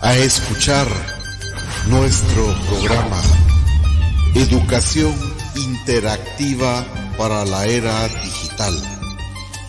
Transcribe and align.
A 0.00 0.16
escuchar 0.16 0.86
nuestro 1.90 2.42
programa 2.70 3.20
Educación 4.34 5.12
Interactiva 5.56 6.82
para 7.18 7.44
la 7.44 7.66
Era 7.66 8.08
Digital, 8.08 8.72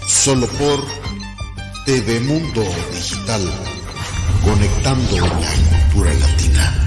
solo 0.08 0.48
por 0.48 0.80
TV 1.86 2.22
Mundo 2.22 2.64
Digital, 2.94 3.42
conectando 4.42 5.18
la 5.18 5.52
cultura 5.92 6.14
latina. 6.14 6.84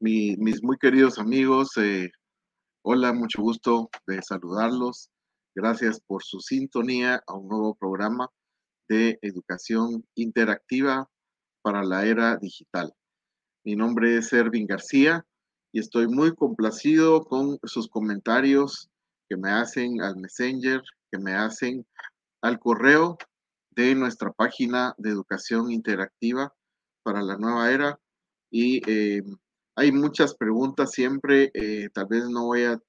mis 0.00 0.62
muy 0.62 0.76
queridos 0.76 1.18
amigos, 1.18 1.70
eh, 1.78 2.10
hola, 2.84 3.12
mucho 3.12 3.40
gusto 3.42 3.90
de 4.06 4.20
saludarlos. 4.22 5.08
Gracias 5.54 6.00
por 6.00 6.24
su 6.24 6.40
sintonía 6.40 7.22
a 7.26 7.34
un 7.34 7.48
nuevo 7.48 7.76
programa 7.76 8.28
de 8.88 9.18
educación 9.22 10.04
interactiva 10.16 11.08
para 11.62 11.84
la 11.84 12.04
era 12.04 12.36
digital. 12.36 12.92
Mi 13.64 13.76
nombre 13.76 14.16
es 14.16 14.32
Ervin 14.32 14.66
García 14.66 15.24
y 15.72 15.78
estoy 15.78 16.08
muy 16.08 16.34
complacido 16.34 17.24
con 17.24 17.58
sus 17.62 17.88
comentarios 17.88 18.90
que 19.28 19.36
me 19.36 19.50
hacen 19.50 20.02
al 20.02 20.16
Messenger, 20.16 20.82
que 21.10 21.18
me 21.18 21.34
hacen 21.34 21.86
al 22.42 22.58
correo 22.58 23.16
de 23.70 23.94
nuestra 23.94 24.32
página 24.32 24.94
de 24.98 25.10
educación 25.10 25.70
interactiva 25.70 26.52
para 27.04 27.22
la 27.22 27.36
nueva 27.36 27.70
era. 27.70 28.00
Y 28.50 28.82
eh, 28.90 29.22
hay 29.74 29.92
muchas 29.92 30.34
preguntas 30.34 30.92
siempre, 30.92 31.50
eh, 31.54 31.88
tal 31.94 32.06
vez 32.06 32.28
no 32.28 32.46
voy 32.46 32.64
a, 32.64 32.80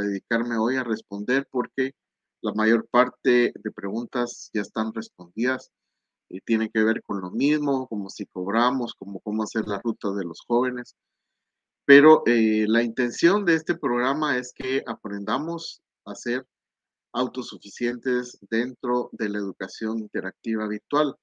dedicarme 0.00 0.58
hoy 0.58 0.76
a 0.76 0.84
responder 0.84 1.48
porque 1.50 1.92
la 2.42 2.52
mayor 2.52 2.86
parte 2.90 3.52
de 3.54 3.70
preguntas 3.72 4.50
ya 4.52 4.60
están 4.60 4.92
respondidas 4.92 5.70
y 6.28 6.40
tienen 6.40 6.70
que 6.72 6.84
ver 6.84 7.02
con 7.02 7.20
lo 7.20 7.30
mismo, 7.30 7.86
como 7.88 8.10
si 8.10 8.26
cobramos, 8.26 8.94
como 8.94 9.20
cómo 9.20 9.44
hacer 9.44 9.66
la 9.66 9.80
ruta 9.82 10.12
de 10.12 10.24
los 10.24 10.40
jóvenes. 10.46 10.94
Pero 11.86 12.22
eh, 12.26 12.66
la 12.68 12.82
intención 12.82 13.44
de 13.44 13.54
este 13.54 13.76
programa 13.76 14.36
es 14.36 14.52
que 14.54 14.82
aprendamos 14.86 15.82
a 16.04 16.14
ser 16.14 16.46
autosuficientes 17.12 18.38
dentro 18.50 19.08
de 19.12 19.28
la 19.30 19.38
educación 19.38 20.00
interactiva 20.00 20.68
virtual. 20.68 21.14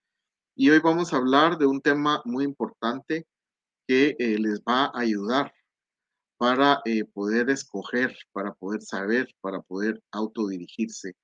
Y 0.55 0.69
hoy 0.69 0.79
vamos 0.79 1.13
a 1.13 1.17
hablar 1.17 1.57
de 1.57 1.67
un 1.67 1.81
tema 1.81 2.21
muy 2.25 2.45
importante 2.45 3.27
que 3.87 4.15
eh, 4.19 4.37
les 4.39 4.61
va 4.61 4.85
a 4.85 4.99
ayudar 4.99 5.53
para 6.37 6.81
eh, 6.85 7.05
poder 7.05 7.49
escoger, 7.49 8.15
para 8.31 8.53
poder 8.53 8.81
saber, 8.81 9.33
para 9.41 9.61
poder 9.61 10.01
autodirigirse 10.11 11.15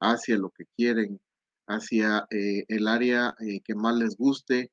hacia 0.00 0.36
lo 0.36 0.50
que 0.50 0.64
quieren, 0.76 1.20
hacia 1.66 2.26
eh, 2.30 2.64
el 2.68 2.88
área 2.88 3.34
que 3.64 3.74
más 3.74 3.96
les 3.96 4.16
guste, 4.16 4.70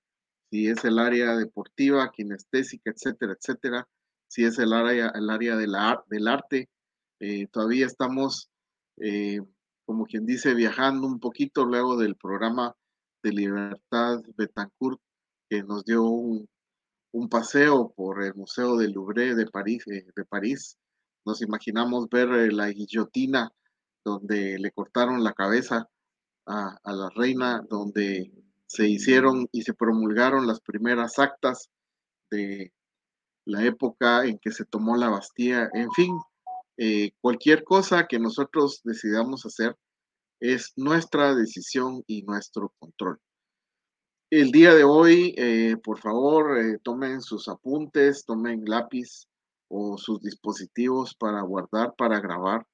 si 0.50 0.68
es 0.68 0.84
el 0.84 1.00
área 1.00 1.38
deportiva, 1.38 2.12
kinestésica, 2.12 2.92
etcétera, 2.92 3.34
etcétera, 3.40 3.88
si 4.28 4.44
es 4.44 4.60
el 4.60 4.74
área, 4.74 5.12
el 5.16 5.30
área 5.30 5.56
del 5.56 5.76
arte. 5.76 6.70
todavía 7.52 7.86
estamos, 7.86 8.50
como 9.86 10.06
quien 10.06 10.26
dice, 10.26 10.54
viajando 10.54 11.08
un 11.08 11.20
poquito 11.20 11.66
luego 11.66 11.98
del 11.98 12.16
programa 12.16 12.76
de 13.24 13.32
Libertad 13.32 14.22
Betancourt, 14.36 15.00
que 15.50 15.64
nos 15.64 15.86
dio 15.86 16.04
un, 16.04 16.48
un 17.12 17.30
paseo 17.30 17.94
por 17.96 18.24
el 18.24 18.34
Museo 18.36 18.78
del 18.78 18.92
Louvre 18.92 19.36
de 19.36 19.48
París, 19.48 19.84
eh, 19.88 20.06
de 20.16 20.26
París. 20.26 20.78
Nos 21.26 21.42
imaginamos 21.42 22.10
ver 22.10 22.30
eh, 22.30 22.52
la 22.52 22.70
guillotina 22.70 23.52
donde 24.04 24.58
le 24.58 24.72
cortaron 24.72 25.24
la 25.24 25.34
cabeza 25.34 25.88
a, 26.48 26.80
la 26.86 27.10
reina, 27.16 27.64
donde 27.70 28.32
se 28.66 28.88
hicieron 28.88 29.48
y 29.52 29.62
se 29.62 29.74
promulgaron 29.74 30.48
las 30.48 30.60
primeras 30.60 31.20
actas 31.20 31.70
de 32.32 32.74
la 33.46 33.64
época 33.64 34.26
en 34.26 34.40
que 34.40 34.52
se 34.52 34.66
tomó 34.66 34.96
la 34.96 35.10
Bastilla. 35.10 35.70
En 35.74 35.92
fin, 35.92 36.18
eh, 36.78 37.12
cualquier 37.22 37.64
cosa 37.64 38.08
que 38.08 38.20
nosotros 38.20 38.82
decidamos 38.84 39.46
hacer 39.46 39.78
es 40.40 40.74
nuestra 40.76 41.36
decisión 41.36 42.04
y 42.08 42.24
nuestro 42.24 42.74
control. 42.80 43.20
El 44.32 44.52
día 44.52 44.74
de 44.74 44.86
hoy, 44.86 45.36
eh, 45.38 45.76
por 45.84 46.00
favor, 46.00 46.58
eh, 46.58 46.80
tomen 46.82 47.22
sus 47.22 47.50
apuntes, 47.50 48.24
tomen 48.24 48.64
lápiz 48.64 49.28
o 49.68 49.98
sus 49.98 50.22
dispositivos 50.22 51.14
para 51.16 51.42
guardar, 51.42 51.94
para 51.98 52.22
grabar. 52.22 52.66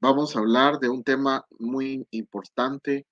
Vamos 0.00 0.36
a 0.36 0.38
hablar 0.38 0.78
de 0.78 0.88
un 0.88 1.02
tema 1.02 1.44
muy 1.58 2.06
importante. 2.12 3.04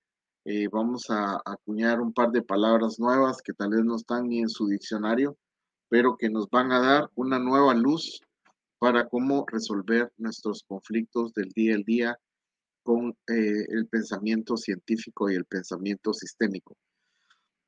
Eh, 0.44 0.68
vamos 0.70 1.10
a 1.10 1.40
acuñar 1.44 2.00
un 2.00 2.12
par 2.12 2.30
de 2.30 2.42
palabras 2.42 3.00
nuevas 3.00 3.42
que 3.42 3.52
tal 3.54 3.70
vez 3.70 3.84
no 3.84 3.96
están 3.96 4.28
ni 4.28 4.38
en 4.38 4.50
su 4.50 4.68
diccionario, 4.68 5.36
pero 5.88 6.16
que 6.16 6.30
nos 6.30 6.48
van 6.50 6.70
a 6.70 6.78
dar 6.78 7.10
una 7.16 7.40
nueva 7.40 7.74
luz 7.74 8.20
para 8.78 9.08
cómo 9.08 9.46
resolver 9.48 10.12
nuestros 10.16 10.62
conflictos 10.62 11.34
del 11.34 11.48
día 11.48 11.74
al 11.74 11.82
día 11.82 12.16
con 12.84 13.16
el 13.26 13.88
pensamiento 13.88 14.56
científico 14.56 15.28
y 15.28 15.34
el 15.34 15.44
pensamiento 15.44 16.12
sistémico. 16.12 16.76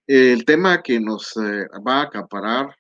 El 0.08 0.44
tema 0.44 0.82
que 0.84 1.00
nos 1.00 1.36
eh, 1.36 1.66
va 1.84 1.96
a 1.96 2.02
acaparar 2.02 2.76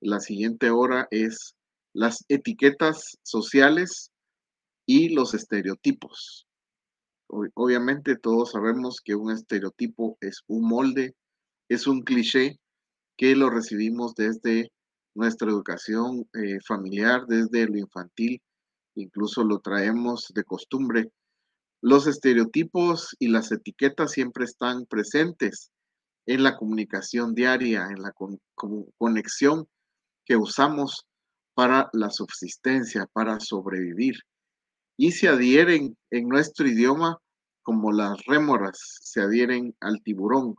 la 0.00 0.20
siguiente 0.20 0.70
hora 0.70 1.06
es 1.10 1.54
las 1.92 2.24
etiquetas 2.28 3.18
sociales 3.22 4.10
y 4.86 5.10
los 5.10 5.34
estereotipos. 5.34 6.46
Obviamente 7.28 8.16
todos 8.16 8.52
sabemos 8.52 9.02
que 9.04 9.14
un 9.14 9.32
estereotipo 9.32 10.16
es 10.22 10.44
un 10.46 10.66
molde, 10.66 11.14
es 11.68 11.86
un 11.86 12.00
cliché 12.04 12.58
que 13.18 13.36
lo 13.36 13.50
recibimos 13.50 14.14
desde 14.14 14.72
nuestra 15.14 15.50
educación 15.50 16.26
eh, 16.32 16.58
familiar, 16.66 17.26
desde 17.26 17.66
lo 17.66 17.76
infantil, 17.76 18.40
incluso 18.94 19.44
lo 19.44 19.60
traemos 19.60 20.32
de 20.34 20.44
costumbre. 20.44 21.12
Los 21.82 22.06
estereotipos 22.06 23.14
y 23.18 23.28
las 23.28 23.52
etiquetas 23.52 24.12
siempre 24.12 24.46
están 24.46 24.86
presentes 24.86 25.70
en 26.26 26.42
la 26.42 26.56
comunicación 26.56 27.34
diaria, 27.34 27.88
en 27.90 28.02
la 28.02 28.12
conexión 28.98 29.68
que 30.24 30.36
usamos 30.36 31.06
para 31.54 31.90
la 31.92 32.10
subsistencia, 32.10 33.06
para 33.12 33.40
sobrevivir. 33.40 34.16
Y 34.96 35.12
se 35.12 35.28
adhieren 35.28 35.96
en 36.10 36.28
nuestro 36.28 36.68
idioma 36.68 37.18
como 37.62 37.92
las 37.92 38.24
rémoras 38.26 38.78
se 39.00 39.20
adhieren 39.20 39.74
al 39.80 40.02
tiburón. 40.02 40.56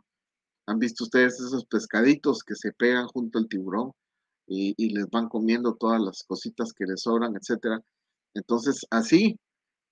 ¿Han 0.66 0.78
visto 0.78 1.04
ustedes 1.04 1.34
esos 1.34 1.66
pescaditos 1.66 2.42
que 2.42 2.54
se 2.54 2.72
pegan 2.72 3.06
junto 3.08 3.38
al 3.38 3.48
tiburón 3.48 3.92
y, 4.46 4.74
y 4.76 4.94
les 4.94 5.08
van 5.10 5.28
comiendo 5.28 5.74
todas 5.74 6.00
las 6.00 6.24
cositas 6.24 6.72
que 6.72 6.86
les 6.86 7.02
sobran, 7.02 7.34
etcétera? 7.36 7.80
Entonces, 8.34 8.86
así 8.90 9.38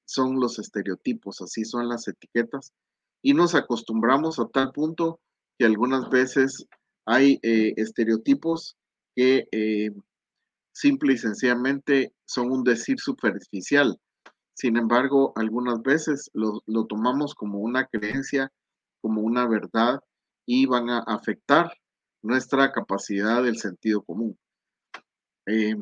son 0.05 0.41
los 0.41 0.59
estereotipos, 0.59 1.41
así 1.43 1.65
son 1.65 1.89
las 1.89 2.09
etiquetas 2.09 2.73
y 3.23 3.35
nos 3.35 3.55
acostumbramos 3.55 4.39
a 4.39 4.49
tal 4.49 4.73
punto 4.73 5.21
algunas 5.65 6.09
veces 6.11 6.67
hay 7.07 7.39
eh, 7.43 7.75
estereotipos 7.77 8.77
que 9.15 9.49
eh, 9.53 9.91
simple 10.73 11.15
y 11.15 11.19
sencillamente 11.19 12.15
son 12.25 12.51
un 12.51 12.65
decir 12.65 12.99
superficial. 12.99 13.99
Sin 14.55 14.77
embargo, 14.77 15.33
algunas 15.37 15.83
veces 15.83 16.31
lo, 16.35 16.63
tomamos 16.87 17.35
como 17.35 17.59
una 17.59 17.87
creencia, 17.87 18.53
como 19.01 19.23
una 19.23 19.47
verdad 19.47 20.01
y 20.47 20.67
van 20.67 20.91
a 20.91 21.01
afectar 21.01 21.73
nuestra 22.23 22.73
capacidad 22.73 23.43
del 23.43 23.59
sentido 23.59 24.03
común. 24.03 24.39
Eh, 25.47 25.77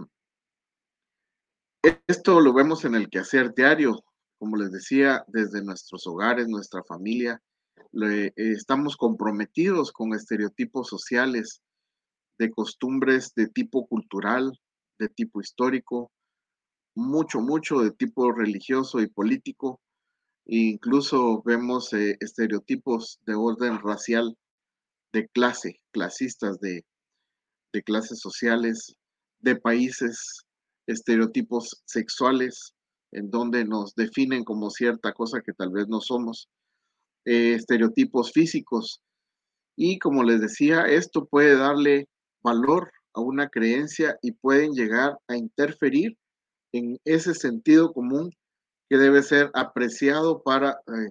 esto 2.06 2.40
lo 2.40 2.52
vemos 2.52 2.84
en 2.84 2.94
el 2.94 3.08
quehacer 3.08 3.54
diario, 3.54 4.04
como 4.38 4.56
les 4.56 4.70
decía, 4.72 5.24
desde 5.28 5.62
nuestros 5.62 6.06
hogares, 6.06 6.48
nuestra 6.48 6.82
familia, 6.84 7.42
estamos 8.36 8.96
comprometidos 8.96 9.92
con 9.92 10.14
estereotipos 10.14 10.88
sociales, 10.88 11.62
de 12.38 12.50
costumbres 12.50 13.34
de 13.34 13.48
tipo 13.48 13.86
cultural, 13.86 14.58
de 14.98 15.08
tipo 15.08 15.40
histórico, 15.40 16.10
mucho, 16.94 17.40
mucho 17.40 17.80
de 17.80 17.90
tipo 17.90 18.32
religioso 18.32 19.00
y 19.00 19.08
político. 19.08 19.80
E 20.46 20.56
incluso 20.56 21.42
vemos 21.44 21.92
eh, 21.92 22.16
estereotipos 22.20 23.20
de 23.26 23.34
orden 23.34 23.78
racial, 23.78 24.36
de 25.12 25.28
clase, 25.28 25.80
clasistas, 25.92 26.58
de, 26.60 26.84
de 27.72 27.82
clases 27.82 28.20
sociales, 28.20 28.96
de 29.40 29.56
países, 29.56 30.44
estereotipos 30.86 31.82
sexuales, 31.84 32.74
en 33.12 33.30
donde 33.30 33.64
nos 33.64 33.94
definen 33.94 34.44
como 34.44 34.70
cierta 34.70 35.12
cosa 35.12 35.40
que 35.40 35.52
tal 35.52 35.70
vez 35.70 35.88
no 35.88 36.00
somos. 36.00 36.48
Eh, 37.26 37.54
estereotipos 37.54 38.32
físicos. 38.32 39.02
Y 39.76 39.98
como 39.98 40.24
les 40.24 40.40
decía, 40.40 40.84
esto 40.86 41.26
puede 41.26 41.56
darle 41.56 42.08
valor 42.42 42.90
a 43.14 43.20
una 43.20 43.48
creencia 43.48 44.16
y 44.22 44.32
pueden 44.32 44.72
llegar 44.72 45.18
a 45.28 45.36
interferir 45.36 46.16
en 46.72 46.98
ese 47.04 47.34
sentido 47.34 47.92
común 47.92 48.30
que 48.88 48.96
debe 48.96 49.22
ser 49.22 49.50
apreciado 49.54 50.42
para 50.42 50.80
eh, 50.86 51.10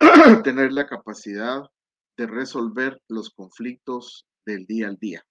tener 0.44 0.72
la 0.72 0.86
capacidad 0.86 1.62
de 2.16 2.26
resolver 2.26 3.00
los 3.08 3.30
conflictos 3.30 4.26
del 4.46 4.64
día 4.66 4.88
al 4.88 4.96
día. 4.96 5.24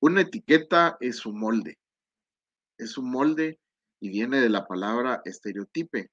Una 0.00 0.20
etiqueta 0.20 0.96
es 1.00 1.24
un 1.24 1.40
molde. 1.40 1.78
Es 2.78 2.98
un 2.98 3.10
molde 3.10 3.58
y 4.00 4.10
viene 4.10 4.40
de 4.40 4.50
la 4.50 4.66
palabra 4.66 5.22
estereotipe, 5.24 6.10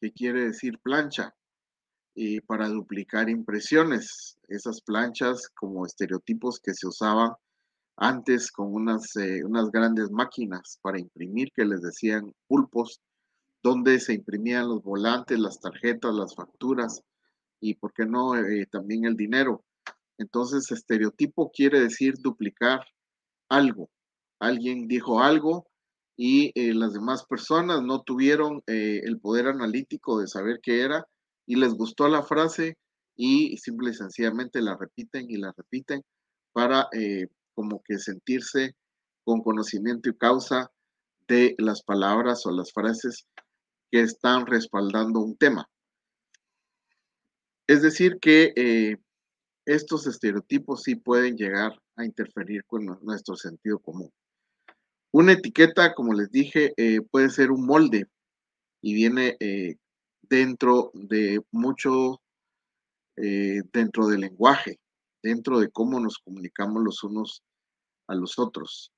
que 0.00 0.12
quiere 0.12 0.46
decir 0.46 0.78
plancha, 0.78 1.34
y 2.14 2.40
para 2.40 2.68
duplicar 2.68 3.28
impresiones. 3.28 4.38
Esas 4.48 4.80
planchas 4.80 5.48
como 5.54 5.86
estereotipos 5.86 6.60
que 6.60 6.74
se 6.74 6.86
usaban 6.86 7.32
antes 7.96 8.50
con 8.50 8.72
unas, 8.72 9.14
eh, 9.16 9.44
unas 9.44 9.70
grandes 9.70 10.10
máquinas 10.10 10.78
para 10.82 10.98
imprimir 10.98 11.50
que 11.54 11.64
les 11.64 11.82
decían 11.82 12.32
pulpos, 12.46 13.00
donde 13.62 14.00
se 14.00 14.14
imprimían 14.14 14.68
los 14.68 14.82
volantes, 14.82 15.38
las 15.38 15.60
tarjetas, 15.60 16.14
las 16.14 16.34
facturas 16.34 17.02
y, 17.60 17.74
¿por 17.74 17.92
qué 17.92 18.06
no?, 18.06 18.36
eh, 18.36 18.66
también 18.70 19.04
el 19.04 19.16
dinero. 19.16 19.64
Entonces, 20.16 20.70
estereotipo 20.70 21.50
quiere 21.50 21.80
decir 21.80 22.14
duplicar 22.18 22.80
algo. 23.50 23.90
Alguien 24.38 24.88
dijo 24.88 25.20
algo 25.20 25.66
y 26.16 26.52
eh, 26.54 26.72
las 26.74 26.94
demás 26.94 27.24
personas 27.24 27.82
no 27.82 28.02
tuvieron 28.02 28.62
el 28.66 29.18
poder 29.20 29.46
analítico 29.46 30.20
de 30.20 30.26
saber 30.26 30.60
qué 30.62 30.82
era 30.82 31.06
y 31.46 31.56
les 31.56 31.74
gustó 31.74 32.08
la 32.08 32.22
frase 32.22 32.76
y 33.16 33.56
simple 33.58 33.90
y 33.90 33.94
sencillamente 33.94 34.60
la 34.62 34.76
repiten 34.76 35.30
y 35.30 35.36
la 35.36 35.52
repiten 35.56 36.02
para 36.52 36.88
como 37.54 37.82
que 37.82 37.98
sentirse 37.98 38.74
con 39.24 39.42
conocimiento 39.42 40.08
y 40.08 40.16
causa 40.16 40.70
de 41.28 41.54
las 41.58 41.82
palabras 41.82 42.44
o 42.46 42.50
las 42.50 42.72
frases 42.72 43.26
que 43.90 44.00
están 44.00 44.46
respaldando 44.46 45.20
un 45.20 45.36
tema. 45.36 45.68
Es 47.66 47.82
decir, 47.82 48.18
que 48.20 48.52
eh, 48.56 48.96
estos 49.64 50.06
estereotipos 50.06 50.82
sí 50.82 50.96
pueden 50.96 51.36
llegar 51.36 51.80
a 51.96 52.04
interferir 52.04 52.64
con 52.66 52.84
nuestro 53.02 53.36
sentido 53.36 53.78
común. 53.78 54.10
Una 55.12 55.32
etiqueta, 55.32 55.94
como 55.94 56.12
les 56.12 56.30
dije, 56.30 56.72
eh, 56.76 57.00
puede 57.00 57.30
ser 57.30 57.52
un 57.52 57.66
molde 57.66 58.06
y 58.82 58.94
viene 58.94 59.36
eh, 59.38 59.76
dentro 60.30 60.90
de 60.94 61.40
mucho, 61.50 62.22
dentro 63.16 64.06
del 64.06 64.20
lenguaje, 64.20 64.78
dentro 65.22 65.58
de 65.60 65.70
cómo 65.70 66.00
nos 66.00 66.18
comunicamos 66.18 66.82
los 66.82 67.04
unos 67.04 67.42
a 68.08 68.14
los 68.14 68.38
otros. 68.38 68.92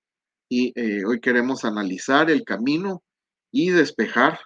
Y 0.48 0.72
eh, 0.78 1.04
hoy 1.04 1.20
queremos 1.20 1.64
analizar 1.64 2.30
el 2.30 2.44
camino 2.44 3.02
y 3.50 3.70
despejar 3.70 4.38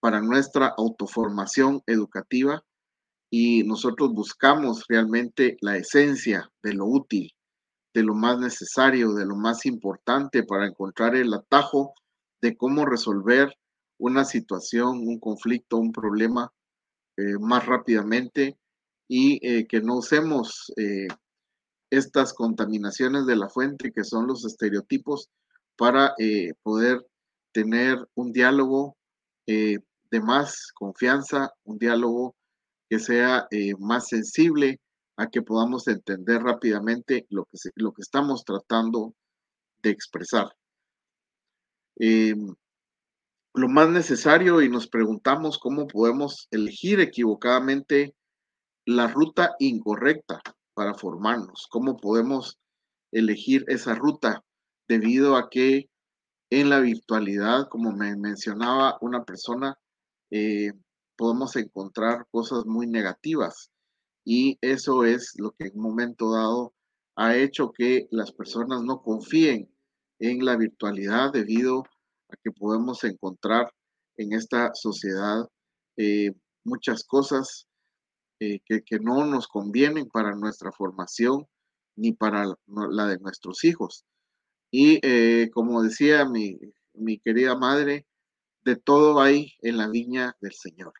para 0.00 0.20
nuestra 0.20 0.74
autoformación 0.76 1.82
educativa 1.86 2.62
y 3.30 3.62
nosotros 3.62 4.12
buscamos 4.12 4.84
realmente 4.88 5.56
la 5.60 5.76
esencia 5.76 6.50
de 6.62 6.74
lo 6.74 6.86
útil, 6.86 7.32
de 7.94 8.02
lo 8.02 8.14
más 8.14 8.38
necesario, 8.38 9.14
de 9.14 9.26
lo 9.26 9.34
más 9.34 9.66
importante 9.66 10.42
para 10.42 10.66
encontrar 10.66 11.16
el 11.16 11.32
atajo 11.32 11.94
de 12.42 12.56
cómo 12.56 12.84
resolver 12.84 13.54
una 13.98 14.24
situación, 14.24 14.98
un 15.06 15.18
conflicto, 15.18 15.78
un 15.78 15.92
problema 15.92 16.52
eh, 17.16 17.38
más 17.40 17.66
rápidamente 17.66 18.58
y 19.08 19.46
eh, 19.46 19.66
que 19.66 19.80
no 19.80 19.98
usemos 19.98 20.72
estas 21.90 22.32
contaminaciones 22.32 23.26
de 23.26 23.36
la 23.36 23.48
fuente, 23.48 23.92
que 23.92 24.04
son 24.04 24.26
los 24.26 24.44
estereotipos, 24.44 25.30
para 25.76 26.14
eh, 26.18 26.52
poder 26.62 27.06
tener 27.52 27.98
un 28.14 28.32
diálogo 28.32 28.96
eh, 29.46 29.78
de 30.10 30.20
más 30.20 30.72
confianza, 30.72 31.52
un 31.64 31.78
diálogo 31.78 32.34
que 32.88 32.98
sea 32.98 33.46
eh, 33.50 33.74
más 33.78 34.08
sensible 34.08 34.80
a 35.16 35.28
que 35.28 35.42
podamos 35.42 35.86
entender 35.88 36.42
rápidamente 36.42 37.26
lo 37.30 37.44
que, 37.46 37.58
lo 37.76 37.92
que 37.92 38.02
estamos 38.02 38.44
tratando 38.44 39.14
de 39.82 39.90
expresar. 39.90 40.48
Lo 43.56 43.68
más 43.68 43.88
necesario 43.88 44.62
y 44.62 44.68
nos 44.68 44.88
preguntamos 44.88 45.60
cómo 45.60 45.86
podemos 45.86 46.48
elegir 46.50 46.98
equivocadamente 46.98 48.16
la 48.84 49.06
ruta 49.06 49.54
incorrecta 49.60 50.40
para 50.74 50.94
formarnos, 50.94 51.68
cómo 51.70 51.96
podemos 51.96 52.58
elegir 53.12 53.64
esa 53.68 53.94
ruta 53.94 54.42
debido 54.88 55.36
a 55.36 55.50
que 55.50 55.88
en 56.50 56.68
la 56.68 56.80
virtualidad, 56.80 57.68
como 57.68 57.92
me 57.92 58.16
mencionaba 58.16 58.98
una 59.00 59.24
persona, 59.24 59.78
eh, 60.32 60.72
podemos 61.16 61.54
encontrar 61.54 62.26
cosas 62.32 62.66
muy 62.66 62.88
negativas 62.88 63.70
y 64.24 64.58
eso 64.62 65.04
es 65.04 65.32
lo 65.38 65.52
que 65.52 65.66
en 65.68 65.76
un 65.76 65.82
momento 65.82 66.32
dado 66.32 66.74
ha 67.14 67.36
hecho 67.36 67.70
que 67.70 68.08
las 68.10 68.32
personas 68.32 68.82
no 68.82 69.00
confíen 69.00 69.72
en 70.18 70.44
la 70.44 70.56
virtualidad 70.56 71.32
debido 71.32 71.84
que 72.42 72.50
podemos 72.52 73.04
encontrar 73.04 73.72
en 74.16 74.32
esta 74.32 74.74
sociedad 74.74 75.48
eh, 75.96 76.32
muchas 76.64 77.04
cosas 77.04 77.66
eh, 78.40 78.60
que, 78.64 78.98
no 79.00 79.24
nos 79.26 79.46
convienen 79.46 80.08
para 80.08 80.34
nuestra 80.34 80.72
formación 80.72 81.46
ni 81.96 82.12
para 82.12 82.46
la 82.66 83.06
de 83.06 83.18
nuestros 83.18 83.64
hijos. 83.64 84.04
Y 84.70 84.98
eh, 85.02 85.50
como 85.52 85.82
decía 85.82 86.24
mi, 86.24 86.58
mi 86.94 87.18
querida 87.18 87.56
madre, 87.56 88.06
de 88.64 88.76
todo 88.76 89.20
hay 89.20 89.52
en 89.60 89.76
la 89.76 89.88
viña 89.88 90.36
del 90.40 90.52
Señor. 90.52 90.94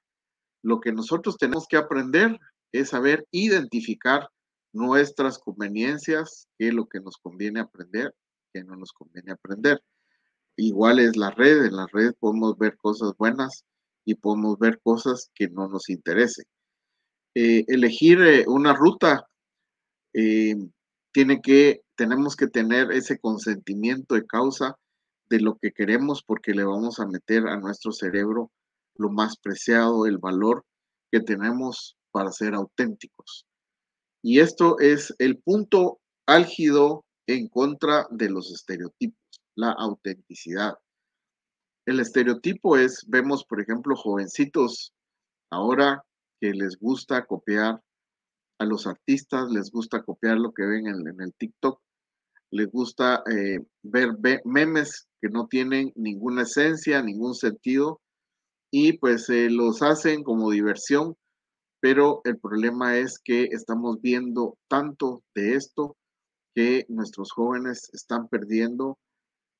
Lo 0.62 0.80
que 0.80 0.92
nosotros 0.92 1.36
tenemos 1.38 1.66
que 1.66 1.76
aprender 1.76 2.38
es 2.72 2.90
saber 2.90 3.26
identificar 3.30 4.28
nuestras 4.72 5.38
conveniencias, 5.38 6.48
qué 6.58 6.68
es 6.68 6.74
lo 6.74 6.86
que 6.86 7.00
nos 7.00 7.16
conviene 7.16 7.60
aprender, 7.60 8.14
qué 8.52 8.64
no 8.64 8.76
nos 8.76 8.92
conviene 8.92 9.32
aprender. 9.32 9.82
Igual 10.56 11.00
es 11.00 11.16
la 11.16 11.30
red, 11.30 11.64
en 11.64 11.76
la 11.76 11.86
red 11.92 12.14
podemos 12.18 12.56
ver 12.58 12.76
cosas 12.76 13.12
buenas 13.19 13.64
y 14.05 14.14
podemos 14.14 14.58
ver 14.58 14.81
cosas 14.82 15.31
que 15.34 15.48
no 15.48 15.69
nos 15.69 15.88
interesen. 15.88 16.44
Eh, 17.34 17.64
elegir 17.67 18.20
eh, 18.22 18.44
una 18.46 18.74
ruta, 18.74 19.26
eh, 20.12 20.55
tiene 21.12 21.40
que, 21.40 21.82
tenemos 21.96 22.36
que 22.36 22.46
tener 22.46 22.93
ese 22.93 23.19
consentimiento 23.19 24.14
de 24.14 24.26
causa 24.26 24.76
de 25.29 25.40
lo 25.40 25.56
que 25.56 25.72
queremos 25.72 26.22
porque 26.22 26.52
le 26.52 26.64
vamos 26.64 27.00
a 27.00 27.06
meter 27.06 27.46
a 27.48 27.56
nuestro 27.56 27.93
cerebro 27.93 28.52
lo 28.96 29.10
más 29.10 29.36
preciado, 29.36 30.06
el 30.06 30.19
valor 30.19 30.64
que 31.10 31.20
tenemos 31.20 31.96
para 32.12 32.31
ser 32.31 32.55
auténticos. 32.55 33.46
Y 34.22 34.40
esto 34.40 34.79
es 34.79 35.14
el 35.19 35.38
punto 35.38 35.98
álgido 36.26 37.05
en 37.26 37.48
contra 37.48 38.06
de 38.10 38.31
los 38.31 38.52
estereotipos, 38.52 39.19
la 39.56 39.73
autenticidad. 39.73 40.79
El 41.87 42.01
estereotipo 42.01 42.77
es, 42.77 43.05
vemos 43.08 43.44
por 43.44 43.61
ejemplo, 43.61 43.94
jovencitos 43.96 44.93
ahora 45.51 46.05
les 46.53 46.79
gusta 46.79 47.25
copiar 47.25 47.81
a 48.58 48.65
los 48.65 48.87
artistas, 48.87 49.51
les 49.51 49.70
gusta 49.70 50.03
copiar 50.03 50.39
lo 50.39 50.53
que 50.53 50.65
ven 50.65 50.87
en, 50.87 51.20
el 51.20 51.34
TikTok, 51.34 51.81
les 52.51 52.70
gusta 52.70 53.23
eh, 53.31 53.61
ver 53.82 54.17
memes 54.44 55.08
que 55.20 55.29
no 55.29 55.46
tienen 55.46 55.93
ninguna 55.96 56.43
esencia, 56.43 57.03
ningún 57.03 57.34
sentido, 57.34 58.01
y 58.70 58.99
pues 58.99 59.29
eh, 59.31 59.49
los 59.51 59.82
hacen 59.82 60.23
como 60.23 60.51
diversión, 60.51 61.17
pero 61.81 62.20
el 62.25 62.39
problema 62.39 62.96
es 62.96 63.19
que 63.19 63.44
estamos 63.44 64.01
viendo 64.01 64.56
tanto 64.69 65.23
de 65.34 65.55
esto 65.55 65.96
que 66.55 66.87
nuestros 66.89 67.32
jóvenes 67.32 67.91
están 67.93 68.29
perdiendo 68.29 68.99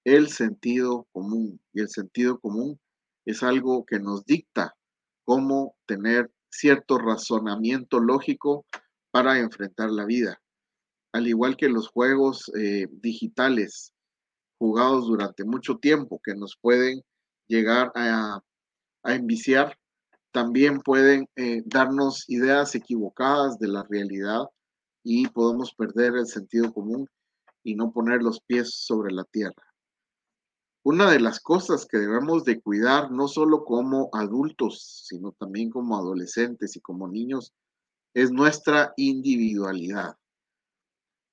el 0.05 0.29
sentido 0.29 1.07
común, 1.13 1.61
y 1.73 1.81
el 1.81 1.89
sentido 1.89 2.39
común 2.39 2.79
es 3.25 3.43
algo 3.43 3.85
que 3.87 3.99
nos 3.99 4.25
dicta 4.27 4.77
cómo 5.25 5.77
tener 5.87 6.31
cierto 6.51 6.99
razonamiento 6.99 8.01
lógico 8.01 8.67
para 9.11 9.39
enfrentar 9.39 9.91
la 9.91 10.05
vida. 10.05 10.41
Al 11.13 11.27
igual 11.27 11.57
que 11.57 11.69
los 11.69 11.89
juegos 11.89 12.51
eh, 12.59 12.87
digitales 12.91 13.93
jugados 14.59 15.07
durante 15.07 15.45
mucho 15.45 15.77
tiempo 15.79 16.21
que 16.23 16.35
nos 16.35 16.57
pueden 16.61 17.03
llegar 17.49 17.91
a, 17.95 18.41
enviciar, 19.05 19.77
también 20.33 20.81
pueden 20.81 21.29
eh, 21.37 21.63
darnos 21.67 22.29
ideas 22.29 22.75
equivocadas 22.75 23.59
de 23.59 23.69
la 23.69 23.85
realidad 23.89 24.45
y 25.03 25.29
podemos 25.29 25.75
perder 25.75 26.15
el 26.17 26.27
sentido 26.27 26.73
común 26.73 27.09
y 27.63 27.75
no 27.75 27.93
poner 27.93 28.23
los 28.23 28.41
pies 28.41 28.75
sobre 28.75 29.13
la 29.13 29.25
tierra 29.25 29.74
una 30.85 31.11
de 31.11 31.19
las 31.19 31.41
cosas 31.41 31.87
que 31.87 31.97
debemos 31.97 32.45
de 32.45 32.61
cuidar, 32.61 33.11
no 33.11 33.27
solo 33.27 33.65
como 33.65 34.11
adultos, 34.13 35.05
sino 35.09 35.33
también 35.33 35.71
como 35.71 35.97
adolescentes 35.97 36.77
y 36.77 36.81
como 36.81 37.09
niños, 37.09 37.55
es 38.15 38.31
nuestra 38.31 38.93
individualidad. 38.99 40.17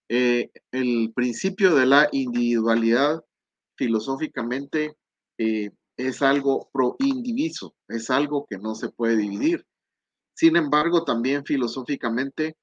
Eh, 0.09 0.51
el 0.71 1.11
principio 1.13 1.75
de 1.75 1.85
la 1.85 2.07
individualidad 2.13 3.23
filosóficamente 3.77 4.95
eh, 5.37 5.71
es 5.97 6.21
algo 6.21 6.69
pro 6.71 6.95
indiviso, 6.99 7.75
es 7.89 8.09
algo 8.09 8.45
que 8.49 8.57
no 8.57 8.73
se 8.73 8.89
puede 8.89 9.17
dividir. 9.17 9.65
Sin 10.33 10.55
embargo, 10.55 11.03
también 11.03 11.45
filosóficamente 11.45 12.55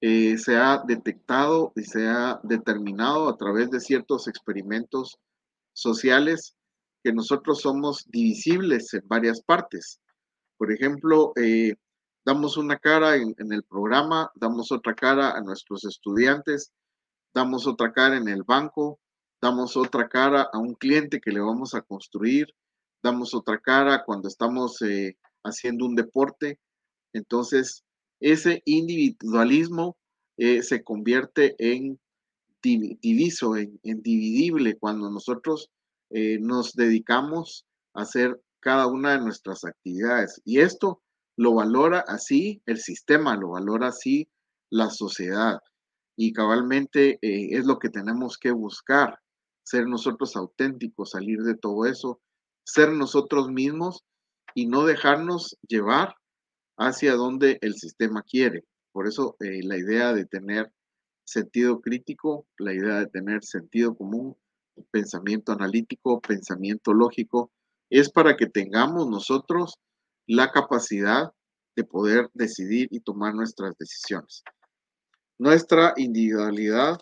eh, 0.00 0.38
se 0.38 0.56
ha 0.56 0.82
detectado 0.86 1.72
y 1.76 1.82
se 1.82 2.06
ha 2.06 2.40
determinado 2.44 3.28
a 3.28 3.36
través 3.36 3.70
de 3.70 3.80
ciertos 3.80 4.26
experimentos 4.26 5.18
sociales 5.80 6.56
que 7.02 7.12
nosotros 7.12 7.60
somos 7.60 8.04
divisibles 8.08 8.92
en 8.94 9.02
varias 9.06 9.42
partes. 9.42 10.00
Por 10.58 10.72
ejemplo, 10.72 11.32
eh, 11.36 11.74
damos 12.24 12.56
una 12.56 12.78
cara 12.78 13.16
en, 13.16 13.34
el 13.38 13.62
programa, 13.64 14.30
damos 14.34 14.70
otra 14.72 14.94
cara 14.94 15.32
a 15.32 15.40
nuestros 15.40 15.84
estudiantes, 15.84 16.72
damos 17.34 17.66
otra 17.66 17.92
cara 17.92 18.16
en 18.16 18.28
el 18.28 18.42
banco, 18.42 19.00
damos 19.40 19.76
otra 19.76 20.08
cara 20.08 20.48
a 20.52 20.58
un 20.58 20.74
cliente 20.74 21.20
que 21.20 21.30
le 21.30 21.40
vamos 21.40 21.74
a 21.74 21.80
construir, 21.80 22.48
damos 23.02 23.34
otra 23.34 23.58
cara 23.58 24.04
cuando 24.04 24.28
estamos 24.28 24.82
eh, 24.82 25.16
haciendo 25.42 25.86
un 25.86 25.94
deporte. 25.94 26.58
Entonces, 27.14 27.82
ese 28.20 28.62
individualismo 28.66 29.96
eh, 30.36 30.62
se 30.62 30.84
convierte 30.84 31.54
en 31.58 31.98
diviso, 32.62 33.56
en, 33.56 33.78
dividible, 33.82 34.76
cuando 34.78 35.10
nosotros 35.10 35.70
eh, 36.10 36.38
nos 36.40 36.74
dedicamos 36.74 37.66
a 37.94 38.02
hacer 38.02 38.40
cada 38.60 38.86
una 38.86 39.12
de 39.12 39.20
nuestras 39.20 39.64
actividades. 39.64 40.40
Y 40.44 40.60
esto 40.60 41.02
lo 41.36 41.54
valora 41.54 42.04
así 42.06 42.62
el 42.66 42.78
sistema, 42.78 43.36
lo 43.36 43.50
valora 43.50 43.88
así 43.88 44.28
la 44.70 44.90
sociedad. 44.90 45.60
Y 46.16 46.32
cabalmente 46.32 47.18
es 47.22 47.64
lo 47.64 47.78
que 47.78 47.88
tenemos 47.88 48.36
que 48.36 48.50
buscar, 48.50 49.18
ser 49.64 49.86
nosotros 49.86 50.36
auténticos, 50.36 51.10
salir 51.10 51.38
de 51.42 51.54
todo 51.54 51.86
eso 51.86 52.20
ser 52.64 52.92
nosotros 52.92 53.50
mismos 53.50 54.04
y 54.54 54.66
no 54.66 54.84
dejarnos 54.84 55.56
llevar 55.66 56.14
hacia 56.78 57.14
donde 57.14 57.58
el 57.62 57.74
sistema 57.74 58.22
quiere. 58.22 58.64
Por 58.92 59.06
eso 59.06 59.36
eh, 59.40 59.60
la 59.62 59.76
idea 59.76 60.12
de 60.12 60.26
tener 60.26 60.72
sentido 61.30 61.80
crítico, 61.80 62.46
la 62.58 62.74
idea 62.74 62.98
de 62.98 63.06
tener 63.06 63.44
sentido 63.44 63.94
común, 63.94 64.36
pensamiento 64.90 65.52
analítico, 65.52 66.20
pensamiento 66.20 66.92
lógico, 66.92 67.52
es 67.88 68.10
para 68.10 68.36
que 68.36 68.46
tengamos 68.46 69.08
nosotros 69.08 69.78
la 70.26 70.50
capacidad 70.50 71.32
de 71.76 71.84
poder 71.84 72.30
decidir 72.34 72.88
y 72.90 73.00
tomar 73.00 73.34
nuestras 73.34 73.76
decisiones. 73.78 74.42
Nuestra 75.38 75.94
individualidad 75.96 76.98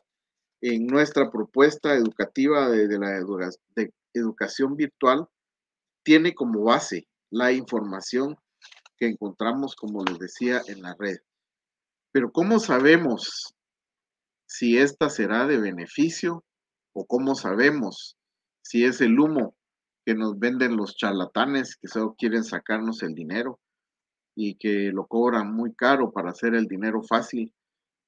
en 0.61 0.87
nuestra 0.87 1.31
propuesta 1.31 1.95
educativa 1.95 2.69
de, 2.69 2.99
la 2.99 3.17
educación 4.13 4.77
virtual 4.77 5.27
tiene 6.05 6.35
como 6.35 6.65
base 6.65 7.09
la 7.31 7.53
información 7.53 8.37
que 8.99 9.07
encontramos, 9.07 9.75
como 9.75 10.05
les 10.05 10.19
decía, 10.19 10.61
en 10.67 10.83
la 10.83 10.95
red. 10.99 11.19
Pero 12.13 12.31
¿cómo 12.31 12.59
sabemos 12.59 13.55
si 14.49 14.79
esta 14.79 15.11
será 15.11 15.47
de 15.47 15.59
beneficio 15.59 16.45
o 16.95 17.07
cómo 17.07 17.35
sabemos 17.35 18.17
si 18.63 18.85
es 18.85 19.01
el 19.01 19.21
humo 19.21 19.55
que 20.05 20.15
nos 20.15 20.39
venden 20.39 20.77
los 20.77 20.97
charlatanes 20.97 21.77
que 21.77 21.89
solo 21.89 22.15
quieren 22.19 22.45
sacarnos 22.45 23.03
el 23.03 23.15
dinero 23.15 23.61
y 24.35 24.57
que 24.57 24.91
lo 24.93 25.07
cobran 25.07 25.53
muy 25.53 25.75
caro 25.75 26.13
para 26.13 26.31
hacer 26.31 26.55
el 26.55 26.67
dinero 26.67 27.03
fácil 27.03 27.53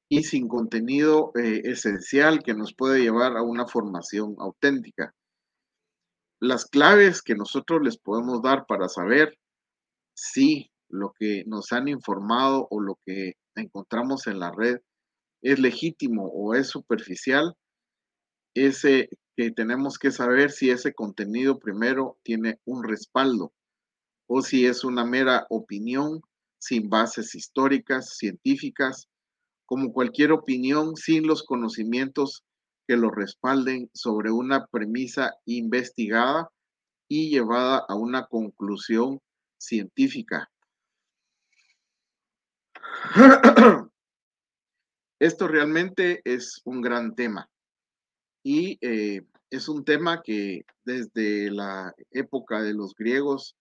y 0.09 0.23
sin 0.23 0.49
contenido 0.49 1.31
eh, 1.37 1.61
esencial 1.65 2.43
que 2.43 2.55
nos 2.55 2.75
puede 2.75 3.01
llevar 3.01 3.37
a 3.37 3.43
una 3.43 3.67
formación 3.67 4.35
auténtica. 4.39 5.15
Las 6.41 6.65
claves 6.65 7.21
que 7.23 7.35
nosotros 7.35 7.83
les 7.83 7.99
podemos 7.99 8.41
dar 8.43 8.65
para 8.67 8.89
saber 8.89 9.39
si 10.15 10.71
lo 10.89 11.13
que 11.13 11.45
nos 11.47 11.71
han 11.73 11.87
informado 11.87 12.67
o 12.71 12.81
lo 12.81 12.99
que 13.05 13.35
encontramos 13.55 14.27
en 14.27 14.41
la 14.41 14.51
red 14.51 14.79
es 15.43 15.59
legítimo 15.59 16.27
o 16.27 16.55
es 16.55 16.69
superficial, 16.69 17.55
ese 18.55 19.09
que 19.37 19.51
tenemos 19.51 19.99
que 19.99 20.11
saber 20.11 20.51
si 20.51 20.71
ese 20.71 20.93
contenido 20.93 21.59
primero 21.59 22.19
tiene 22.23 22.61
un 22.65 22.85
respaldo 22.85 23.53
o 24.27 24.43
si 24.43 24.67
es 24.67 24.85
una 24.85 25.05
mera 25.05 25.47
opinión 25.49 26.21
sin 26.59 26.89
bases 26.91 27.35
históricas, 27.35 28.17
científicas, 28.17 29.09
como 29.67 29.93
cualquier 29.93 30.33
opinión 30.33 30.97
sin 30.97 31.27
los 31.27 31.43
conocimientos 31.43 32.45
que 32.87 32.97
lo 32.97 33.11
respalden 33.11 33.89
sobre 33.95 34.31
una 34.31 34.67
premisa 34.67 35.35
investigada 35.47 36.51
y 37.09 37.31
llevada 37.31 37.85
a 37.89 37.95
una 37.95 38.27
conclusión 38.27 39.21
científica. 39.59 40.51
Esto 45.21 45.49
realmente 45.49 46.23
es 46.25 46.62
un 46.65 46.81
gran 46.81 47.15
tema. 47.15 47.47
Y 48.43 48.79
eh, 48.81 49.21
es 49.50 49.69
un 49.69 49.85
tema 49.85 50.23
que 50.23 50.62
desde 50.83 51.50
la 51.50 51.93
época 52.11 52.62
de 52.62 52.73
los 52.73 52.95
griegos, 52.95 53.55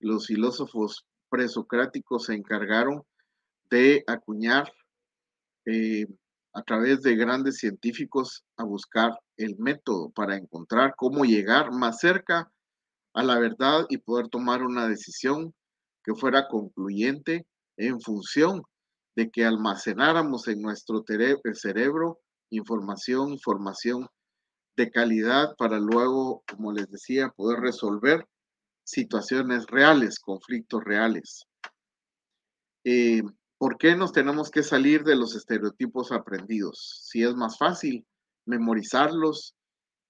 los 0.00 0.26
filósofos 0.26 1.04
presocráticos 1.28 2.24
se 2.24 2.34
encargaron 2.34 3.02
de 3.68 4.02
acuñar 4.06 4.72
eh, 5.66 6.06
a 6.54 6.62
través 6.62 7.02
de 7.02 7.16
grandes 7.16 7.58
científicos 7.58 8.42
a 8.56 8.64
buscar 8.64 9.12
el 9.36 9.56
método 9.58 10.10
para 10.10 10.36
encontrar 10.36 10.94
cómo 10.96 11.24
llegar 11.26 11.70
más 11.70 11.98
cerca 12.00 12.50
a 13.12 13.22
la 13.22 13.38
verdad 13.38 13.84
y 13.90 13.98
poder 13.98 14.28
tomar 14.28 14.62
una 14.62 14.88
decisión 14.88 15.52
que 16.02 16.14
fuera 16.14 16.48
concluyente 16.48 17.46
en 17.76 18.00
función 18.00 18.62
de 19.16 19.30
que 19.30 19.44
almacenáramos 19.44 20.48
en 20.48 20.60
nuestro 20.60 21.04
cerebro 21.54 22.20
información, 22.50 23.32
información 23.32 24.08
de 24.76 24.90
calidad 24.90 25.54
para 25.56 25.78
luego, 25.78 26.42
como 26.48 26.72
les 26.72 26.90
decía, 26.90 27.30
poder 27.30 27.60
resolver 27.60 28.26
situaciones 28.84 29.66
reales, 29.66 30.18
conflictos 30.18 30.82
reales. 30.84 31.46
Eh, 32.84 33.22
¿Por 33.56 33.78
qué 33.78 33.96
nos 33.96 34.12
tenemos 34.12 34.50
que 34.50 34.62
salir 34.62 35.04
de 35.04 35.16
los 35.16 35.34
estereotipos 35.34 36.12
aprendidos? 36.12 37.00
Si 37.04 37.22
es 37.22 37.34
más 37.34 37.56
fácil 37.56 38.04
memorizarlos 38.46 39.54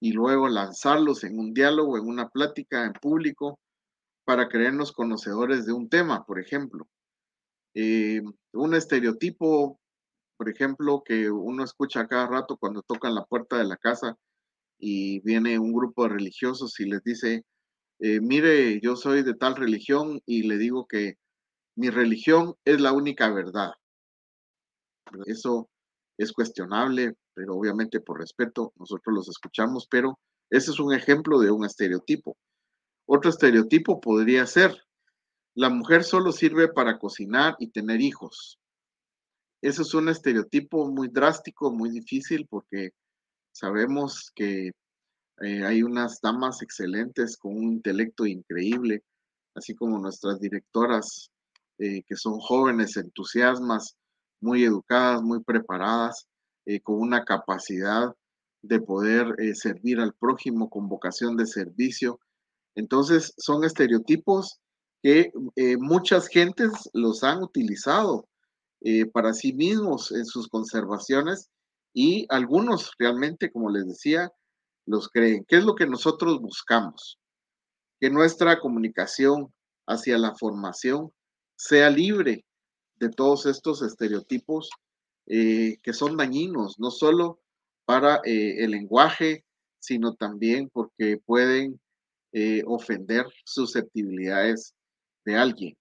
y 0.01 0.11
luego 0.11 0.49
lanzarlos 0.49 1.23
en 1.23 1.39
un 1.39 1.53
diálogo, 1.53 1.97
en 1.97 2.07
una 2.07 2.27
plática 2.29 2.85
en 2.85 2.93
público, 2.93 3.59
para 4.25 4.49
creernos 4.49 4.91
conocedores 4.91 5.65
de 5.65 5.73
un 5.73 5.87
tema, 5.87 6.25
por 6.25 6.39
ejemplo. 6.39 6.87
Eh, 7.75 8.21
un 8.53 8.73
estereotipo, 8.73 9.79
por 10.37 10.49
ejemplo, 10.49 11.03
que 11.05 11.29
uno 11.29 11.63
escucha 11.63 12.07
cada 12.07 12.27
rato 12.27 12.57
cuando 12.57 12.81
tocan 12.81 13.13
la 13.13 13.25
puerta 13.25 13.57
de 13.57 13.65
la 13.65 13.77
casa 13.77 14.17
y 14.79 15.19
viene 15.21 15.59
un 15.59 15.73
grupo 15.73 16.03
de 16.03 16.09
religiosos 16.09 16.79
y 16.79 16.85
les 16.85 17.03
dice, 17.03 17.43
eh, 17.99 18.19
mire, 18.21 18.79
yo 18.81 18.95
soy 18.95 19.23
de 19.23 19.35
tal 19.35 19.55
religión 19.55 20.21
y 20.25 20.43
le 20.43 20.57
digo 20.57 20.87
que 20.87 21.15
mi 21.75 21.89
religión 21.89 22.55
es 22.65 22.79
la 22.79 22.93
única 22.93 23.29
verdad. 23.29 23.71
Eso 25.25 25.69
es 26.17 26.31
cuestionable, 26.31 27.15
pero 27.33 27.55
obviamente 27.55 27.99
por 27.99 28.19
respeto 28.19 28.73
nosotros 28.77 29.13
los 29.13 29.29
escuchamos, 29.29 29.87
pero 29.89 30.17
ese 30.49 30.71
es 30.71 30.79
un 30.79 30.93
ejemplo 30.93 31.39
de 31.39 31.51
un 31.51 31.65
estereotipo. 31.65 32.37
Otro 33.07 33.29
estereotipo 33.29 33.99
podría 33.99 34.45
ser, 34.45 34.84
la 35.55 35.69
mujer 35.69 36.03
solo 36.03 36.31
sirve 36.33 36.67
para 36.67 36.99
cocinar 36.99 37.55
y 37.59 37.67
tener 37.67 38.01
hijos. 38.01 38.59
Eso 39.61 39.81
es 39.81 39.93
un 39.93 40.09
estereotipo 40.09 40.85
muy 40.91 41.07
drástico, 41.07 41.71
muy 41.71 41.89
difícil, 41.89 42.45
porque 42.47 42.91
sabemos 43.53 44.31
que 44.35 44.71
eh, 45.41 45.65
hay 45.65 45.81
unas 45.81 46.19
damas 46.21 46.61
excelentes 46.61 47.37
con 47.37 47.57
un 47.57 47.73
intelecto 47.73 48.25
increíble, 48.25 49.03
así 49.55 49.73
como 49.73 49.97
nuestras 49.97 50.39
directoras 50.41 51.31
eh, 51.77 52.03
que 52.03 52.15
son 52.17 52.39
jóvenes, 52.39 52.97
entusiasmas, 52.97 53.95
muy 54.41 54.65
educadas, 54.65 55.21
muy 55.21 55.41
preparadas, 55.41 56.27
eh, 56.65 56.81
con 56.81 56.99
una 56.99 57.23
capacidad 57.23 58.13
de 58.61 58.81
poder 58.81 59.35
servir 59.55 59.99
al 59.99 60.13
prójimo 60.15 60.69
con 60.69 60.89
vocación 60.89 61.37
de 61.37 61.45
servicio. 61.45 62.19
Entonces, 62.75 63.33
son 63.37 63.63
estereotipos 63.63 64.59
que 65.05 65.31
muchas 65.77 66.27
gentes 66.27 66.71
los 66.93 67.23
han 67.23 67.43
utilizado 67.43 68.27
para 69.13 69.33
sí 69.33 69.53
mismos 69.53 70.11
en 70.11 70.25
sus 70.25 70.47
conservaciones 70.47 71.51
y 71.93 72.25
algunos 72.29 72.91
realmente, 72.97 73.51
como 73.51 73.69
les 73.69 73.85
decía, 73.87 74.31
los 74.85 75.09
creen. 75.09 75.45
¿Qué 75.47 75.57
es 75.57 75.63
lo 75.63 75.75
que 75.75 75.87
nosotros 75.87 76.41
buscamos? 76.41 77.19
Que 77.99 78.09
nuestra 78.09 78.59
comunicación 78.59 79.53
hacia 79.87 80.17
la 80.17 80.35
formación 80.35 81.11
sea 81.55 81.89
libre 81.89 82.45
de 82.95 83.09
todos 83.09 83.45
estos 83.45 83.81
estereotipos 83.81 84.69
eh, 85.27 85.77
que 85.81 85.93
son 85.93 86.17
dañinos, 86.17 86.79
no 86.79 86.91
solo 86.91 87.39
para 87.85 88.17
eh, 88.25 88.63
el 88.63 88.71
lenguaje, 88.71 89.45
sino 89.79 90.15
también 90.15 90.69
porque 90.71 91.17
pueden 91.25 91.79
eh, 92.31 92.63
ofender 92.65 93.25
susceptibilidades 93.45 94.74
de 95.25 95.37
alguien. 95.37 95.77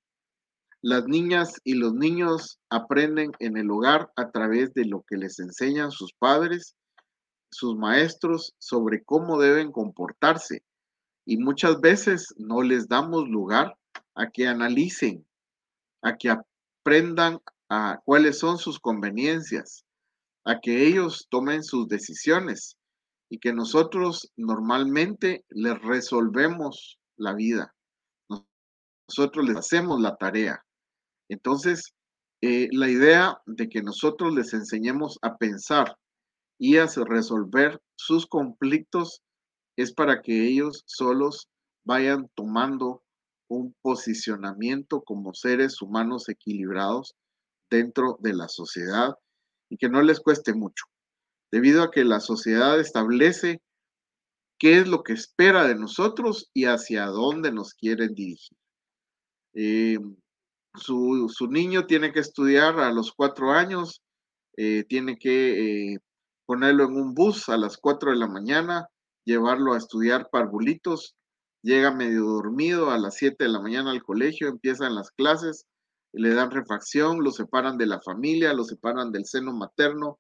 Las 0.82 1.06
niñas 1.06 1.60
y 1.64 1.74
los 1.74 1.94
niños 1.94 2.58
aprenden 2.68 3.32
en 3.38 3.56
el 3.56 3.70
hogar 3.70 4.10
a 4.16 4.30
través 4.30 4.74
de 4.74 4.84
lo 4.84 5.02
que 5.08 5.16
les 5.16 5.38
enseñan 5.38 5.90
sus 5.90 6.12
padres, 6.12 6.74
sus 7.50 7.76
maestros, 7.76 8.54
sobre 8.58 9.02
cómo 9.02 9.38
deben 9.38 9.72
comportarse. 9.72 10.62
Y 11.24 11.38
muchas 11.38 11.80
veces 11.80 12.34
no 12.36 12.60
les 12.60 12.86
damos 12.86 13.28
lugar 13.28 13.78
a 14.14 14.30
que 14.30 14.46
analicen, 14.46 15.26
a 16.02 16.16
que 16.16 16.30
aprendan 16.30 17.40
a 17.70 18.00
cuáles 18.04 18.38
son 18.38 18.58
sus 18.58 18.78
conveniencias, 18.78 19.84
a 20.44 20.60
que 20.60 20.86
ellos 20.86 21.26
tomen 21.30 21.64
sus 21.64 21.88
decisiones 21.88 22.76
y 23.30 23.38
que 23.38 23.52
nosotros 23.52 24.30
normalmente 24.36 25.44
les 25.48 25.80
resolvemos 25.80 26.98
la 27.16 27.32
vida. 27.32 27.74
Nosotros 29.08 29.46
les 29.46 29.56
hacemos 29.56 30.00
la 30.00 30.16
tarea. 30.16 30.64
Entonces, 31.28 31.94
eh, 32.40 32.68
la 32.73 32.88
idea 32.88 33.38
de 33.46 33.68
que 33.68 33.82
nosotros 33.82 34.34
les 34.34 34.52
enseñemos 34.52 35.18
a 35.23 35.37
pensar 35.37 35.96
y 36.58 36.76
a 36.76 36.87
resolver 36.87 37.80
sus 37.96 38.26
conflictos 38.26 39.23
es 39.76 39.92
para 39.92 40.23
que 40.23 40.46
ellos 40.46 40.82
solos 40.87 41.49
vayan 41.84 42.28
tomando 42.34 43.02
un 43.49 43.75
posicionamiento 43.82 45.02
como 45.02 45.34
seres 45.34 45.82
humanos 45.82 46.28
equilibrados 46.28 47.14
dentro 47.70 48.16
de 48.20 48.34
la 48.34 48.49
sociedad 48.49 49.14
y 49.68 49.76
que 49.76 49.88
no 49.88 50.02
les 50.02 50.20
cueste 50.20 50.54
mucho, 50.54 50.84
debido 51.50 51.82
a 51.82 51.90
que 51.90 52.04
la 52.04 52.20
sociedad 52.20 52.78
establece 52.78 53.62
qué 54.58 54.78
es 54.78 54.88
lo 54.88 55.02
que 55.02 55.12
espera 55.12 55.66
de 55.66 55.75
nosotros 55.75 56.50
y 56.54 56.66
hacia 56.66 57.06
dónde 57.06 57.52
nos 57.52 57.75
quieren 57.75 58.14
dirigir. 58.14 58.56
Eh, 59.54 59.99
su, 60.75 61.28
niño 61.49 61.87
tiene 61.87 62.12
que 62.12 62.20
estudiar 62.20 62.80
a 62.80 62.92
los 62.92 63.12
cuatro 63.12 63.52
años, 63.52 64.02
eh, 64.56 64.84
tiene 64.88 65.16
que 65.16 65.94
eh, 65.94 65.99
ponerlo 66.46 66.84
en 66.84 66.96
un 66.96 67.14
bus 67.14 67.49
a 67.49 67.56
las 67.56 67.76
cuatro 67.76 68.11
de 68.11 68.16
la 68.16 68.26
mañana, 68.26 68.88
llevarlo 69.25 69.75
a 69.75 69.78
estudiar 69.78 70.28
parvulitos, 70.30 71.14
llega 71.62 71.94
medio 71.94 72.25
dormido 72.25 72.90
a 72.90 72.99
las 72.99 73.16
siete 73.16 73.44
de 73.44 73.50
la 73.50 73.61
mañana 73.61 73.92
al 73.92 74.02
colegio, 74.02 74.49
empiezan 74.49 74.96
las 74.96 75.11
clases, 75.12 75.66
le 76.12 76.34
dan 76.34 76.50
refacción, 76.50 77.23
lo 77.23 77.30
separan 77.30 77.78
de 77.78 77.87
la 77.87 78.00
familia, 78.00 78.52
lo 78.52 78.64
separan 78.64 79.12
del 79.12 79.26
seno 79.26 79.52
materno 79.52 80.18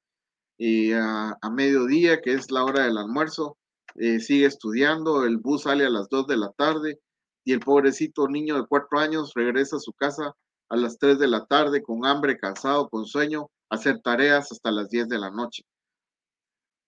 y 0.56 0.92
a, 0.92 1.36
mediodía, 1.52 2.20
que 2.20 2.32
es 2.34 2.50
la 2.50 2.64
hora 2.64 2.84
del 2.84 2.96
almuerzo, 2.96 3.58
sigue 3.96 4.46
estudiando, 4.46 5.24
el 5.24 5.38
bus 5.38 5.62
sale 5.62 5.84
a 5.84 5.90
las 5.90 6.08
dos 6.08 6.26
de 6.26 6.36
la 6.36 6.50
tarde 6.52 7.00
y 7.44 7.52
el 7.52 7.60
pobrecito 7.60 8.26
niño 8.28 8.56
de 8.56 8.66
cuatro 8.66 8.98
años 8.98 9.32
regresa 9.34 9.76
a 9.76 9.80
su 9.80 9.92
casa 9.92 10.34
a 10.70 10.76
las 10.76 10.98
3 10.98 11.18
de 11.18 11.28
la 11.28 11.44
tarde 11.46 11.82
con 11.82 12.06
hambre, 12.06 12.38
cansado, 12.38 12.88
con 12.88 13.04
sueño, 13.06 13.50
hacer 13.70 14.00
tareas 14.00 14.50
hasta 14.50 14.70
las 14.70 14.88
10 14.88 15.08
de 15.08 15.18
la 15.18 15.30
noche. 15.30 15.62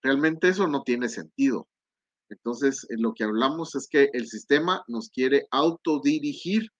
Realmente 0.03 0.49
eso 0.49 0.67
no 0.67 0.83
tiene 0.83 1.09
sentido. 1.09 1.69
Entonces, 2.29 2.87
lo 2.91 3.13
que 3.15 3.25
hablamos 3.25 3.75
es 3.75 3.87
que 3.89 4.09
el 4.13 4.27
sistema 4.27 4.83
nos 4.89 5.11
quiere 5.11 5.47
autodirigir 5.51 6.71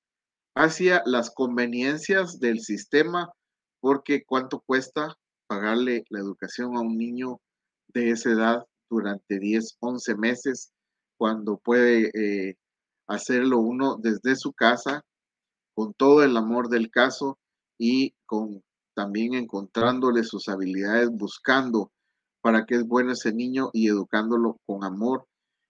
hacia 0.57 1.03
las 1.05 1.31
conveniencias 1.31 2.41
del 2.41 2.61
sistema, 2.61 3.31
porque 3.81 4.25
cuánto 4.25 4.61
cuesta 4.61 5.15
pagarle 5.47 6.05
la 6.09 6.21
educación 6.21 6.77
a 6.77 6.81
un 6.81 6.97
niño 6.97 7.41
de 7.89 8.11
esa 8.11 8.31
edad 8.31 8.65
durante 8.91 9.39
10, 9.39 9.77
11 9.81 10.17
meses, 10.17 10.73
cuando 11.19 11.59
puede 11.59 12.11
eh, 12.15 12.57
hacerlo 13.07 13.59
uno 13.59 13.97
desde 13.97 14.37
su 14.37 14.53
casa 14.53 15.05
con 15.75 15.93
todo 15.95 16.23
el 16.23 16.37
amor 16.37 16.69
del 16.69 16.91
caso 16.91 17.39
y 17.79 18.15
con 18.25 18.63
también 18.95 19.35
encontrándole 19.35 20.25
sus 20.25 20.49
habilidades, 20.49 21.11
buscando 21.11 21.93
para 22.41 22.65
qué 22.65 22.77
es 22.77 22.87
bueno 22.87 23.13
ese 23.13 23.33
niño 23.33 23.69
y 23.75 23.89
educándolo 23.89 24.59
con 24.65 24.85
amor 24.85 25.27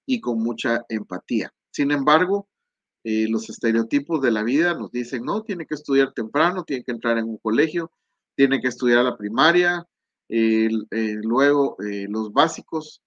y 0.06 0.20
con 0.20 0.40
mucha 0.40 0.84
empatía. 0.88 1.52
Sin 1.72 1.90
embargo, 1.90 2.48
eh, 3.02 3.26
los 3.28 3.50
estereotipos 3.50 4.22
de 4.22 4.30
la 4.30 4.44
vida 4.44 4.74
nos 4.74 4.92
dicen, 4.92 5.24
no, 5.24 5.42
tiene 5.42 5.66
que 5.66 5.74
estudiar 5.74 6.12
temprano, 6.12 6.62
tiene 6.62 6.84
que 6.84 6.92
entrar 6.92 7.18
en 7.18 7.24
un 7.24 7.38
colegio, 7.38 7.90
tiene 8.36 8.60
que 8.60 8.68
estudiar 8.68 9.04
la 9.04 9.16
primaria, 9.16 9.86
eh, 10.28 10.68
luego 11.22 11.76
eh, 11.82 12.06
los 12.08 12.32
básicos 12.32 13.02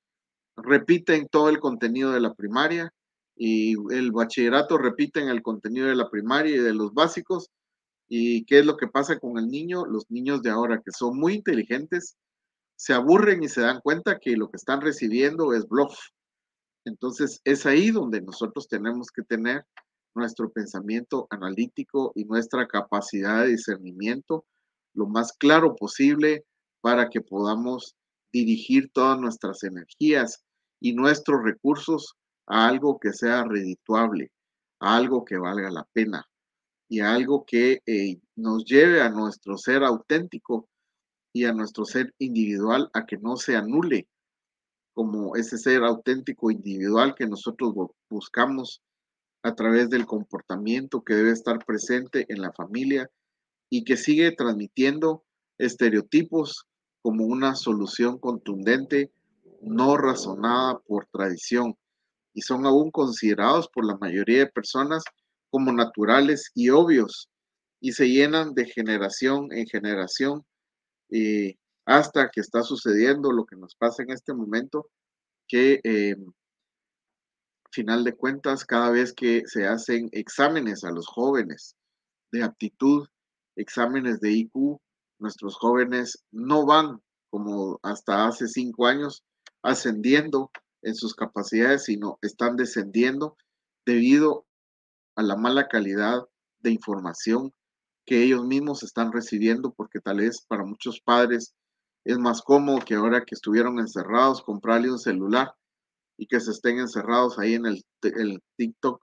repiten 0.57 1.27
todo 1.29 1.49
el 1.49 1.59
contenido 1.59 2.11
de 2.11 2.21
la 2.21 2.33
primaria 2.33 2.93
y 3.41 3.75
el 3.93 4.11
bachillerato 4.11 4.77
repiten 4.77 5.29
el 5.29 5.41
contenido 5.41 5.87
de 5.87 5.95
la 5.95 6.09
primaria 6.09 6.57
y 6.57 6.59
de 6.59 6.73
los 6.73 6.93
básicos. 6.93 7.49
¿Y 8.09 8.43
qué 8.43 8.59
es 8.59 8.65
lo 8.65 8.75
que 8.75 8.87
pasa 8.87 9.17
con 9.17 9.37
el 9.37 9.47
niño? 9.47 9.85
Los 9.85 10.11
niños 10.11 10.41
de 10.41 10.49
ahora 10.49 10.81
que 10.83 10.91
son 10.91 11.17
muy 11.17 11.35
inteligentes 11.35 12.17
se 12.75 12.93
aburren 12.93 13.41
y 13.41 13.47
se 13.47 13.61
dan 13.61 13.79
cuenta 13.79 14.19
que 14.19 14.35
lo 14.35 14.49
que 14.49 14.57
están 14.57 14.81
recibiendo 14.81 15.53
es 15.53 15.65
bluff. 15.69 15.97
Entonces 16.83 17.39
es 17.45 17.65
ahí 17.65 17.91
donde 17.91 18.19
nosotros 18.19 18.67
tenemos 18.67 19.07
que 19.09 19.23
tener 19.23 19.63
nuestro 20.15 20.51
pensamiento 20.51 21.25
analítico 21.29 22.11
y 22.15 22.25
nuestra 22.25 22.67
capacidad 22.67 23.43
de 23.43 23.51
discernimiento 23.51 24.45
lo 24.93 25.07
más 25.07 25.31
claro 25.31 25.75
posible 25.77 26.43
para 26.81 27.09
que 27.09 27.21
podamos 27.21 27.95
dirigir 28.33 28.91
todas 28.91 29.17
nuestras 29.17 29.63
energías 29.63 30.43
y 30.81 30.91
nuestros 30.91 31.41
recursos 31.41 32.15
a 32.49 32.67
algo 32.67 32.99
que 32.99 33.13
sea 33.13 33.43
redituable, 33.45 34.31
a 34.79 34.97
algo 34.97 35.23
que 35.23 35.37
valga 35.37 35.71
la 35.71 35.87
pena 35.93 36.27
y 36.89 36.99
a 36.99 37.13
algo 37.13 37.45
que 37.45 37.81
eh, 37.85 38.19
nos 38.35 38.65
lleve 38.65 39.01
a 39.01 39.09
nuestro 39.09 39.57
ser 39.57 39.83
auténtico 39.83 40.67
y 41.31 41.45
a 41.45 41.53
nuestro 41.53 41.85
ser 41.85 42.13
individual 42.17 42.89
a 42.93 43.05
que 43.05 43.17
no 43.17 43.37
se 43.37 43.55
anule 43.55 44.07
como 44.93 45.35
ese 45.35 45.57
ser 45.57 45.83
auténtico 45.83 46.51
individual 46.51 47.15
que 47.15 47.27
nosotros 47.27 47.73
buscamos 48.09 48.81
a 49.43 49.55
través 49.55 49.89
del 49.89 50.05
comportamiento 50.05 51.03
que 51.03 51.13
debe 51.13 51.31
estar 51.31 51.63
presente 51.63 52.25
en 52.27 52.41
la 52.41 52.51
familia 52.51 53.09
y 53.69 53.83
que 53.83 53.95
sigue 53.95 54.31
transmitiendo 54.31 55.23
estereotipos 55.57 56.65
como 57.01 57.25
una 57.25 57.55
solución 57.55 58.17
contundente, 58.17 59.11
no 59.61 59.95
razonada 59.95 60.79
por 60.79 61.05
tradición, 61.05 61.77
y 62.39 62.41
son 62.41 62.65
aún 62.65 62.89
considerados 62.89 63.67
por 63.67 63.85
la 63.85 63.97
mayoría 63.97 64.39
de 64.39 64.47
personas 64.47 65.03
como 65.49 65.73
naturales 65.73 66.51
y 66.55 66.69
obvios 66.69 67.29
y 67.81 67.91
se 67.91 68.07
llenan 68.07 68.53
de 68.53 68.65
generación 68.65 69.51
en 69.51 69.67
generación 69.67 70.45
hasta 71.85 72.29
que 72.29 72.39
está 72.39 72.63
sucediendo 72.63 73.33
lo 73.33 73.45
que 73.45 73.57
nos 73.57 73.75
pasa 73.75 74.03
en 74.03 74.11
este 74.11 74.33
momento, 74.33 74.89
que 75.49 75.81
eh, 75.83 76.15
final 77.71 78.05
de 78.05 78.15
cuentas, 78.15 78.63
cada 78.63 78.89
vez 78.89 79.11
que 79.11 79.43
se 79.45 79.67
hacen 79.67 80.07
exámenes 80.13 80.85
a 80.85 80.91
los 80.91 81.07
jóvenes 81.07 81.75
de 82.31 82.43
aptitud, 82.43 83.05
exámenes 83.57 84.21
de 84.21 84.31
IQ, 84.31 84.79
nuestros 85.19 85.57
jóvenes 85.57 86.23
no 86.31 86.65
van 86.65 87.01
como 87.29 87.81
hasta 87.83 88.27
hace 88.27 88.47
cinco 88.47 88.87
años 88.87 89.25
ascendiendo 89.61 90.51
en 90.81 90.95
sus 90.95 91.13
capacidades, 91.15 91.85
sino 91.85 92.17
están 92.21 92.55
descendiendo 92.55 93.37
debido 93.85 94.45
a 95.15 95.23
la 95.23 95.35
mala 95.35 95.67
calidad 95.67 96.27
de 96.59 96.71
información 96.71 97.53
que 98.05 98.23
ellos 98.23 98.45
mismos 98.45 98.83
están 98.83 99.11
recibiendo, 99.11 99.73
porque 99.73 99.99
tal 99.99 100.17
vez 100.17 100.41
para 100.47 100.65
muchos 100.65 100.99
padres 101.01 101.53
es 102.05 102.17
más 102.17 102.41
cómodo 102.41 102.79
que 102.79 102.95
ahora 102.95 103.23
que 103.23 103.35
estuvieron 103.35 103.79
encerrados 103.79 104.41
comprarle 104.41 104.91
un 104.91 104.99
celular 104.99 105.53
y 106.17 106.27
que 106.27 106.39
se 106.39 106.51
estén 106.51 106.79
encerrados 106.79 107.37
ahí 107.37 107.53
en 107.53 107.65
el, 107.65 107.83
TikTok 108.57 109.01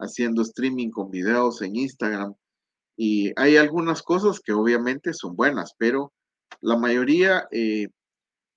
haciendo 0.00 0.42
streaming 0.42 0.90
con 0.90 1.10
videos 1.10 1.62
en 1.62 1.76
Instagram. 1.76 2.34
Y 2.96 3.32
hay 3.36 3.56
algunas 3.56 4.02
cosas 4.02 4.40
que 4.40 4.52
obviamente 4.52 5.14
son 5.14 5.36
buenas, 5.36 5.74
pero 5.78 6.12
la 6.60 6.76
mayoría 6.76 7.46
eh, 7.52 7.88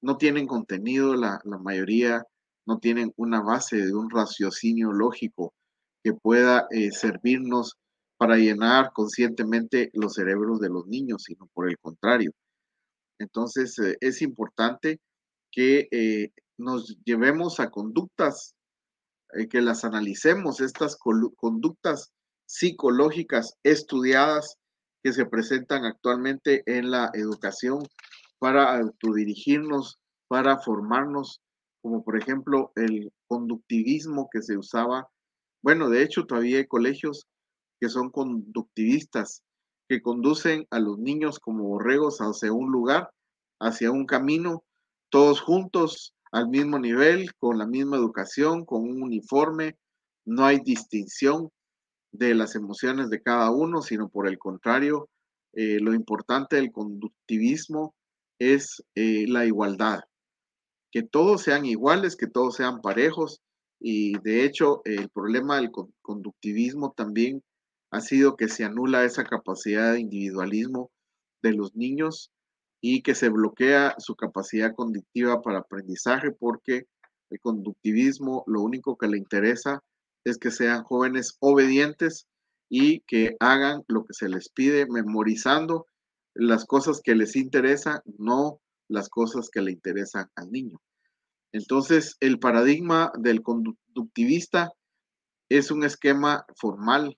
no 0.01 0.17
tienen 0.17 0.47
contenido, 0.47 1.15
la, 1.15 1.39
la 1.43 1.57
mayoría 1.57 2.25
no 2.65 2.80
tienen 2.80 3.13
una 3.17 3.41
base 3.41 3.78
de 3.78 3.93
un 3.93 4.10
raciocinio 4.10 4.91
lógico 4.91 5.54
que 6.04 6.13
pueda 6.13 6.67
eh, 6.71 6.91
servirnos 6.91 7.78
para 8.17 8.38
llenar 8.38 8.91
conscientemente 8.93 9.89
los 9.93 10.13
cerebros 10.13 10.60
de 10.60 10.69
los 10.69 10.86
niños, 10.88 11.24
sino 11.24 11.47
por 11.54 11.69
el 11.69 11.78
contrario. 11.80 12.32
Entonces, 13.19 13.78
eh, 13.80 13.97
es 14.02 14.21
importante 14.21 15.00
que 15.52 15.88
eh, 15.91 16.32
nos 16.58 16.97
llevemos 17.04 17.60
a 17.60 17.69
conductas, 17.69 18.56
que 19.50 19.62
las 19.62 19.86
analicemos, 19.86 20.60
estas 20.60 20.97
conductas 20.97 22.12
psicológicas 22.45 23.56
estudiadas 23.63 24.58
que 25.02 25.13
se 25.13 25.26
presentan 25.26 25.86
actualmente 25.86 26.63
en 26.65 26.91
la 26.91 27.10
educación 27.13 27.80
para 28.39 28.78
autodirigirnos, 28.78 30.00
para 30.28 30.60
formarnos 30.60 31.41
como 31.82 32.04
por 32.04 32.17
ejemplo 32.17 32.72
el 32.76 33.12
conductivismo 33.28 34.30
que 34.32 34.41
se 34.41 34.58
usaba 34.58 35.10
bueno, 35.62 35.89
de 35.89 36.02
hecho 36.02 36.26
todavía 36.26 36.58
hay 36.58 36.67
colegios 36.67 37.28
que 37.80 37.89
son 37.89 38.10
conductivistas, 38.10 39.44
que 39.88 40.02
conducen 40.02 40.65
a 40.72 40.80
los 40.80 40.98
niños 40.98 41.39
como 41.39 41.65
borregos 41.65 42.20
hacia 42.20 42.52
un 42.52 42.72
lugar, 42.72 43.12
hacia 43.60 43.91
un 43.91 44.06
camino, 44.06 44.63
todos 45.10 45.41
juntos, 45.41 46.15
al 46.32 46.48
mismo 46.50 46.80
nivel, 46.80 47.34
con 47.36 47.58
la 47.58 47.67
misma 47.67 47.98
educación, 47.98 48.65
con 48.65 48.84
un 48.84 49.04
uniforme, 49.04 49.78
no 50.26 50.46
hay 50.46 50.60
distinción 50.60 51.50
de 52.12 52.34
las 52.34 52.56
emociones 52.56 53.10
de 53.10 53.22
cada 53.22 53.52
uno, 53.52 53.82
sino 53.82 54.10
por 54.10 54.28
el 54.28 54.39
contrario, 54.39 55.10
eh, 55.54 55.80
lo 55.80 55.94
importante 55.94 56.56
del 56.56 56.72
conductivismo 56.72 57.94
es 58.39 58.84
eh, 58.96 59.26
la 59.28 59.46
igualdad, 59.46 60.02
que 60.91 61.04
todos 61.04 61.43
sean 61.43 61.65
iguales, 61.65 62.15
que 62.15 62.27
todos 62.27 62.56
sean 62.56 62.82
parejos, 62.82 63.41
y 63.80 64.17
de 64.19 64.43
hecho 64.45 64.82
el 64.86 65.10
problema 65.10 65.58
del 65.58 65.71
conductivismo 66.01 66.93
también 66.95 67.41
ha 67.91 68.01
sido 68.01 68.36
que 68.38 68.47
se 68.47 68.63
anula 68.63 69.04
esa 69.04 69.23
capacidad 69.23 69.93
de 69.93 70.01
individualismo 70.01 70.91
de 71.41 71.54
los 71.54 71.75
niños 71.75 72.32
y 72.80 73.01
que 73.01 73.15
se 73.15 73.30
bloquea 73.30 73.95
su 73.97 74.15
capacidad 74.15 74.73
conductiva 74.75 75.41
para 75.41 75.60
aprendizaje 75.60 76.32
porque 76.32 76.86
el 77.32 77.39
conductivismo 77.39 78.43
lo 78.47 78.62
único 78.62 78.97
que 78.97 79.08
le 79.08 79.17
interesa 79.17 79.84
es 80.23 80.38
que 80.38 80.51
sean 80.51 80.84
jóvenes 80.84 81.38
obedientes 81.39 82.27
y 82.69 83.01
que 83.01 83.36
hagan 83.39 83.84
lo 83.88 84.06
que 84.06 84.13
se 84.13 84.30
les 84.30 84.49
pide, 84.49 84.86
memorizando 84.88 85.88
las 86.34 86.65
cosas 86.65 87.01
que 87.01 87.15
les 87.15 87.36
interesan, 87.36 87.99
no 88.17 88.62
las 88.91 89.10
cosas 89.10 89.49
que 89.49 89.62
le 89.62 89.71
interesan 89.71 90.30
al 90.36 90.51
niño. 90.51 90.80
Entonces, 91.54 92.17
el 92.19 92.39
paradigma 92.39 93.12
del 93.17 93.41
conductivista 93.41 94.71
es 95.49 95.71
un 95.71 95.84
esquema 95.84 96.45
formal, 96.56 97.17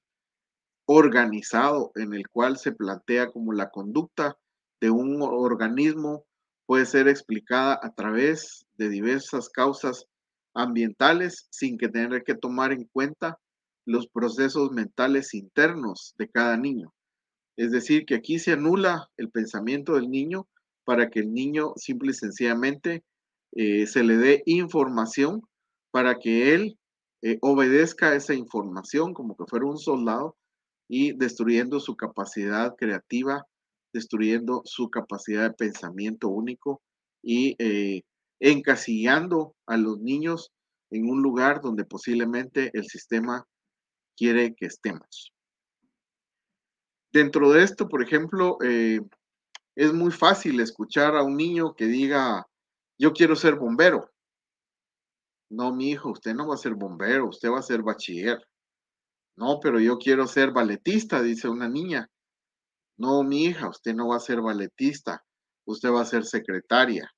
organizado, 0.85 1.91
en 1.95 2.13
el 2.13 2.27
cual 2.29 2.57
se 2.57 2.71
plantea 2.71 3.31
como 3.31 3.53
la 3.53 3.69
conducta 3.69 4.37
de 4.81 4.89
un 4.89 5.21
organismo 5.21 6.25
puede 6.65 6.85
ser 6.85 7.07
explicada 7.07 7.79
a 7.81 7.93
través 7.93 8.65
de 8.77 8.89
diversas 8.89 9.49
causas 9.49 10.05
ambientales 10.53 11.47
sin 11.51 11.77
que 11.77 11.89
tener 11.89 12.23
que 12.23 12.35
tomar 12.35 12.73
en 12.73 12.85
cuenta 12.85 13.37
los 13.85 14.07
procesos 14.07 14.71
mentales 14.71 15.33
internos 15.33 16.15
de 16.17 16.29
cada 16.29 16.57
niño. 16.57 16.93
Es 17.57 17.71
decir, 17.71 18.05
que 18.05 18.15
aquí 18.15 18.39
se 18.39 18.53
anula 18.53 19.09
el 19.17 19.29
pensamiento 19.29 19.95
del 19.95 20.09
niño 20.09 20.47
para 20.85 21.09
que 21.09 21.19
el 21.19 21.33
niño 21.33 21.73
simple 21.75 22.11
y 22.11 22.13
sencillamente 22.13 23.03
eh, 23.55 23.87
se 23.87 24.03
le 24.03 24.17
dé 24.17 24.43
información 24.45 25.41
para 25.91 26.15
que 26.15 26.53
él 26.53 26.77
eh, 27.21 27.37
obedezca 27.41 28.15
esa 28.15 28.33
información 28.33 29.13
como 29.13 29.35
que 29.35 29.45
fuera 29.47 29.65
un 29.65 29.77
soldado 29.77 30.35
y 30.89 31.15
destruyendo 31.15 31.79
su 31.79 31.95
capacidad 31.95 32.75
creativa, 32.75 33.45
destruyendo 33.93 34.61
su 34.65 34.89
capacidad 34.89 35.49
de 35.49 35.55
pensamiento 35.55 36.29
único 36.29 36.81
y 37.23 37.55
eh, 37.59 38.01
encasillando 38.39 39.55
a 39.67 39.77
los 39.77 39.99
niños 39.99 40.51
en 40.91 41.09
un 41.09 41.21
lugar 41.21 41.61
donde 41.61 41.85
posiblemente 41.85 42.71
el 42.73 42.85
sistema 42.85 43.45
quiere 44.17 44.53
que 44.55 44.65
estemos. 44.65 45.31
Dentro 47.11 47.51
de 47.51 47.63
esto, 47.63 47.87
por 47.87 48.03
ejemplo, 48.03 48.57
es 49.75 49.93
muy 49.93 50.11
fácil 50.11 50.59
escuchar 50.59 51.15
a 51.15 51.23
un 51.23 51.35
niño 51.35 51.73
que 51.75 51.85
diga, 51.85 52.47
yo 52.97 53.13
quiero 53.13 53.35
ser 53.35 53.55
bombero. 53.55 54.09
No, 55.49 55.73
mi 55.73 55.91
hijo, 55.91 56.11
usted 56.11 56.33
no 56.33 56.47
va 56.47 56.55
a 56.55 56.57
ser 56.57 56.75
bombero, 56.75 57.29
usted 57.29 57.49
va 57.49 57.59
a 57.59 57.63
ser 57.63 57.81
bachiller. 57.81 58.39
No, 59.35 59.59
pero 59.59 59.79
yo 59.79 59.97
quiero 59.97 60.27
ser 60.27 60.51
balletista, 60.51 61.21
dice 61.21 61.47
una 61.47 61.67
niña. 61.67 62.09
No, 62.97 63.23
mi 63.23 63.45
hija, 63.45 63.69
usted 63.69 63.93
no 63.95 64.09
va 64.09 64.17
a 64.17 64.19
ser 64.19 64.41
balletista, 64.41 65.23
usted 65.65 65.89
va 65.91 66.01
a 66.01 66.05
ser 66.05 66.25
secretaria. 66.25 67.11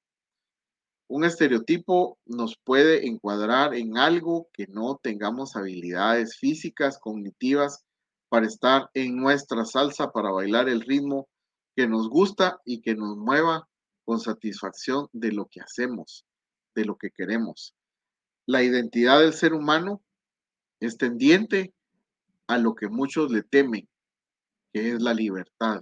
Un 1.08 1.24
estereotipo 1.24 2.18
nos 2.26 2.58
puede 2.64 3.06
encuadrar 3.06 3.76
en 3.76 3.98
algo 3.98 4.50
que 4.54 4.66
no 4.68 5.00
tengamos 5.02 5.56
habilidades 5.56 6.38
físicas, 6.38 6.98
cognitivas, 6.98 7.84
para 8.30 8.48
estar 8.48 8.90
en 8.94 9.16
nuestra 9.18 9.66
salsa, 9.66 10.12
para 10.12 10.32
bailar 10.32 10.68
el 10.68 10.82
ritmo 10.82 11.28
que 11.76 11.88
nos 11.88 12.10
gusta 12.10 12.62
y 12.66 12.82
que 12.82 12.96
nos 12.96 13.18
mueva 13.18 13.68
con 14.06 14.20
satisfacción 14.20 15.08
de 15.12 15.32
lo 15.32 15.48
que 15.48 15.62
hacemos, 15.62 16.26
de 16.74 16.86
lo 16.86 16.98
que 16.98 17.12
queremos. 17.12 17.76
La 18.46 18.64
identidad 18.64 19.20
del 19.20 19.34
ser 19.34 19.54
humano 19.54 20.02
es 20.80 20.98
tendiente 20.98 21.74
a 22.48 22.58
lo 22.58 22.76
que 22.76 22.88
muchos 22.88 23.32
le 23.32 23.44
temen, 23.44 23.90
que 24.72 24.92
es 24.92 25.02
la 25.02 25.14
libertad. 25.14 25.82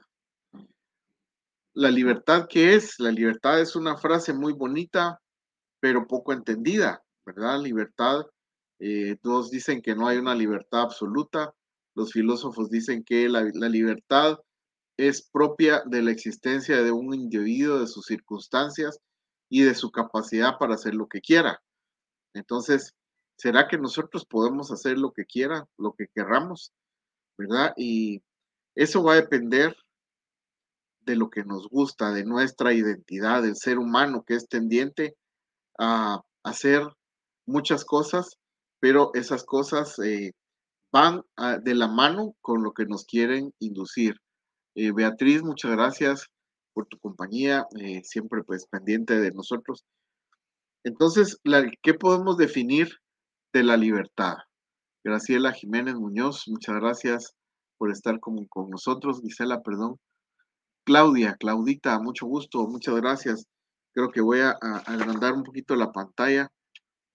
La 1.74 1.92
libertad, 1.92 2.48
¿qué 2.50 2.76
es? 2.76 3.00
La 3.00 3.12
libertad 3.12 3.60
es 3.60 3.76
una 3.76 3.98
frase 3.98 4.34
muy 4.34 4.54
bonita, 4.54 5.20
pero 5.80 6.08
poco 6.08 6.32
entendida, 6.32 7.04
¿verdad? 7.26 7.60
Libertad, 7.60 8.22
eh, 8.80 9.18
todos 9.22 9.52
dicen 9.52 9.82
que 9.82 9.96
no 9.96 10.08
hay 10.08 10.18
una 10.18 10.36
libertad 10.36 10.82
absoluta, 10.82 11.54
los 11.96 12.12
filósofos 12.12 12.70
dicen 12.70 13.04
que 13.04 13.28
la 13.28 13.44
libertad 13.70 14.40
es 14.98 15.28
propia 15.32 15.84
de 15.86 16.02
la 16.02 16.12
existencia 16.12 16.82
de 16.82 16.92
un 16.92 17.14
individuo, 17.14 17.80
de 17.80 17.88
sus 17.88 18.06
circunstancias 18.06 19.00
y 19.50 19.64
de 19.64 19.76
su 19.76 19.92
capacidad 19.92 20.58
para 20.60 20.76
hacer 20.76 20.96
lo 20.96 21.08
que 21.08 21.22
quiera. 21.22 21.62
Entonces, 22.34 22.94
¿será 23.38 23.68
que 23.68 23.78
nosotros 23.78 24.26
podemos 24.26 24.72
hacer 24.72 24.98
lo 24.98 25.12
que 25.12 25.26
quiera, 25.26 25.68
lo 25.78 25.94
que 25.94 26.08
querramos? 26.14 26.72
¿Verdad? 27.38 27.74
Y 27.78 28.22
eso 28.76 29.04
va 29.04 29.14
a 29.14 29.22
depender 29.22 29.76
de 31.02 31.16
lo 31.16 31.30
que 31.30 31.44
nos 31.44 31.68
gusta, 31.68 32.12
de 32.12 32.24
nuestra 32.24 32.74
identidad, 32.74 33.44
del 33.44 33.56
ser 33.56 33.78
humano 33.78 34.24
que 34.26 34.36
es 34.36 34.48
tendiente 34.48 35.16
a 35.78 36.22
hacer 36.44 36.82
muchas 37.46 37.84
cosas, 37.84 38.38
pero 38.80 39.12
esas 39.14 39.44
cosas 39.44 40.00
eh, 40.00 40.32
van 40.92 41.24
de 41.64 41.76
la 41.76 41.88
mano 41.88 42.36
con 42.42 42.64
lo 42.64 42.74
que 42.74 42.86
nos 42.86 43.06
quieren 43.06 43.52
inducir. 43.60 44.16
Eh, 44.76 44.92
Beatriz, 44.92 45.44
muchas 45.44 45.72
gracias 45.72 46.28
por 46.74 46.88
tu 46.88 46.98
compañía, 47.00 47.68
eh, 47.80 48.02
siempre 48.04 48.44
pues 48.44 48.66
pendiente 48.68 49.20
de 49.20 49.32
nosotros. 49.32 49.86
Entonces, 50.84 51.40
¿qué 51.82 51.94
podemos 51.94 52.38
definir 52.38 52.90
de 53.54 53.64
la 53.64 53.78
libertad? 53.78 54.38
Graciela 55.04 55.54
Jiménez 55.54 55.96
Muñoz, 55.96 56.48
muchas 56.48 56.76
gracias 56.76 57.36
por 57.78 57.92
estar 57.92 58.20
con, 58.20 58.46
con 58.46 58.70
nosotros. 58.70 59.22
Gisela, 59.22 59.62
perdón. 59.62 59.98
Claudia, 60.86 61.36
Claudita, 61.40 62.00
mucho 62.00 62.26
gusto, 62.26 62.68
muchas 62.68 62.96
gracias. 62.96 63.48
Creo 63.94 64.12
que 64.12 64.22
voy 64.22 64.40
a, 64.40 64.52
agrandar 64.52 65.34
un 65.34 65.44
poquito 65.44 65.76
la 65.76 65.92
pantalla 65.92 66.50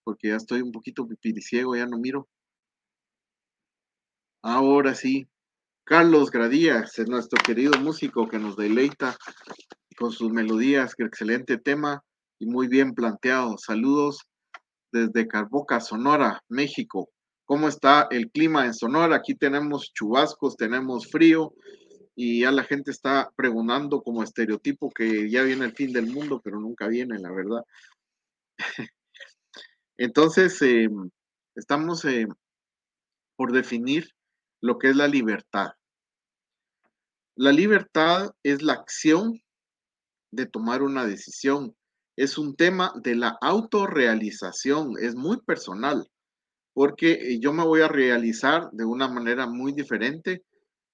porque 0.05 0.29
ya 0.29 0.37
estoy 0.37 0.63
un 0.63 0.73
poquito 0.73 1.07
pipiriciego, 1.07 1.77
ya 1.77 1.87
no 1.87 1.99
miro. 1.99 2.29
Ahora 4.43 4.95
sí, 4.95 5.29
Carlos 5.89 6.31
Gradías, 6.31 6.99
es 6.99 7.09
nuestro 7.09 7.43
querido 7.43 7.73
músico 7.81 8.29
que 8.29 8.39
nos 8.39 8.57
deleita 8.57 9.17
con 9.97 10.13
sus 10.13 10.31
melodías, 10.31 10.93
excelente 10.99 11.57
tema 11.57 12.05
y 12.39 12.45
muy 12.45 12.69
bien 12.69 12.93
planteado. 12.93 13.57
Saludos 13.57 14.29
desde 14.93 15.27
Carboca, 15.27 15.81
Sonora, 15.81 16.43
México. 16.51 17.09
¿Cómo 17.47 17.69
está 17.69 18.07
el 18.11 18.31
clima 18.31 18.67
en 18.67 18.75
Sonora? 18.75 19.17
Aquí 19.17 19.35
tenemos 19.35 19.91
chubascos, 19.95 20.59
tenemos 20.59 21.11
frío, 21.11 21.55
y 22.15 22.43
ya 22.43 22.53
la 22.53 22.65
gente 22.65 22.91
está 22.91 23.31
preguntando 23.35 24.03
como 24.03 24.23
estereotipo 24.23 24.91
que 24.91 25.31
ya 25.31 25.43
viene 25.43 25.65
el 25.65 25.73
fin 25.73 25.95
del 25.95 26.09
mundo, 26.09 26.43
pero 26.45 26.61
nunca 26.61 26.87
viene, 26.87 27.19
la 27.19 27.33
verdad. 27.33 27.65
Entonces, 29.97 30.61
em, 30.61 31.09
estamos 31.55 32.05
eh, 32.05 32.27
por 33.37 33.53
definir 33.53 34.11
lo 34.61 34.79
que 34.79 34.91
es 34.91 34.97
la 34.97 35.09
libertad. 35.09 35.71
La 37.37 37.53
libertad 37.53 38.31
es 38.43 38.63
la 38.63 38.73
acción 38.73 39.41
de 40.33 40.47
tomar 40.47 40.83
una 40.83 41.07
decisión. 41.07 41.77
Es 42.17 42.37
un 42.37 42.57
tema 42.57 42.93
de 42.97 43.15
la 43.15 43.39
autorrealización, 43.41 44.95
es 45.01 45.15
muy 45.15 45.41
personal, 45.43 46.09
porque 46.75 47.13
eh, 47.13 47.39
yo 47.41 47.53
me 47.53 47.65
voy 47.65 47.81
a 47.83 47.89
realizar 47.89 48.71
de 48.73 48.85
una 48.85 49.09
manera 49.09 49.47
muy 49.47 49.73
diferente 49.73 50.43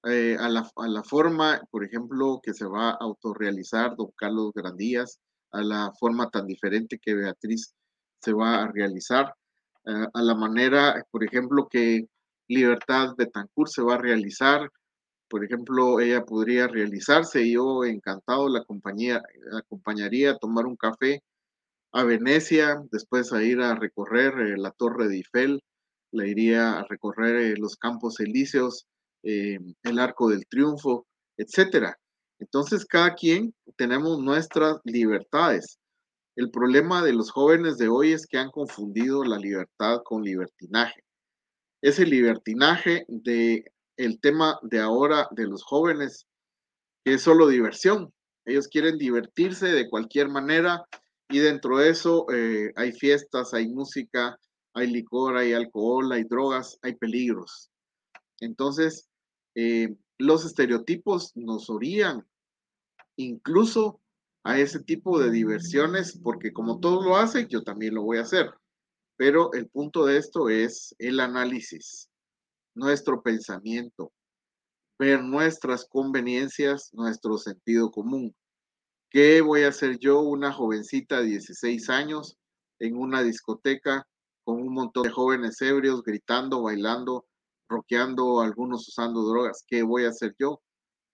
eh, 0.06 0.36
a, 0.38 0.48
la, 0.50 1.02
forma, 1.02 1.62
por 1.70 1.82
ejemplo, 1.82 2.40
que 2.42 2.52
se 2.52 2.66
va 2.66 2.90
a 2.90 2.98
autorrealizar 3.00 3.96
don 3.96 4.10
Carlos 4.14 4.52
Grandías, 4.54 5.18
a 5.50 5.62
la 5.62 5.92
forma 5.98 6.28
tan 6.28 6.46
diferente 6.46 6.98
que 7.00 7.14
Beatriz 7.14 7.74
se 8.20 8.34
va 8.34 8.62
a 8.62 8.70
realizar, 8.70 9.32
eh, 9.86 10.06
a 10.12 10.22
la 10.22 10.34
manera, 10.34 11.02
por 11.10 11.24
ejemplo, 11.24 11.68
que 11.70 12.06
Libertad 12.48 13.14
Betancourt 13.16 13.70
se 13.70 13.82
va 13.82 13.94
a 13.94 13.98
realizar, 13.98 14.70
por 15.28 15.44
ejemplo, 15.44 16.00
ella 16.00 16.24
podría 16.24 16.68
realizarse 16.68 17.50
yo 17.50 17.84
encantado 17.84 18.48
la, 18.48 18.64
compañía, 18.64 19.22
la 19.50 19.58
acompañaría 19.60 20.32
a 20.32 20.38
tomar 20.38 20.66
un 20.66 20.76
café 20.76 21.22
a 21.92 22.04
Venecia, 22.04 22.82
después 22.90 23.32
a 23.32 23.42
ir 23.42 23.60
a 23.60 23.74
recorrer 23.76 24.34
eh, 24.40 24.56
la 24.56 24.72
Torre 24.72 25.08
de 25.08 25.16
Eiffel 25.16 25.62
le 26.14 26.28
iría 26.28 26.78
a 26.78 26.84
recorrer 26.88 27.36
eh, 27.36 27.54
los 27.56 27.76
campos 27.76 28.20
elíseos, 28.20 28.86
eh, 29.22 29.58
el 29.82 29.98
arco 29.98 30.28
del 30.28 30.46
triunfo, 30.46 31.06
etcétera. 31.36 31.98
Entonces, 32.38 32.84
cada 32.84 33.14
quien 33.14 33.54
tenemos 33.76 34.18
nuestras 34.20 34.80
libertades. 34.84 35.78
El 36.36 36.50
problema 36.50 37.02
de 37.02 37.12
los 37.12 37.30
jóvenes 37.30 37.78
de 37.78 37.88
hoy 37.88 38.12
es 38.12 38.26
que 38.26 38.38
han 38.38 38.50
confundido 38.50 39.24
la 39.24 39.38
libertad 39.38 40.00
con 40.04 40.22
libertinaje. 40.22 41.03
Ese 41.84 42.06
libertinaje 42.06 43.04
de 43.08 43.70
el 43.98 44.18
tema 44.18 44.58
de 44.62 44.80
ahora 44.80 45.28
de 45.32 45.46
los 45.46 45.62
jóvenes, 45.62 46.26
que 47.04 47.12
es 47.12 47.22
solo 47.22 47.46
diversión. 47.46 48.10
Ellos 48.46 48.68
quieren 48.68 48.96
divertirse 48.96 49.66
de 49.66 49.90
cualquier 49.90 50.30
manera 50.30 50.86
y 51.28 51.40
dentro 51.40 51.76
de 51.76 51.90
eso 51.90 52.24
eh, 52.32 52.72
hay 52.76 52.92
fiestas, 52.92 53.52
hay 53.52 53.68
música, 53.68 54.38
hay 54.72 54.90
licor, 54.90 55.36
hay 55.36 55.52
alcohol, 55.52 56.10
hay 56.10 56.24
drogas, 56.24 56.78
hay 56.80 56.94
peligros. 56.94 57.70
Entonces, 58.40 59.10
eh, 59.54 59.94
los 60.16 60.46
estereotipos 60.46 61.32
nos 61.36 61.68
orían 61.68 62.26
incluso 63.16 64.00
a 64.42 64.58
ese 64.58 64.82
tipo 64.82 65.20
de 65.20 65.30
diversiones, 65.30 66.18
porque 66.22 66.54
como 66.54 66.80
todos 66.80 67.04
lo 67.04 67.18
hacen, 67.18 67.46
yo 67.48 67.62
también 67.62 67.94
lo 67.94 68.04
voy 68.04 68.16
a 68.16 68.22
hacer. 68.22 68.54
Pero 69.16 69.52
el 69.52 69.68
punto 69.68 70.06
de 70.06 70.18
esto 70.18 70.48
es 70.48 70.94
el 70.98 71.20
análisis, 71.20 72.08
nuestro 72.74 73.22
pensamiento, 73.22 74.12
ver 74.98 75.22
nuestras 75.22 75.86
conveniencias, 75.86 76.90
nuestro 76.92 77.38
sentido 77.38 77.90
común. 77.90 78.34
¿Qué 79.10 79.40
voy 79.40 79.62
a 79.62 79.68
hacer 79.68 79.98
yo, 79.98 80.20
una 80.20 80.52
jovencita 80.52 81.20
de 81.20 81.26
16 81.26 81.88
años, 81.90 82.36
en 82.80 82.96
una 82.96 83.22
discoteca 83.22 84.04
con 84.42 84.60
un 84.60 84.74
montón 84.74 85.04
de 85.04 85.10
jóvenes 85.10 85.60
ebrios 85.62 86.02
gritando, 86.02 86.62
bailando, 86.62 87.24
roqueando, 87.68 88.40
algunos 88.40 88.88
usando 88.88 89.22
drogas? 89.22 89.64
¿Qué 89.66 89.84
voy 89.84 90.04
a 90.04 90.08
hacer 90.08 90.34
yo? 90.38 90.60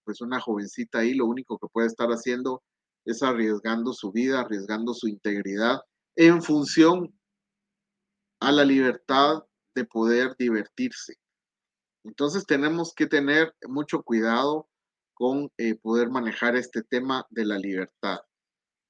Pues 0.05 0.23
una 0.23 0.41
jovencita 0.41 1.01
ahí 1.01 1.13
lo 1.13 1.27
único 1.27 1.59
que 1.59 1.69
puede 1.71 1.89
estar 1.89 2.09
haciendo 2.09 2.63
es 3.05 3.23
arriesgando 3.23 3.93
su 3.93 4.11
vida, 4.11 4.41
arriesgando 4.41 4.95
su 4.95 5.07
integridad 5.07 5.81
en 6.17 6.43
función 6.43 7.20
a 8.41 8.53
la 8.53 8.65
libertad 8.65 9.45
de 9.75 9.85
poder 9.85 10.35
divertirse. 10.39 11.15
Entonces 12.05 12.47
tenemos 12.47 12.95
que 12.95 13.07
tener 13.07 13.55
mucho 13.69 14.03
cuidado 14.03 14.69
con 15.15 15.53
eh, 15.59 15.75
poder 15.75 16.09
manejar 16.09 16.57
este 16.57 16.83
tema 16.83 17.27
de 17.31 17.45
la 17.45 17.59
libertad. 17.59 18.21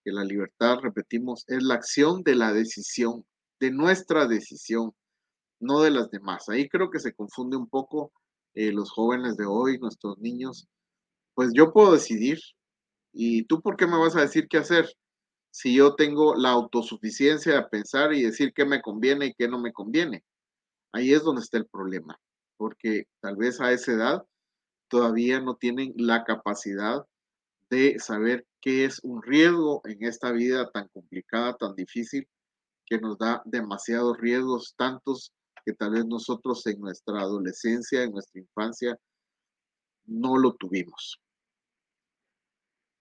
Que 0.04 0.12
la 0.12 0.24
libertad, 0.24 0.78
repetimos, 0.80 1.44
es 1.48 1.62
la 1.62 1.74
acción 1.74 2.22
de 2.22 2.36
la 2.36 2.52
decisión, 2.52 3.26
de 3.58 3.72
nuestra 3.72 4.26
decisión, 4.26 4.94
no 5.60 5.80
de 5.80 5.90
las 5.90 6.10
demás. 6.10 6.48
Ahí 6.48 6.68
creo 6.68 6.90
que 6.90 7.00
se 7.00 7.12
confunde 7.12 7.56
un 7.56 7.68
poco 7.68 8.12
eh, 8.54 8.72
los 8.72 8.90
jóvenes 8.90 9.36
de 9.36 9.46
hoy, 9.46 9.78
nuestros 9.78 10.18
niños. 10.18 10.68
Pues 11.34 11.50
yo 11.52 11.72
puedo 11.72 11.92
decidir. 11.92 12.38
¿Y 13.12 13.44
tú 13.44 13.60
por 13.60 13.76
qué 13.76 13.88
me 13.88 13.98
vas 13.98 14.14
a 14.14 14.20
decir 14.20 14.46
qué 14.48 14.58
hacer? 14.58 14.88
Si 15.50 15.74
yo 15.74 15.94
tengo 15.96 16.34
la 16.34 16.50
autosuficiencia 16.50 17.54
de 17.54 17.62
pensar 17.64 18.12
y 18.12 18.22
decir 18.22 18.52
qué 18.54 18.64
me 18.64 18.80
conviene 18.80 19.26
y 19.26 19.34
qué 19.34 19.48
no 19.48 19.58
me 19.58 19.72
conviene. 19.72 20.24
Ahí 20.92 21.12
es 21.12 21.22
donde 21.22 21.42
está 21.42 21.58
el 21.58 21.66
problema, 21.66 22.18
porque 22.56 23.04
tal 23.20 23.36
vez 23.36 23.60
a 23.60 23.72
esa 23.72 23.92
edad 23.92 24.26
todavía 24.88 25.40
no 25.40 25.56
tienen 25.56 25.92
la 25.96 26.24
capacidad 26.24 27.06
de 27.70 27.98
saber 28.00 28.46
qué 28.60 28.84
es 28.84 29.00
un 29.02 29.22
riesgo 29.22 29.80
en 29.84 30.04
esta 30.04 30.32
vida 30.32 30.70
tan 30.72 30.88
complicada, 30.88 31.56
tan 31.56 31.74
difícil, 31.76 32.28
que 32.86 32.98
nos 32.98 33.16
da 33.18 33.40
demasiados 33.44 34.18
riesgos, 34.18 34.74
tantos 34.76 35.32
que 35.64 35.72
tal 35.72 35.92
vez 35.92 36.06
nosotros 36.06 36.66
en 36.66 36.80
nuestra 36.80 37.20
adolescencia, 37.20 38.02
en 38.02 38.12
nuestra 38.12 38.40
infancia, 38.40 38.98
no 40.06 40.36
lo 40.36 40.54
tuvimos. 40.54 41.20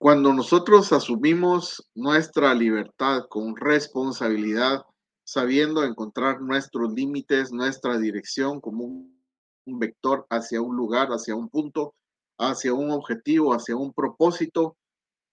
Cuando 0.01 0.31
nosotros 0.31 0.93
asumimos 0.93 1.85
nuestra 1.93 2.53
libertad 2.53 3.23
con 3.29 3.57
responsabilidad, 3.57 4.83
sabiendo 5.25 5.83
encontrar 5.83 6.39
nuestros 6.39 6.93
límites, 6.93 7.51
nuestra 7.51 7.97
dirección 7.97 8.61
como 8.61 8.85
un 8.85 9.79
vector 9.79 10.25
hacia 10.29 10.61
un 10.61 10.77
lugar, 10.77 11.09
hacia 11.09 11.35
un 11.35 11.49
punto, 11.49 11.95
hacia 12.37 12.73
un 12.73 12.91
objetivo, 12.91 13.53
hacia 13.53 13.75
un 13.75 13.91
propósito, 13.91 14.77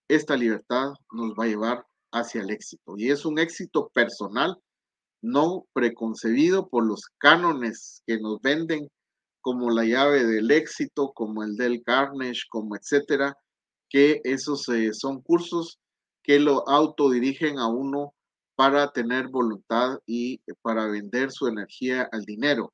esta 0.09 0.35
libertad 0.35 0.91
nos 1.13 1.31
va 1.31 1.45
a 1.45 1.47
llevar 1.47 1.85
hacia 2.11 2.41
el 2.41 2.49
éxito. 2.49 2.95
Y 2.97 3.09
es 3.09 3.25
un 3.25 3.39
éxito 3.39 3.89
personal, 3.93 4.57
no 5.21 5.65
preconcebido 5.71 6.67
por 6.67 6.85
los 6.85 7.03
cánones 7.19 8.03
que 8.05 8.19
nos 8.19 8.41
venden 8.41 8.89
como 9.39 9.69
la 9.69 9.85
llave 9.85 10.25
del 10.25 10.51
éxito, 10.51 11.13
como 11.15 11.43
el 11.43 11.55
del 11.55 11.81
Carnage, 11.85 12.41
como 12.49 12.75
etcétera, 12.75 13.33
que 13.89 14.21
esos 14.23 14.67
eh, 14.69 14.93
son 14.93 15.21
cursos 15.21 15.79
que 16.23 16.39
lo 16.39 16.67
autodirigen 16.67 17.57
a 17.57 17.67
uno 17.67 18.13
para 18.55 18.91
tener 18.91 19.27
voluntad 19.27 19.99
y 20.05 20.41
para 20.61 20.87
vender 20.87 21.31
su 21.31 21.47
energía 21.47 22.09
al 22.11 22.25
dinero 22.25 22.73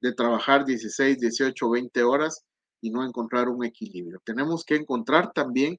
de 0.00 0.12
trabajar 0.12 0.64
16, 0.64 1.18
18, 1.18 1.70
20 1.70 2.02
horas 2.02 2.44
y 2.80 2.90
no 2.90 3.04
encontrar 3.04 3.48
un 3.48 3.64
equilibrio. 3.64 4.20
Tenemos 4.24 4.64
que 4.64 4.76
encontrar 4.76 5.32
también 5.32 5.78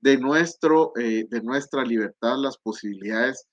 de, 0.00 0.18
nuestro, 0.18 0.92
eh, 0.98 1.26
de 1.28 1.42
nuestra 1.42 1.84
libertad 1.84 2.36
las 2.38 2.58
posibilidades 2.58 3.46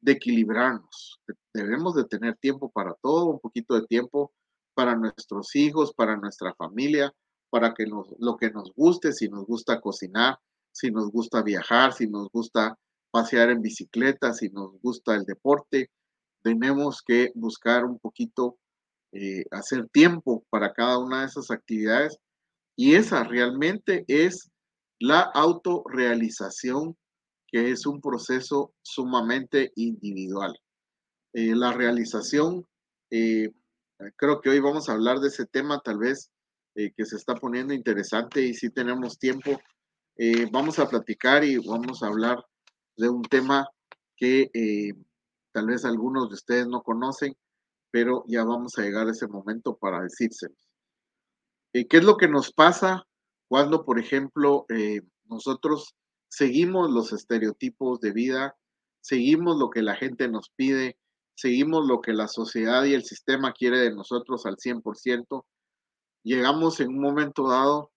de 0.00 0.12
equilibrarnos. 0.12 1.20
Debemos 1.52 1.94
de 1.94 2.04
tener 2.04 2.36
tiempo 2.36 2.70
para 2.70 2.94
todo, 3.02 3.26
un 3.26 3.40
poquito 3.40 3.74
de 3.74 3.86
tiempo 3.86 4.32
para 4.74 4.94
nuestros 4.94 5.54
hijos, 5.56 5.92
para 5.92 6.16
nuestra 6.16 6.54
familia, 6.54 7.12
para 7.50 7.74
que 7.74 7.86
nos, 7.86 8.14
lo 8.18 8.36
que 8.36 8.50
nos 8.50 8.72
guste, 8.74 9.12
si 9.12 9.28
nos 9.28 9.46
gusta 9.46 9.80
cocinar, 9.80 10.38
si 10.72 10.90
nos 10.90 11.10
gusta 11.10 11.42
viajar, 11.42 11.92
si 11.92 12.08
nos 12.08 12.28
gusta 12.30 12.78
pasear 13.10 13.50
en 13.50 13.62
bicicleta, 13.62 14.32
si 14.32 14.48
nos 14.50 14.78
gusta 14.80 15.14
el 15.14 15.24
deporte, 15.24 15.90
tenemos 16.42 17.02
que 17.02 17.32
buscar 17.34 17.84
un 17.84 17.98
poquito 17.98 18.58
eh, 19.12 19.44
hacer 19.50 19.88
tiempo 19.88 20.44
para 20.50 20.72
cada 20.72 20.98
una 20.98 21.20
de 21.20 21.26
esas 21.26 21.50
actividades 21.50 22.18
y 22.76 22.94
esa 22.94 23.24
realmente 23.24 24.04
es 24.06 24.50
la 25.00 25.20
autorrealización, 25.20 26.96
que 27.46 27.70
es 27.70 27.86
un 27.86 28.00
proceso 28.00 28.74
sumamente 28.82 29.72
individual. 29.76 30.54
Eh, 31.32 31.54
la 31.54 31.72
realización, 31.72 32.66
eh, 33.10 33.50
creo 34.16 34.40
que 34.40 34.50
hoy 34.50 34.60
vamos 34.60 34.88
a 34.88 34.92
hablar 34.92 35.20
de 35.20 35.28
ese 35.28 35.46
tema 35.46 35.80
tal 35.80 35.98
vez 35.98 36.30
que 36.96 37.04
se 37.04 37.16
está 37.16 37.34
poniendo 37.34 37.74
interesante 37.74 38.40
y 38.40 38.54
si 38.54 38.70
tenemos 38.70 39.18
tiempo, 39.18 39.58
vamos 40.52 40.78
a 40.78 40.88
platicar 40.88 41.42
y 41.42 41.56
vamos 41.58 42.02
a 42.02 42.06
hablar 42.06 42.44
de 42.96 43.08
un 43.08 43.22
tema 43.22 43.68
que 44.16 44.50
tal 45.52 45.66
vez 45.66 45.84
algunos 45.84 46.28
de 46.28 46.34
ustedes 46.34 46.68
no 46.68 46.82
conocen, 46.82 47.36
pero 47.90 48.24
ya 48.28 48.44
vamos 48.44 48.78
a 48.78 48.82
llegar 48.82 49.08
a 49.08 49.12
ese 49.12 49.26
momento 49.26 49.76
para 49.76 50.02
decírselos. 50.02 50.56
Eh, 51.72 51.86
¿Qué 51.86 51.98
es 51.98 52.04
lo 52.04 52.16
que 52.16 52.28
nos 52.28 52.52
pasa 52.52 53.06
cuando, 53.48 53.84
por 53.84 53.98
ejemplo, 53.98 54.66
eh, 54.68 55.02
nosotros 55.24 55.94
seguimos 56.28 56.90
los 56.90 57.12
estereotipos 57.12 58.00
de 58.00 58.12
vida, 58.12 58.56
seguimos 59.00 59.58
lo 59.58 59.70
que 59.70 59.82
la 59.82 59.96
gente 59.96 60.28
nos 60.28 60.50
pide, 60.50 60.98
seguimos 61.34 61.86
lo 61.86 62.00
que 62.00 62.12
la 62.12 62.28
sociedad 62.28 62.84
y 62.84 62.94
el 62.94 63.04
sistema 63.04 63.52
quiere 63.52 63.78
de 63.78 63.94
nosotros 63.94 64.44
al 64.46 64.56
100%, 64.56 65.44
llegamos 66.28 66.78
en 66.80 66.88
un 66.90 67.00
momento 67.00 67.48
dado 67.48 67.90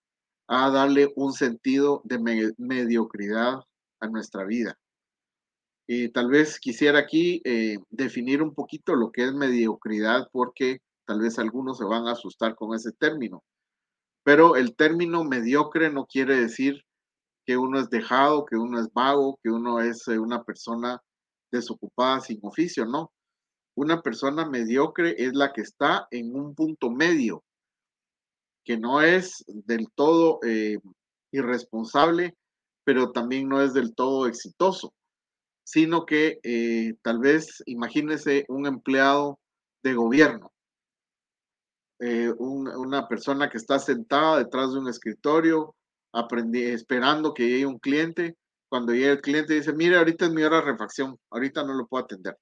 a 0.47 0.69
darle 0.69 1.11
un 1.15 1.33
sentido 1.33 2.01
de 2.05 2.53
mediocridad 2.57 3.59
a 3.99 4.07
nuestra 4.07 4.45
vida. 4.45 4.77
Y 5.87 6.09
tal 6.09 6.29
vez 6.29 6.59
quisiera 6.59 6.99
aquí 6.99 7.41
eh, 7.43 7.77
definir 7.89 8.41
un 8.41 8.53
poquito 8.53 8.95
lo 8.95 9.11
que 9.11 9.25
es 9.25 9.33
mediocridad 9.33 10.29
porque 10.31 10.79
tal 11.05 11.19
vez 11.19 11.37
algunos 11.39 11.77
se 11.77 11.83
van 11.83 12.07
a 12.07 12.13
asustar 12.13 12.55
con 12.55 12.73
ese 12.73 12.93
término. 12.93 13.43
Pero 14.23 14.55
el 14.55 14.75
término 14.75 15.25
mediocre 15.25 15.91
no 15.91 16.05
quiere 16.05 16.37
decir 16.39 16.83
que 17.45 17.57
uno 17.57 17.79
es 17.79 17.89
dejado, 17.89 18.45
que 18.45 18.55
uno 18.55 18.79
es 18.79 18.91
vago, 18.93 19.37
que 19.43 19.49
uno 19.49 19.81
es 19.81 20.07
eh, 20.07 20.19
una 20.19 20.43
persona 20.43 21.01
desocupada 21.51 22.21
sin 22.21 22.39
oficio, 22.43 22.85
no. 22.85 23.11
Una 23.75 24.01
persona 24.01 24.45
mediocre 24.45 25.15
es 25.17 25.33
la 25.33 25.51
que 25.51 25.61
está 25.61 26.07
en 26.11 26.35
un 26.35 26.55
punto 26.55 26.89
medio, 26.91 27.43
que 28.63 28.77
no 28.77 29.01
es 29.01 29.43
del 29.47 29.87
todo 29.93 30.39
eh, 30.45 30.77
irresponsable, 31.31 32.35
pero 32.83 33.11
también 33.11 33.47
no 33.47 33.61
es 33.61 33.73
del 33.73 33.93
todo 33.95 34.27
exitoso 34.27 34.93
sino 35.71 36.05
que 36.05 36.39
eh, 36.43 36.95
tal 37.01 37.19
vez 37.19 37.63
imagínese 37.65 38.43
un 38.49 38.65
empleado 38.65 39.39
de 39.83 39.93
gobierno, 39.93 40.51
eh, 41.99 42.29
una 42.37 43.07
persona 43.07 43.49
que 43.49 43.57
está 43.57 43.79
sentada 43.79 44.39
detrás 44.39 44.73
de 44.73 44.79
un 44.79 44.89
escritorio, 44.89 45.73
esperando 46.53 47.33
que 47.33 47.47
llegue 47.47 47.65
un 47.65 47.79
cliente. 47.79 48.35
Cuando 48.69 48.93
llega 48.93 49.13
el 49.13 49.21
cliente 49.21 49.53
dice, 49.53 49.71
mire, 49.71 49.97
ahorita 49.97 50.25
es 50.25 50.31
mi 50.31 50.43
hora 50.43 50.57
de 50.57 50.63
refacción, 50.71 51.17
ahorita 51.29 51.63
no 51.63 51.73
lo 51.73 51.87
puedo 51.87 52.03
atender. 52.03 52.37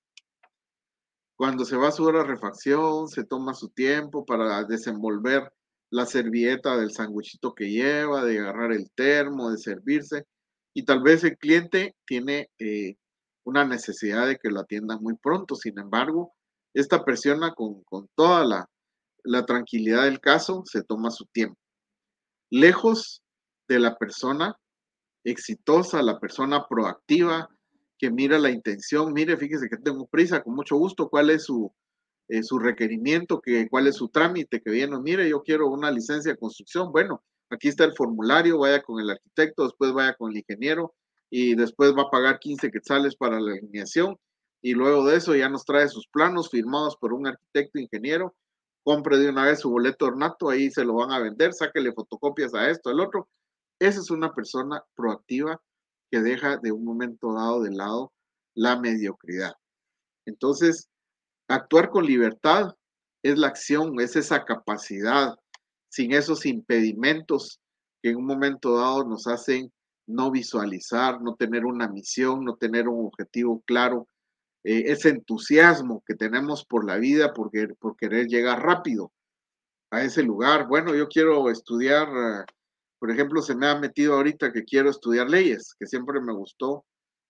Cuando 1.36 1.66
se 1.66 1.78
va 1.78 1.90
a 1.90 1.92
su 1.92 2.04
hora 2.04 2.20
de 2.20 2.30
refacción, 2.30 3.08
se 3.08 3.26
toma 3.26 3.54
su 3.54 3.70
tiempo 3.70 4.26
para 4.26 4.64
desenvolver 4.64 5.52
la 5.92 6.06
servilleta 6.06 6.78
del 6.78 6.92
sanguchito 6.92 7.54
que 7.54 7.70
lleva, 7.70 8.24
de 8.24 8.40
agarrar 8.40 8.72
el 8.72 8.92
termo, 8.92 9.52
de 9.52 9.58
servirse. 9.58 10.26
Y 10.74 10.84
tal 10.84 11.02
vez 11.02 11.24
el 11.24 11.38
cliente 11.38 11.96
tiene 12.06 12.50
eh, 12.60 12.96
una 13.44 13.66
necesidad 13.66 14.28
de 14.28 14.38
que 14.38 14.50
lo 14.50 14.62
atiendan 14.62 15.02
muy 15.02 15.16
pronto. 15.16 15.56
Sin 15.56 15.80
embargo, 15.80 16.34
esta 16.74 17.04
persona 17.04 17.54
con, 17.54 17.84
toda 18.16 18.46
la, 18.46 18.70
la 19.24 19.46
tranquilidad 19.46 20.04
del 20.04 20.20
caso 20.20 20.64
se 20.66 20.84
toma 20.84 21.10
su 21.12 21.26
tiempo. 21.26 21.60
Lejos 22.52 23.24
de 23.68 23.80
la 23.80 23.98
persona 23.98 24.56
exitosa, 25.24 26.02
la 26.02 26.20
persona 26.20 26.68
proactiva, 26.68 27.50
que 27.98 28.10
mira 28.10 28.40
la 28.40 28.50
intención, 28.50 29.12
mire, 29.12 29.38
fíjese 29.38 29.70
que 29.70 29.78
tengo 29.78 30.08
prisa, 30.08 30.42
con 30.42 30.56
mucho 30.56 30.78
gusto, 30.78 31.10
cuál 31.10 31.30
es 31.32 31.44
su, 31.44 31.72
eh, 32.30 32.44
su 32.44 32.60
requerimiento, 32.60 33.42
que, 33.42 33.68
cuál 33.70 33.88
es 33.88 33.96
su 33.96 34.10
trámite 34.10 34.62
que 34.62 34.72
viene, 34.72 35.00
mire, 35.00 35.28
yo 35.28 35.42
quiero 35.42 35.68
una 35.68 35.92
licencia 35.92 36.32
de 36.32 36.38
construcción, 36.38 36.92
bueno, 36.92 37.24
aquí 37.50 37.68
está 37.68 37.84
el 37.86 37.94
formulario, 37.94 38.60
vaya 38.60 38.82
con 38.82 39.02
el 39.02 39.10
arquitecto, 39.10 39.64
después 39.64 39.92
vaya 39.94 40.14
con 40.14 40.32
el 40.32 40.38
ingeniero 40.38 40.94
y 41.30 41.56
después 41.56 41.94
va 41.98 42.04
a 42.04 42.10
pagar 42.10 42.40
15 42.40 42.72
quetzales 42.72 43.16
para 43.16 43.40
la 43.40 43.54
alineación 43.54 44.16
y 44.62 44.74
luego 44.74 45.06
de 45.06 45.18
eso 45.18 45.36
ya 45.36 45.50
nos 45.50 45.66
trae 45.66 45.88
sus 45.88 46.08
planos 46.08 46.50
firmados 46.50 46.98
por 46.98 47.14
un 47.14 47.28
arquitecto 47.28 47.80
ingeniero, 47.80 48.36
compre 48.84 49.18
de 49.18 49.30
una 49.30 49.46
vez 49.46 49.62
su 49.62 49.70
boleto 49.70 50.06
ornato, 50.06 50.50
ahí 50.50 50.70
se 50.70 50.84
lo 50.84 50.96
van 50.96 51.12
a 51.12 51.20
vender, 51.20 51.54
sáquele 51.54 51.94
fotocopias 51.94 52.54
a 52.54 52.70
esto, 52.70 52.90
al 52.90 53.00
otro. 53.00 53.28
Esa 53.80 54.00
es 54.00 54.12
una 54.12 54.34
persona 54.34 54.84
proactiva 54.96 55.62
que 56.12 56.20
deja 56.22 56.58
de 56.58 56.72
un 56.72 56.84
momento 56.84 57.34
dado 57.34 57.62
de 57.62 57.72
lado 57.72 58.12
la 58.56 58.80
mediocridad. 58.80 59.54
Entonces, 60.26 60.90
actuar 61.50 61.90
con 61.90 62.06
libertad 62.06 62.76
es 63.22 63.38
la 63.38 63.48
acción, 63.48 64.00
es 64.00 64.16
esa 64.16 64.46
capacidad, 64.46 65.36
sin 65.90 66.14
esos 66.14 66.46
impedimentos 66.46 67.60
que 68.02 68.12
en 68.12 68.18
un 68.18 68.26
momento 68.26 68.78
dado 68.78 69.04
nos 69.04 69.28
hacen 69.28 69.72
no 70.08 70.32
visualizar, 70.32 71.22
no 71.22 71.36
tener 71.36 71.66
una 71.66 71.88
misión, 71.88 72.46
no 72.46 72.56
tener 72.56 72.88
un 72.88 73.06
objetivo 73.06 73.62
claro, 73.66 74.08
eh, 74.64 74.84
ese 74.88 75.10
entusiasmo 75.10 76.04
que 76.08 76.16
tenemos 76.16 76.66
por 76.66 76.86
la 76.86 76.98
vida, 76.98 77.34
por, 77.34 77.52
querer 77.98 78.28
llegar 78.28 78.64
rápido 78.64 79.12
a 79.92 80.04
ese 80.04 80.24
lugar. 80.24 80.68
Bueno, 80.68 80.96
yo 80.96 81.08
quiero 81.08 81.50
estudiar 81.50 82.08
por 83.00 83.10
ejemplo, 83.10 83.42
se 83.42 83.56
me 83.56 83.68
ha 83.68 83.80
metido 83.80 84.14
ahorita 84.16 84.52
que 84.52 84.66
quiero 84.66 84.90
estudiar 84.90 85.30
leyes, 85.30 85.74
que 85.80 85.88
siempre 85.88 86.20
me 86.20 86.34
gustó. 86.34 86.86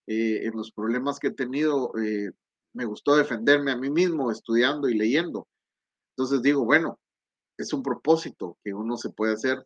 Eh, 0.07 0.47
en 0.47 0.57
los 0.57 0.71
problemas 0.71 1.19
que 1.19 1.27
he 1.27 1.31
tenido, 1.31 1.91
eh, 2.03 2.31
me 2.73 2.85
gustó 2.85 3.15
defenderme 3.15 3.71
a 3.71 3.77
mí 3.77 3.89
mismo 3.89 4.31
estudiando 4.31 4.89
y 4.89 4.97
leyendo. 4.97 5.47
Entonces 6.15 6.41
digo, 6.41 6.65
bueno, 6.65 6.99
es 7.57 7.73
un 7.73 7.83
propósito 7.83 8.57
que 8.63 8.73
uno 8.73 8.97
se 8.97 9.09
puede 9.09 9.33
hacer 9.33 9.65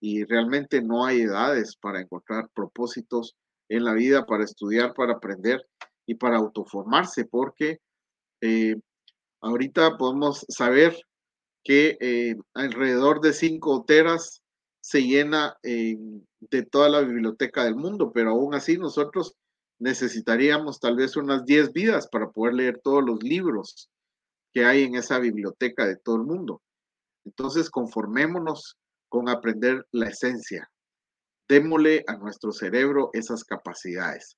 y 0.00 0.24
realmente 0.24 0.80
no 0.82 1.04
hay 1.04 1.22
edades 1.22 1.76
para 1.76 2.00
encontrar 2.00 2.48
propósitos 2.54 3.36
en 3.68 3.84
la 3.84 3.92
vida, 3.92 4.26
para 4.26 4.44
estudiar, 4.44 4.94
para 4.94 5.14
aprender 5.14 5.66
y 6.06 6.14
para 6.14 6.38
autoformarse, 6.38 7.24
porque 7.26 7.78
eh, 8.40 8.76
ahorita 9.40 9.96
podemos 9.98 10.46
saber 10.48 10.96
que 11.64 12.34
alrededor 12.54 13.20
de 13.20 13.32
cinco 13.34 13.84
teras 13.86 14.40
se 14.80 15.02
llena 15.02 15.58
de 15.62 16.62
toda 16.70 16.88
la 16.88 17.00
biblioteca 17.00 17.64
del 17.64 17.76
mundo, 17.76 18.10
pero 18.12 18.30
aún 18.30 18.54
así 18.54 18.78
nosotros 18.78 19.34
necesitaríamos 19.78 20.80
tal 20.80 20.96
vez 20.96 21.16
unas 21.16 21.44
10 21.44 21.72
vidas 21.72 22.08
para 22.08 22.30
poder 22.30 22.54
leer 22.54 22.80
todos 22.82 23.04
los 23.04 23.22
libros 23.22 23.90
que 24.52 24.64
hay 24.64 24.82
en 24.82 24.96
esa 24.96 25.18
biblioteca 25.18 25.86
de 25.86 25.96
todo 25.96 26.16
el 26.16 26.22
mundo. 26.22 26.62
Entonces, 27.24 27.70
conformémonos 27.70 28.76
con 29.08 29.28
aprender 29.28 29.86
la 29.92 30.08
esencia. 30.08 30.70
Démosle 31.48 32.04
a 32.06 32.16
nuestro 32.16 32.52
cerebro 32.52 33.10
esas 33.12 33.44
capacidades. 33.44 34.36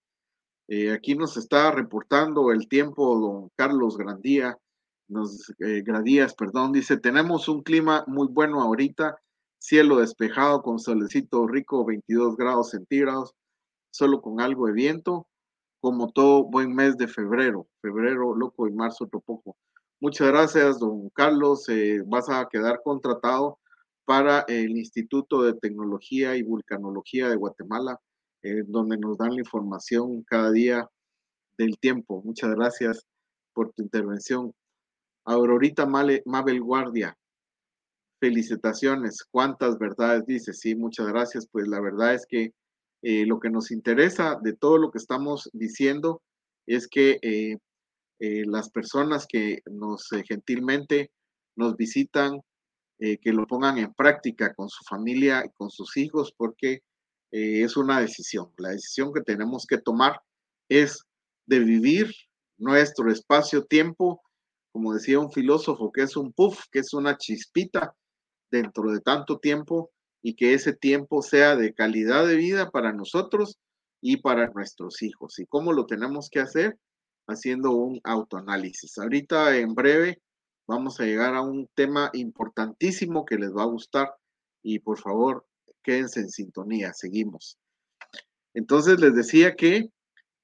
Eh, 0.69 0.93
aquí 0.93 1.15
nos 1.15 1.37
está 1.37 1.73
reportando 1.73 2.53
el 2.53 2.69
tiempo 2.69 3.19
don 3.19 3.51
Carlos 3.57 3.97
Grandía, 3.97 4.57
nos, 5.09 5.53
eh, 5.59 5.83
Gradías, 5.85 6.35
perdón, 6.35 6.73
dice, 6.73 6.97
tenemos 6.97 7.49
un 7.49 7.63
clima 7.63 8.05
muy 8.07 8.29
bueno 8.29 8.61
ahorita 8.63 9.21
cielo 9.61 9.99
despejado 9.99 10.63
con 10.63 10.79
solecito 10.79 11.47
rico, 11.47 11.85
22 11.85 12.37
grados 12.37 12.71
centígrados, 12.71 13.35
solo 13.91 14.23
con 14.23 14.41
algo 14.41 14.67
de 14.67 14.73
viento, 14.73 15.27
como 15.81 16.13
todo 16.13 16.45
buen 16.45 16.75
mes 16.75 16.97
de 16.97 17.09
febrero, 17.09 17.67
febrero 17.81 18.35
loco 18.35 18.69
y 18.69 18.73
marzo 18.73 19.05
otro 19.05 19.21
poco. 19.21 19.57
Muchas 20.01 20.29
gracias, 20.29 20.79
don 20.79 21.11
Carlos. 21.11 21.69
Eh, 21.69 22.03
vas 22.07 22.29
a 22.29 22.49
quedar 22.51 22.81
contratado 22.83 23.59
para 24.05 24.41
el 24.49 24.77
Instituto 24.77 25.43
de 25.43 25.55
Tecnología 25.55 26.37
y 26.37 26.43
Vulcanología 26.43 27.29
de 27.29 27.37
Guatemala, 27.37 27.99
eh, 28.43 28.63
donde 28.67 28.99
nos 28.99 29.19
dan 29.19 29.35
la 29.35 29.41
información 29.41 30.23
cada 30.25 30.51
día 30.51 30.89
del 31.59 31.79
tiempo. 31.79 32.23
Muchas 32.25 32.55
gracias 32.55 33.07
por 33.53 33.73
tu 33.73 33.83
intervención. 33.83 34.53
Aurorita 35.25 35.87
Mabel 35.87 36.63
Guardia, 36.63 37.17
felicitaciones, 38.21 39.23
cuántas 39.31 39.79
verdades 39.79 40.25
dice. 40.27 40.53
Sí, 40.55 40.75
muchas 40.75 41.09
gracias. 41.09 41.47
Pues 41.51 41.69
la 41.69 41.81
verdad 41.81 42.15
es 42.15 42.27
que 42.27 42.53
eh, 43.03 43.25
lo 43.27 43.41
que 43.41 43.51
nos 43.51 43.71
interesa 43.71 44.39
de 44.43 44.53
todo 44.53 44.77
lo 44.77 44.91
que 44.91 44.99
estamos 44.99 45.49
diciendo 45.53 46.23
es 46.67 46.87
que 46.87 47.19
eh, 47.23 47.57
eh, 48.19 48.43
las 48.47 48.71
personas 48.71 49.27
que 49.27 49.63
nos 49.71 50.09
gentilmente 50.27 51.11
nos 51.57 51.77
visitan, 51.77 52.41
que 52.99 53.33
lo 53.33 53.47
pongan 53.47 53.79
en 53.79 53.95
práctica 53.95 54.53
con 54.53 54.69
su 54.69 54.85
familia 54.85 55.43
y 55.47 55.49
con 55.57 55.71
sus 55.71 55.97
hijos, 55.97 56.35
porque 56.37 56.83
es 57.31 57.75
una 57.79 57.99
decisión. 57.99 58.53
La 58.59 58.73
decisión 58.73 59.15
que 59.15 59.23
tenemos 59.23 59.65
que 59.67 59.79
tomar 59.79 60.21
es 60.69 61.07
de 61.47 61.61
vivir 61.61 62.13
nuestro 62.59 63.11
espacio-tiempo, 63.11 64.21
como 64.71 64.93
decía 64.93 65.19
un 65.19 65.33
filósofo, 65.33 65.91
que 65.91 66.03
es 66.03 66.15
un 66.15 66.31
puff, 66.35 66.67
que 66.71 66.81
es 66.81 66.93
una 66.93 67.17
chispita 67.17 67.95
dentro 68.51 68.93
de 68.93 69.01
tanto 69.01 69.39
tiempo 69.39 69.91
y 70.23 70.35
que 70.35 70.55
ese 70.55 70.73
tiempo 70.73 71.23
sea 71.23 71.57
de 71.57 71.73
calidad 71.75 72.27
de 72.27 72.37
vida 72.37 72.71
para 72.71 72.93
nosotros 72.93 73.59
y 74.01 74.19
para 74.19 74.49
nuestros 74.51 75.03
hijos. 75.03 75.39
¿Y 75.39 75.47
cómo 75.47 75.73
lo 75.73 75.87
tenemos 75.87 76.29
que 76.31 76.41
hacer? 76.41 76.79
Haciendo 77.27 77.73
un 77.73 78.01
autoanálisis. 78.05 78.99
Ahorita 78.99 79.57
en 79.57 79.75
breve 79.75 80.21
vamos 80.67 81.01
a 81.01 81.05
llegar 81.05 81.35
a 81.35 81.43
un 81.43 81.69
tema 81.75 82.11
importantísimo 82.13 83.25
que 83.25 83.37
les 83.37 83.51
va 83.55 83.63
a 83.63 83.67
gustar 83.67 84.15
y 84.63 84.79
por 84.79 84.99
favor 84.99 85.47
quédense 85.83 86.21
en 86.21 86.31
sintonía, 86.31 86.93
seguimos. 86.93 87.59
Entonces 88.55 89.01
les 89.01 89.15
decía 89.15 89.55
que 89.55 89.91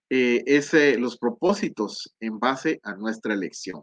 eh, 0.08 0.96
los 0.98 1.18
propósitos 1.18 2.14
en 2.20 2.38
base 2.38 2.80
a 2.82 2.94
nuestra 2.94 3.34
elección. 3.34 3.82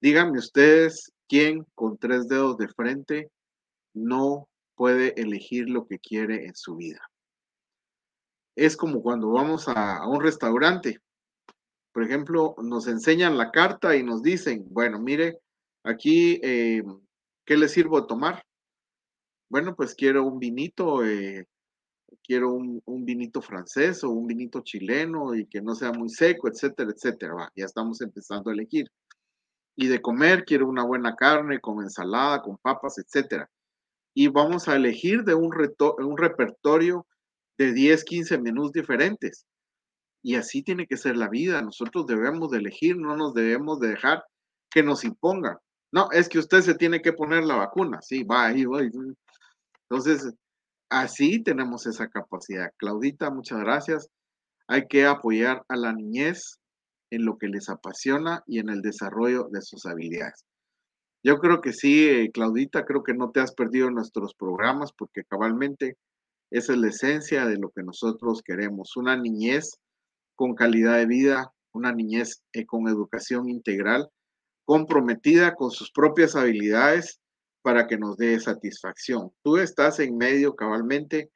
Díganme 0.00 0.38
ustedes 0.38 1.12
quién 1.28 1.66
con 1.74 1.98
tres 1.98 2.28
dedos 2.28 2.56
de 2.58 2.68
frente 2.68 3.30
no 3.94 4.48
puede 4.76 5.20
elegir 5.20 5.68
lo 5.68 5.86
que 5.86 5.98
quiere 5.98 6.46
en 6.46 6.54
su 6.54 6.76
vida. 6.76 7.00
Es 8.54 8.76
como 8.76 9.02
cuando 9.02 9.30
vamos 9.30 9.68
a, 9.68 10.06
un 10.06 10.20
restaurante. 10.20 11.00
Por 11.92 12.04
ejemplo, 12.04 12.54
nos 12.62 12.86
enseñan 12.86 13.38
la 13.38 13.50
carta 13.50 13.96
y 13.96 14.02
nos 14.02 14.22
dicen, 14.22 14.66
bueno, 14.70 15.00
mire, 15.00 15.38
aquí, 15.82 16.38
eh, 16.42 16.82
¿qué 17.44 17.56
le 17.56 17.68
sirvo 17.68 18.00
de 18.00 18.06
tomar? 18.06 18.44
Bueno, 19.48 19.74
pues 19.74 19.94
quiero 19.94 20.24
un 20.24 20.38
vinito, 20.38 21.04
eh, 21.04 21.46
quiero 22.22 22.52
un, 22.52 22.82
un, 22.84 23.04
vinito 23.04 23.40
francés 23.40 24.04
o 24.04 24.10
un 24.10 24.26
vinito 24.26 24.60
chileno 24.60 25.34
y 25.34 25.46
que 25.46 25.62
no 25.62 25.74
sea 25.74 25.92
muy 25.92 26.08
seco, 26.10 26.48
etcétera, 26.48 26.90
etcétera. 26.94 27.50
Ya 27.54 27.64
estamos 27.64 28.00
empezando 28.00 28.50
a 28.50 28.52
elegir 28.52 28.90
y 29.76 29.88
de 29.88 30.00
comer, 30.00 30.44
quiero 30.44 30.66
una 30.66 30.84
buena 30.84 31.14
carne 31.14 31.60
con 31.60 31.82
ensalada, 31.82 32.42
con 32.42 32.56
papas, 32.56 32.98
etcétera. 32.98 33.48
Y 34.18 34.28
vamos 34.28 34.66
a 34.66 34.76
elegir 34.76 35.24
de 35.24 35.34
un, 35.34 35.54
un 35.98 36.16
repertorio 36.16 37.06
de 37.58 37.74
10, 37.74 38.02
15 38.02 38.38
menús 38.38 38.72
diferentes. 38.72 39.44
Y 40.22 40.36
así 40.36 40.62
tiene 40.62 40.86
que 40.86 40.96
ser 40.96 41.18
la 41.18 41.28
vida. 41.28 41.60
Nosotros 41.60 42.06
debemos 42.06 42.50
de 42.50 42.58
elegir, 42.58 42.96
no 42.96 43.14
nos 43.14 43.34
debemos 43.34 43.78
de 43.78 43.88
dejar 43.88 44.24
que 44.70 44.82
nos 44.82 45.04
impongan. 45.04 45.58
No, 45.92 46.10
es 46.12 46.30
que 46.30 46.38
usted 46.38 46.62
se 46.62 46.74
tiene 46.74 47.02
que 47.02 47.12
poner 47.12 47.44
la 47.44 47.56
vacuna. 47.56 48.00
Sí, 48.00 48.24
va 48.24 48.46
ahí, 48.46 48.64
va. 48.64 48.80
Entonces, 49.90 50.34
así 50.88 51.42
tenemos 51.42 51.86
esa 51.86 52.08
capacidad. 52.08 52.70
Claudita, 52.78 53.30
muchas 53.30 53.60
gracias. 53.60 54.08
Hay 54.66 54.86
que 54.88 55.04
apoyar 55.04 55.62
a 55.68 55.76
la 55.76 55.92
niñez 55.92 56.58
en 57.10 57.26
lo 57.26 57.36
que 57.36 57.48
les 57.48 57.68
apasiona 57.68 58.42
y 58.46 58.60
en 58.60 58.70
el 58.70 58.80
desarrollo 58.80 59.48
de 59.52 59.60
sus 59.60 59.84
habilidades. 59.84 60.42
Yo 61.26 61.40
creo 61.40 61.60
que 61.60 61.72
sí, 61.72 62.08
eh, 62.08 62.30
Claudita, 62.30 62.84
creo 62.84 63.02
que 63.02 63.12
no 63.12 63.32
te 63.32 63.40
has 63.40 63.52
perdido 63.52 63.90
nuestros 63.90 64.32
programas 64.36 64.92
porque 64.92 65.24
cabalmente 65.24 65.96
es 66.52 66.68
la 66.68 66.86
esencia 66.86 67.46
de 67.46 67.58
lo 67.58 67.70
que 67.70 67.82
nosotros 67.82 68.42
queremos, 68.44 68.96
una 68.96 69.16
niñez 69.16 69.76
con 70.36 70.54
calidad 70.54 70.98
de 70.98 71.06
vida, 71.06 71.52
una 71.72 71.92
niñez 71.92 72.44
eh, 72.52 72.64
con 72.64 72.86
educación 72.86 73.48
integral, 73.48 74.08
comprometida 74.64 75.56
con 75.56 75.72
sus 75.72 75.90
propias 75.90 76.36
habilidades 76.36 77.18
para 77.60 77.88
que 77.88 77.98
nos 77.98 78.16
dé 78.16 78.38
satisfacción. 78.38 79.32
Tú 79.42 79.56
estás 79.56 79.98
en 79.98 80.16
medio 80.16 80.54
cabalmente 80.54 81.32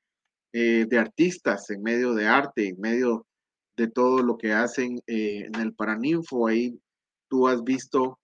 eh, 0.53 0.86
de 0.88 0.99
artistas, 1.01 1.68
en 1.70 1.82
medio 1.82 2.14
de 2.14 2.28
arte, 2.28 2.68
en 2.68 2.80
medio 2.80 3.26
de 3.76 3.88
todo 3.88 4.22
lo 4.22 4.38
que 4.38 4.53
hacen 4.53 5.01
en 5.09 5.53
el 5.57 5.74
Paraninfo. 5.74 6.47
Ahí 6.47 6.78
tú 7.28 7.49
has 7.49 7.64
visto, 7.64 8.20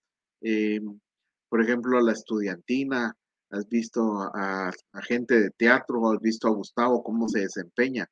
por 1.57 1.65
ejemplo, 1.65 1.97
a 1.97 2.03
la 2.03 2.13
estudiantina, 2.13 3.17
has 3.49 3.67
visto 3.71 4.21
a, 4.35 4.71
gente 5.05 5.41
de 5.41 5.51
teatro, 5.53 6.13
has 6.13 6.21
visto 6.21 6.49
a 6.49 6.51
Gustavo 6.51 7.03
cómo 7.03 7.31
se 7.31 7.41
desempeña. 7.41 8.11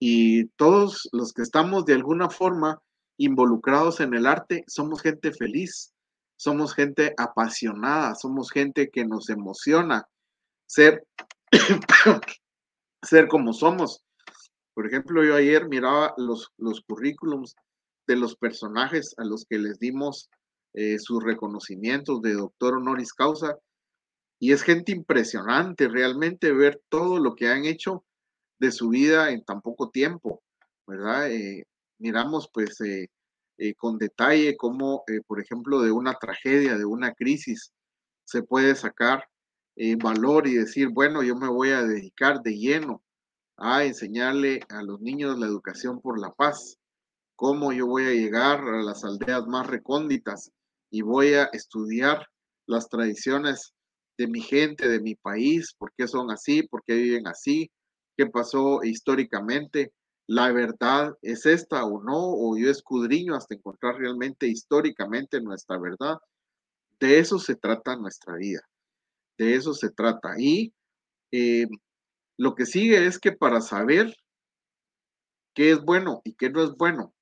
Y 0.00 0.46
todos 0.56 1.08
los 1.12 1.32
que 1.32 1.42
estamos 1.42 1.84
de 1.84 1.94
alguna 1.94 2.30
forma 2.30 2.82
involucrados 3.16 4.00
en 4.00 4.12
el 4.12 4.26
arte, 4.26 4.64
somos 4.66 5.02
gente 5.02 5.30
feliz, 5.30 5.92
somos 6.36 6.74
gente 6.74 7.14
apasionada, 7.16 8.16
somos 8.16 8.50
gente 8.50 8.90
que 8.90 9.04
nos 9.04 9.30
emociona 9.30 10.08
ser, 10.66 11.06
ser 13.04 13.28
como 13.28 13.52
somos. 13.52 14.02
Por 14.74 14.88
ejemplo, 14.88 15.22
yo 15.22 15.36
ayer 15.36 15.68
miraba 15.68 16.12
los, 16.16 16.50
los 16.56 16.80
currículums 16.80 17.54
de 18.08 18.16
los 18.16 18.34
personajes 18.34 19.14
a 19.16 19.22
los 19.22 19.44
que 19.48 19.60
les 19.60 19.78
dimos 19.78 20.28
eh, 20.74 20.98
sus 20.98 21.22
reconocimientos 21.22 22.20
de 22.22 22.34
doctor 22.34 22.74
honoris 22.74 23.12
causa. 23.12 23.58
Y 24.40 24.52
es 24.52 24.62
gente 24.62 24.92
impresionante 24.92 25.88
realmente 25.88 26.52
ver 26.52 26.80
todo 26.88 27.18
lo 27.18 27.34
que 27.34 27.48
han 27.48 27.64
hecho 27.64 28.04
de 28.58 28.72
su 28.72 28.88
vida 28.88 29.30
en 29.30 29.44
tan 29.44 29.60
poco 29.60 29.90
tiempo, 29.90 30.42
¿verdad? 30.86 31.30
Eh, 31.30 31.64
miramos 31.98 32.48
pues 32.52 32.80
eh, 32.80 33.08
eh, 33.58 33.74
con 33.74 33.98
detalle 33.98 34.56
cómo, 34.56 35.04
por 35.26 35.40
ejemplo, 35.40 35.80
de 35.80 35.92
una 35.92 36.14
tragedia, 36.14 36.76
de 36.76 36.84
una 36.84 37.12
crisis, 37.14 37.72
se 38.24 38.42
puede 38.42 38.74
sacar 38.74 39.24
valor 40.02 40.48
y 40.48 40.54
decir, 40.54 40.88
bueno, 40.88 41.22
yo 41.22 41.36
me 41.36 41.48
voy 41.48 41.70
a 41.70 41.84
dedicar 41.84 42.42
de 42.42 42.58
lleno 42.58 43.00
a 43.56 43.84
enseñarle 43.84 44.60
a 44.68 44.82
los 44.82 45.00
niños 45.00 45.38
la 45.38 45.46
educación 45.46 46.00
por 46.00 46.18
la 46.18 46.32
paz, 46.32 46.78
cómo 47.36 47.72
yo 47.72 47.86
voy 47.86 48.06
a 48.06 48.10
llegar 48.10 48.60
a 48.60 48.82
las 48.82 49.04
aldeas 49.04 49.46
más 49.46 49.68
recónditas 49.68 50.50
y 50.90 51.02
voy 51.02 51.34
a 51.34 51.44
estudiar 51.52 52.26
las 52.66 52.88
tradiciones 52.88 53.74
de 54.18 54.26
mi 54.26 54.40
gente, 54.40 54.88
de 54.88 55.00
mi 55.00 55.14
país, 55.14 55.74
por 55.78 55.92
qué 55.96 56.08
son 56.08 56.30
así, 56.30 56.62
por 56.62 56.82
qué 56.84 56.94
viven 56.94 57.26
así, 57.28 57.70
qué 58.16 58.26
pasó 58.26 58.82
históricamente, 58.82 59.92
la 60.26 60.52
verdad 60.52 61.14
es 61.22 61.46
esta 61.46 61.84
o 61.84 62.02
no, 62.02 62.18
o 62.18 62.58
yo 62.58 62.70
escudriño 62.70 63.34
hasta 63.34 63.54
encontrar 63.54 63.96
realmente 63.96 64.46
históricamente 64.46 65.40
nuestra 65.40 65.78
verdad. 65.78 66.18
De 67.00 67.18
eso 67.18 67.38
se 67.38 67.56
trata 67.56 67.96
nuestra 67.96 68.36
vida, 68.36 68.60
de 69.38 69.54
eso 69.54 69.72
se 69.72 69.90
trata. 69.90 70.34
Y 70.38 70.74
eh, 71.32 71.66
lo 72.36 72.54
que 72.54 72.66
sigue 72.66 73.06
es 73.06 73.18
que 73.18 73.32
para 73.32 73.60
saber 73.60 74.14
qué 75.54 75.70
es 75.70 75.80
bueno 75.80 76.20
y 76.24 76.34
qué 76.34 76.50
no 76.50 76.62
es 76.62 76.72
bueno, 76.76 77.14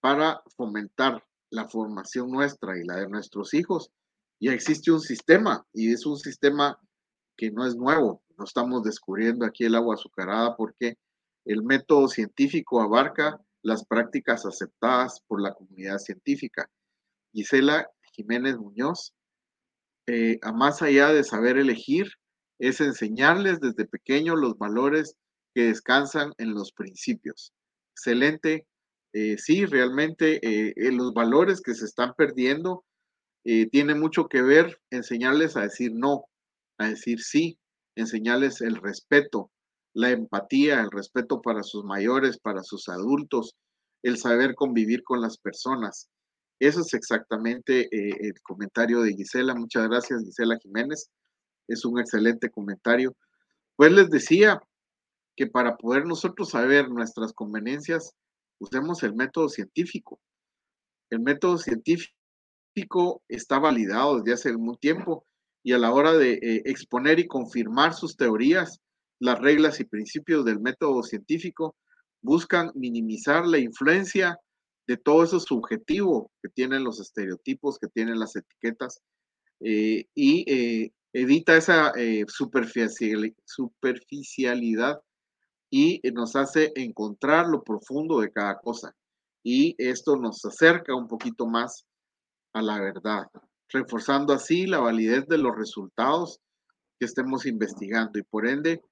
para 0.00 0.42
fomentar 0.56 1.22
la 1.52 1.68
formación 1.68 2.30
nuestra 2.30 2.78
y 2.78 2.84
la 2.84 2.96
de 2.96 3.08
nuestros 3.08 3.54
hijos, 3.54 3.90
ya 4.40 4.52
existe 4.52 4.90
un 4.90 5.00
sistema 5.00 5.64
y 5.72 5.92
es 5.92 6.04
un 6.06 6.16
sistema 6.16 6.78
que 7.36 7.50
no 7.50 7.66
es 7.66 7.76
nuevo, 7.76 8.22
no 8.36 8.44
estamos 8.44 8.82
descubriendo 8.82 9.44
aquí 9.44 9.64
el 9.64 9.74
agua 9.74 9.94
azucarada 9.94 10.56
porque 10.56 10.96
el 11.44 11.62
método 11.62 12.08
científico 12.08 12.80
abarca 12.80 13.38
las 13.62 13.84
prácticas 13.84 14.46
aceptadas 14.46 15.20
por 15.28 15.40
la 15.40 15.52
comunidad 15.52 15.98
científica. 15.98 16.68
Gisela 17.32 17.88
Jiménez 18.14 18.56
Muñoz, 18.56 19.14
eh, 20.06 20.38
a 20.42 20.52
más 20.52 20.82
allá 20.82 21.12
de 21.12 21.22
saber 21.22 21.58
elegir, 21.58 22.08
es 22.58 22.80
enseñarles 22.80 23.60
desde 23.60 23.86
pequeño 23.86 24.36
los 24.36 24.56
valores 24.56 25.16
que 25.54 25.64
descansan 25.64 26.32
en 26.38 26.54
los 26.54 26.72
principios. 26.72 27.52
Excelente. 27.94 28.66
Eh, 29.12 29.36
sí, 29.38 29.66
realmente 29.66 30.40
eh, 30.42 30.92
los 30.92 31.12
valores 31.12 31.60
que 31.60 31.74
se 31.74 31.84
están 31.84 32.14
perdiendo 32.16 32.84
tiene 33.44 33.96
mucho 33.96 34.28
que 34.28 34.40
ver 34.40 34.78
enseñarles 34.90 35.56
a 35.56 35.62
decir 35.62 35.90
no, 35.92 36.26
a 36.78 36.90
decir 36.90 37.20
sí, 37.20 37.58
enseñarles 37.96 38.60
el 38.60 38.76
respeto, 38.76 39.50
la 39.94 40.10
empatía, 40.10 40.80
el 40.80 40.90
respeto 40.92 41.40
para 41.42 41.62
sus 41.62 41.84
mayores, 41.84 42.38
para 42.38 42.62
sus 42.62 42.88
adultos, 42.88 43.56
el 44.02 44.18
saber 44.18 44.54
convivir 44.54 45.02
con 45.04 45.20
las 45.20 45.38
personas. 45.38 46.08
Eso 46.58 46.80
es 46.80 46.94
exactamente 46.94 47.88
eh, 47.90 48.16
el 48.20 48.40
comentario 48.42 49.02
de 49.02 49.14
Gisela. 49.14 49.54
Muchas 49.54 49.88
gracias, 49.88 50.22
Gisela 50.24 50.58
Jiménez. 50.62 51.10
Es 51.68 51.84
un 51.84 51.98
excelente 51.98 52.50
comentario. 52.50 53.16
Pues 53.76 53.92
les 53.92 54.10
decía 54.10 54.60
que 55.36 55.46
para 55.46 55.76
poder 55.76 56.06
nosotros 56.06 56.50
saber 56.50 56.88
nuestras 56.88 57.32
conveniencias, 57.32 58.12
usemos 58.62 59.02
el 59.02 59.14
método 59.14 59.48
científico. 59.48 60.20
El 61.10 61.18
método 61.20 61.58
científico 61.58 63.22
está 63.28 63.58
validado 63.58 64.18
desde 64.18 64.34
hace 64.34 64.50
algún 64.50 64.76
tiempo 64.76 65.26
y 65.64 65.72
a 65.72 65.78
la 65.78 65.92
hora 65.92 66.12
de 66.12 66.34
eh, 66.34 66.62
exponer 66.64 67.18
y 67.18 67.26
confirmar 67.26 67.94
sus 67.94 68.16
teorías, 68.16 68.78
las 69.20 69.40
reglas 69.40 69.80
y 69.80 69.84
principios 69.84 70.44
del 70.44 70.60
método 70.60 71.02
científico 71.02 71.74
buscan 72.22 72.70
minimizar 72.74 73.46
la 73.46 73.58
influencia 73.58 74.38
de 74.86 74.96
todo 74.96 75.24
eso 75.24 75.40
subjetivo 75.40 76.30
que 76.42 76.48
tienen 76.48 76.84
los 76.84 77.00
estereotipos, 77.00 77.78
que 77.78 77.88
tienen 77.88 78.18
las 78.18 78.34
etiquetas, 78.36 79.02
eh, 79.60 80.06
y 80.14 80.50
eh, 80.50 80.92
evita 81.12 81.54
esa 81.56 81.92
superficialidad 82.26 85.00
y 85.72 86.00
nos 86.12 86.36
hace 86.36 86.70
encontrar 86.76 87.48
lo 87.48 87.64
profundo 87.64 88.20
de 88.20 88.30
cada 88.30 88.58
cosa. 88.60 88.94
Y 89.42 89.74
esto 89.78 90.16
nos 90.16 90.44
acerca 90.44 90.94
un 90.94 91.08
poquito 91.08 91.46
más 91.46 91.86
a 92.52 92.62
la 92.62 92.78
verdad 92.78 93.26
reforzando 93.72 94.32
así 94.32 94.66
la 94.66 94.78
validez 94.78 95.26
de 95.26 95.38
los 95.38 95.56
resultados 95.56 96.40
que 96.98 97.06
estemos 97.06 97.46
investigando 97.46 98.18
y 98.18 98.22
por 98.22 98.46
ende 98.46 98.82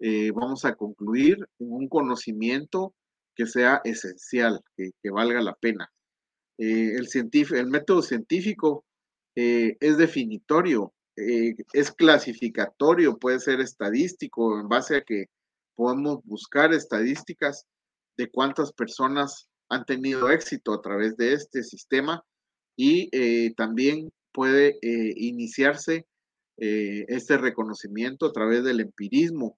eh, 0.00 0.32
vamos 0.32 0.64
a 0.64 0.74
concluir 0.74 1.38
un 1.58 1.88
conocimiento 1.88 2.94
que 3.36 3.46
sea 3.46 3.80
esencial, 3.84 4.60
que, 4.76 4.92
valga 5.10 5.40
la 5.40 5.54
pena. 5.54 5.90
Eh, 6.58 6.96
el, 6.96 7.08
el 7.54 7.66
método 7.66 8.02
científico 8.02 8.84
eh, 9.34 9.76
es 9.80 9.96
definitorio, 9.96 10.92
es 11.16 11.92
clasificatorio, 11.92 13.18
puede 13.18 13.38
ser 13.38 13.60
estadístico 13.60 14.58
en 14.58 14.68
base 14.68 14.96
a 14.96 15.02
que 15.02 15.26
podemos 15.74 16.20
buscar 16.24 16.72
estadísticas 16.72 17.66
de 18.16 18.30
cuántas 18.30 18.72
personas 18.72 19.48
han 19.68 19.84
tenido 19.84 20.30
éxito 20.30 20.72
a 20.72 20.80
través 20.80 21.16
de 21.16 21.32
este 21.32 21.62
sistema 21.62 22.22
y 22.76 23.50
también 23.54 24.10
puede 24.34 24.78
eh, 24.82 25.14
iniciarse 25.16 26.06
eh, 26.58 27.04
este 27.08 27.38
reconocimiento 27.38 28.26
a 28.26 28.32
través 28.32 28.64
del 28.64 28.80
empirismo. 28.80 29.56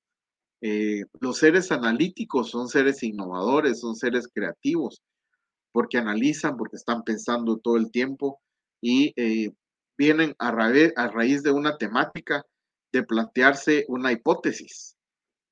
Eh, 0.61 1.05
los 1.21 1.39
seres 1.39 1.73
analíticos 1.73 2.51
son 2.51 2.69
seres 2.69 3.03
innovadores, 3.03 3.81
son 3.81 3.97
seres 3.97 4.29
creativos, 4.33 5.03
porque 5.73 5.99
analizan, 5.99 6.57
porque 6.57 6.77
están 6.77 7.03
pensando 7.03 7.57
todo 7.59 7.77
el 7.77 7.91
tiempo 7.91 8.41
y 8.81 9.15
vienen 9.99 10.35
a 10.39 10.51
raíz 10.51 11.43
de 11.43 11.51
una 11.51 11.77
temática 11.79 12.45
de 12.93 13.03
plantearse 13.03 13.85
una 13.89 14.13
hipótesis. 14.13 14.96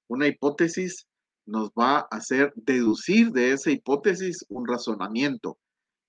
Una 0.09 0.26
hipótesis 0.26 1.07
nos 1.46 1.70
va 1.70 1.98
a 1.98 2.09
hacer 2.11 2.52
deducir 2.57 3.30
de 3.32 3.52
esa 3.52 3.70
hipótesis 3.70 4.44
un 4.48 4.66
razonamiento 4.66 5.59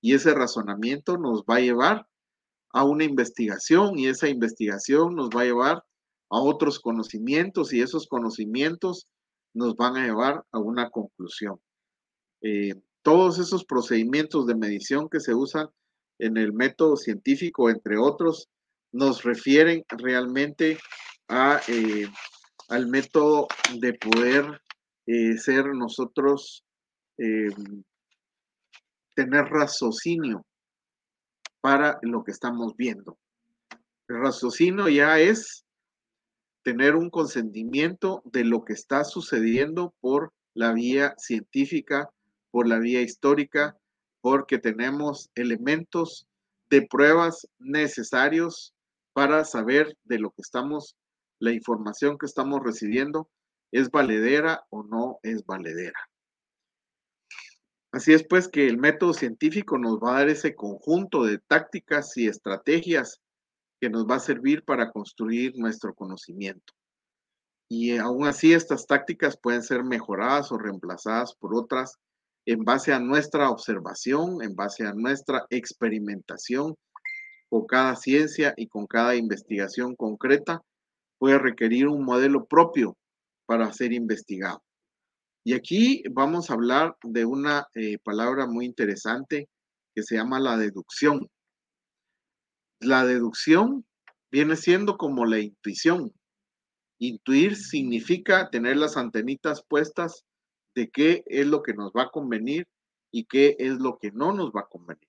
y 0.02 0.14
ese 0.14 0.34
razonamiento 0.34 1.18
nos 1.18 1.44
va 1.44 1.56
a 1.56 1.62
llevar 1.62 2.08
a 2.72 2.84
una 2.84 3.04
investigación 3.04 3.98
y 3.98 4.08
esa 4.08 4.28
investigación 4.28 5.16
nos 5.16 5.30
va 5.30 5.42
a 5.42 5.46
llevar 5.46 5.84
a 6.30 6.40
otros 6.40 6.80
conocimientos 6.80 7.74
y 7.74 7.82
esos 7.82 8.08
conocimientos 8.08 9.08
nos 9.54 9.76
van 9.76 9.96
a 9.96 10.06
llevar 10.06 10.44
a 10.52 10.60
una 10.60 10.90
conclusión. 10.90 11.60
Eh, 12.42 12.76
todos 13.02 13.40
esos 13.40 13.66
procedimientos 13.66 14.46
de 14.46 14.56
medición 14.56 15.10
que 15.10 15.20
se 15.20 15.34
usan 15.34 15.70
en 16.20 16.38
el 16.38 16.54
método 16.54 16.98
científico, 16.98 17.70
entre 17.70 17.98
otros, 17.98 18.50
nos 18.92 19.24
refieren 19.24 19.86
realmente 19.90 20.78
a, 21.28 21.62
eh, 21.68 22.08
al 22.70 22.88
método 22.88 23.48
de 23.80 23.94
poder 23.94 24.62
eh, 25.06 25.38
ser 25.38 25.68
nosotros, 25.68 26.64
tener 29.16 29.46
raciocinio 29.46 30.46
para 31.62 31.98
lo 32.02 32.24
que 32.24 32.32
estamos 32.32 32.76
viendo. 32.76 33.18
El 34.08 34.20
raciocinio 34.20 34.88
ya 34.90 35.20
es 35.20 35.66
tener 36.64 36.96
un 36.96 37.10
consentimiento 37.10 38.22
de 38.26 38.44
lo 38.44 38.66
que 38.66 38.74
está 38.74 39.04
sucediendo 39.04 39.94
por 40.00 40.34
la 40.54 40.74
vía 40.74 41.14
científica, 41.18 42.10
por 42.52 42.68
la 42.68 42.80
vía 42.80 43.02
histórica, 43.02 43.78
porque 44.22 44.58
tenemos 44.58 45.30
elementos 45.36 46.28
de 46.70 46.82
pruebas 46.88 47.48
necesarios 47.60 48.74
para 49.14 49.46
saber 49.46 49.96
de 50.04 50.20
lo 50.20 50.32
que 50.32 50.42
estamos, 50.42 50.96
la 51.46 51.54
información 51.54 52.18
que 52.18 52.26
estamos 52.26 52.60
recibiendo, 52.64 53.30
es 53.72 53.90
valedera 53.90 54.66
o 54.70 54.84
no 54.84 55.20
es 55.24 55.46
valedera. 55.46 56.00
Así 57.92 58.14
es 58.14 58.26
pues 58.28 58.50
que 58.50 58.68
el 58.68 58.78
método 58.78 59.14
científico 59.14 59.78
nos 59.78 60.00
va 60.00 60.12
a 60.12 60.20
dar 60.20 60.30
ese 60.30 60.56
conjunto 60.56 61.24
de 61.24 61.38
tácticas 61.40 62.18
y 62.18 62.28
estrategias 62.28 63.22
que 63.80 63.90
nos 63.90 64.06
va 64.06 64.16
a 64.16 64.20
servir 64.20 64.64
para 64.64 64.92
construir 64.92 65.54
nuestro 65.56 65.94
conocimiento. 65.94 66.74
Y 67.70 67.98
aún 67.98 68.28
así 68.28 68.54
estas 68.54 68.86
tácticas 68.86 69.38
pueden 69.38 69.64
ser 69.64 69.84
mejoradas 69.84 70.52
o 70.52 70.58
reemplazadas 70.58 71.34
por 71.36 71.56
otras 71.56 71.98
en 72.46 72.64
base 72.64 72.94
a 72.94 73.00
nuestra 73.00 73.50
observación, 73.50 74.42
en 74.44 74.56
base 74.56 74.86
a 74.86 74.94
nuestra 74.94 75.46
experimentación 75.50 76.76
con 77.50 77.66
cada 77.66 77.96
ciencia 77.96 78.54
y 78.58 78.68
con 78.68 78.86
cada 78.88 79.16
investigación 79.16 79.96
concreta, 79.96 80.62
puede 81.18 81.40
requerir 81.40 81.88
un 81.88 82.04
modelo 82.04 82.46
propio 82.46 82.98
para 83.46 83.72
ser 83.74 83.94
investigado. 83.94 84.62
Y 85.44 85.54
aquí 85.54 86.04
vamos 86.12 86.50
a 86.50 86.54
hablar 86.54 86.98
de 87.04 87.26
una 87.26 87.68
eh, 87.76 88.00
palabra 88.00 88.48
muy 88.48 88.66
interesante 88.66 89.48
que 89.94 90.02
se 90.02 90.16
llama 90.16 90.40
la 90.40 90.58
deducción. 90.58 91.30
La 92.80 93.06
deducción 93.06 93.86
viene 94.32 94.56
siendo 94.56 94.98
como 94.98 95.26
la 95.26 95.40
intuición. 95.40 96.12
Intuir 97.00 97.56
significa 97.56 98.50
tener 98.50 98.78
las 98.78 98.98
antenitas 98.98 99.64
puestas 99.68 100.26
de 100.76 100.90
qué 100.90 101.24
es 101.28 101.46
lo 101.46 101.62
que 101.62 101.74
nos 101.74 101.92
va 101.92 102.04
a 102.04 102.10
convenir 102.10 102.68
y 103.12 103.26
qué 103.26 103.56
es 103.60 103.80
lo 103.80 103.98
que 103.98 104.12
no 104.12 104.34
nos 104.34 104.52
va 104.52 104.62
a 104.62 104.68
convenir. 104.68 105.08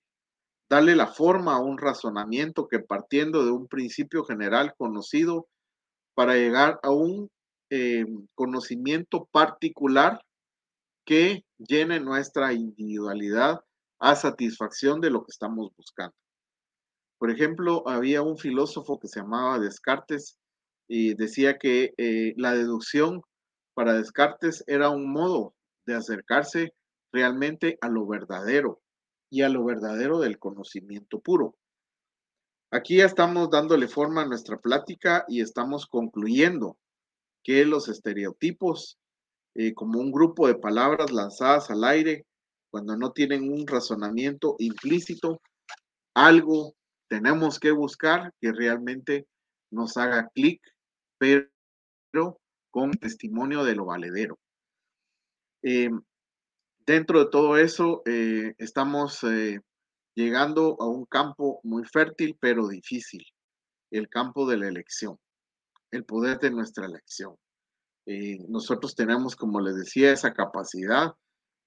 Darle 0.69 0.95
la 0.95 1.07
forma 1.07 1.55
a 1.55 1.61
un 1.61 1.77
razonamiento 1.77 2.67
que 2.67 2.79
partiendo 2.79 3.43
de 3.43 3.51
un 3.51 3.67
principio 3.67 4.23
general 4.23 4.75
conocido 4.77 5.47
para 6.17 6.33
llegar 6.33 6.79
a 6.81 6.89
un 6.89 7.29
eh, 7.69 8.07
conocimiento 8.33 9.27
particular 9.31 10.19
que 11.05 11.45
llene 11.59 11.99
nuestra 11.99 12.53
individualidad 12.53 13.61
a 13.99 14.15
satisfacción 14.15 14.99
de 14.99 15.11
lo 15.11 15.19
que 15.21 15.29
estamos 15.29 15.69
buscando. 15.77 16.15
Por 17.19 17.29
ejemplo, 17.29 17.87
había 17.87 18.23
un 18.23 18.39
filósofo 18.39 18.97
que 18.97 19.07
se 19.07 19.19
llamaba 19.19 19.59
Descartes 19.59 20.39
y 20.87 21.13
decía 21.13 21.59
que 21.59 21.93
eh, 21.97 22.33
la 22.35 22.55
deducción 22.55 23.21
para 23.75 23.93
Descartes 23.93 24.63
era 24.65 24.89
un 24.89 25.11
modo 25.11 25.53
de 25.85 25.93
acercarse 25.93 26.73
realmente 27.13 27.77
a 27.79 27.89
lo 27.89 28.07
verdadero 28.07 28.81
y 29.29 29.43
a 29.43 29.49
lo 29.49 29.63
verdadero 29.63 30.17
del 30.17 30.39
conocimiento 30.39 31.19
puro. 31.19 31.55
Aquí 32.77 32.97
ya 32.97 33.05
estamos 33.07 33.49
dándole 33.49 33.87
forma 33.87 34.21
a 34.21 34.27
nuestra 34.27 34.59
plática 34.59 35.25
y 35.27 35.41
estamos 35.41 35.87
concluyendo 35.87 36.77
que 37.43 37.65
los 37.65 37.89
estereotipos, 37.89 38.99
eh, 39.55 39.73
como 39.73 39.99
un 39.99 40.11
grupo 40.11 40.47
de 40.47 40.53
palabras 40.53 41.11
lanzadas 41.11 41.71
al 41.71 41.83
aire, 41.83 42.27
cuando 42.69 42.95
no 42.95 43.13
tienen 43.13 43.51
un 43.51 43.65
razonamiento 43.65 44.57
implícito, 44.59 45.41
algo 46.13 46.75
tenemos 47.09 47.59
que 47.59 47.71
buscar 47.71 48.31
que 48.39 48.51
realmente 48.51 49.25
nos 49.71 49.97
haga 49.97 50.29
clic, 50.35 50.61
pero 51.17 51.49
con 52.69 52.91
testimonio 52.91 53.63
de 53.63 53.73
lo 53.73 53.85
valedero. 53.85 54.37
Eh, 55.63 55.89
dentro 56.85 57.23
de 57.23 57.31
todo 57.31 57.57
eso, 57.57 58.03
eh, 58.05 58.53
estamos 58.59 59.23
eh, 59.23 59.61
llegando 60.17 60.75
a 60.79 60.87
un 60.87 61.05
campo 61.05 61.59
muy 61.63 61.85
fértil, 61.85 62.35
pero 62.41 62.67
difícil, 62.67 63.23
el 63.91 64.09
campo 64.09 64.49
de 64.49 64.57
la 64.57 64.67
elección, 64.67 65.19
el 65.91 66.05
poder 66.05 66.39
de 66.39 66.49
nuestra 66.49 66.87
elección. 66.87 67.35
nosotros 68.49 68.95
tenemos, 68.95 69.35
como 69.35 69.61
les 69.61 69.75
decía, 69.75 70.11
esa 70.11 70.33
capacidad 70.33 71.13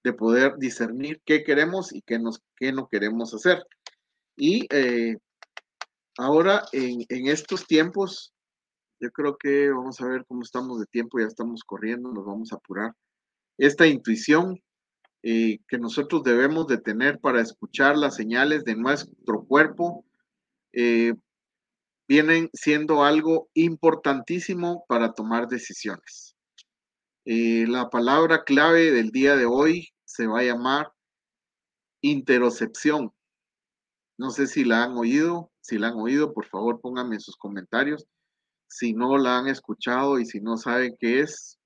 de 0.02 0.12
poder 0.12 0.56
discernir 0.58 1.22
qué 1.24 1.44
queremos 1.44 1.92
y 1.92 2.02
qué, 2.02 2.18
no 2.18 2.88
queremos 2.88 3.32
hacer. 3.34 3.64
Y 4.36 4.66
ahora, 6.18 6.64
en, 6.72 7.04
en 7.08 7.28
estos 7.28 7.68
tiempos, 7.68 8.32
yo 9.00 9.12
creo 9.12 9.36
que 9.38 9.70
vamos 9.70 10.00
a 10.00 10.08
ver 10.08 10.24
cómo 10.26 10.42
estamos 10.42 10.80
de 10.80 10.86
tiempo, 10.86 11.20
ya 11.20 11.26
estamos 11.26 11.62
corriendo, 11.62 12.10
nos 12.12 12.26
vamos 12.26 12.52
a 12.52 12.56
apurar 12.56 12.94
esta 13.58 13.86
intuición 13.86 14.60
eh, 15.22 15.58
que 15.68 15.78
nosotros 15.78 16.22
debemos 16.22 16.66
de 16.66 16.78
tener 16.78 17.18
para 17.18 17.40
escuchar 17.40 17.96
las 17.96 18.16
señales 18.16 18.64
de 18.64 18.76
nuestro 18.76 19.44
cuerpo, 19.44 20.04
eh, 20.72 21.14
vienen 22.08 22.50
siendo 22.52 23.04
algo 23.04 23.48
importantísimo 23.54 24.84
para 24.88 25.12
tomar 25.12 25.46
decisiones. 25.46 26.34
Eh, 27.24 27.66
la 27.68 27.90
palabra 27.90 28.44
clave 28.44 28.90
del 28.90 29.10
día 29.10 29.36
de 29.36 29.44
hoy 29.44 29.90
se 30.04 30.26
va 30.26 30.40
a 30.40 30.44
llamar 30.44 30.92
interocepción. 32.00 33.12
No 34.18 34.30
sé 34.30 34.46
si 34.46 34.64
la 34.64 34.84
han 34.84 34.96
oído, 34.96 35.52
si 35.60 35.78
la 35.78 35.88
han 35.88 35.98
oído, 35.98 36.32
por 36.32 36.46
favor 36.46 36.80
pónganme 36.80 37.16
en 37.16 37.20
sus 37.20 37.36
comentarios. 37.36 38.06
Si 38.68 38.92
no 38.92 39.18
la 39.18 39.38
han 39.38 39.48
escuchado 39.48 40.18
y 40.18 40.26
si 40.26 40.40
no 40.40 40.56
saben 40.56 40.96
qué 40.98 41.20
es, 41.20 41.58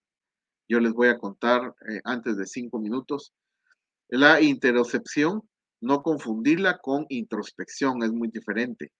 yo 0.68 0.80
les 0.80 0.92
voy 0.92 1.08
a 1.08 1.18
contar 1.18 1.74
eh, 1.88 2.00
antes 2.04 2.36
de 2.36 2.46
cinco 2.46 2.78
minutos. 2.78 3.32
La 4.16 4.40
interocepción, 4.40 5.42
no 5.80 6.04
confundirla 6.04 6.78
con 6.78 7.04
introspección, 7.08 8.00
es 8.04 8.12
muy 8.12 8.28
diferente. 8.28 8.92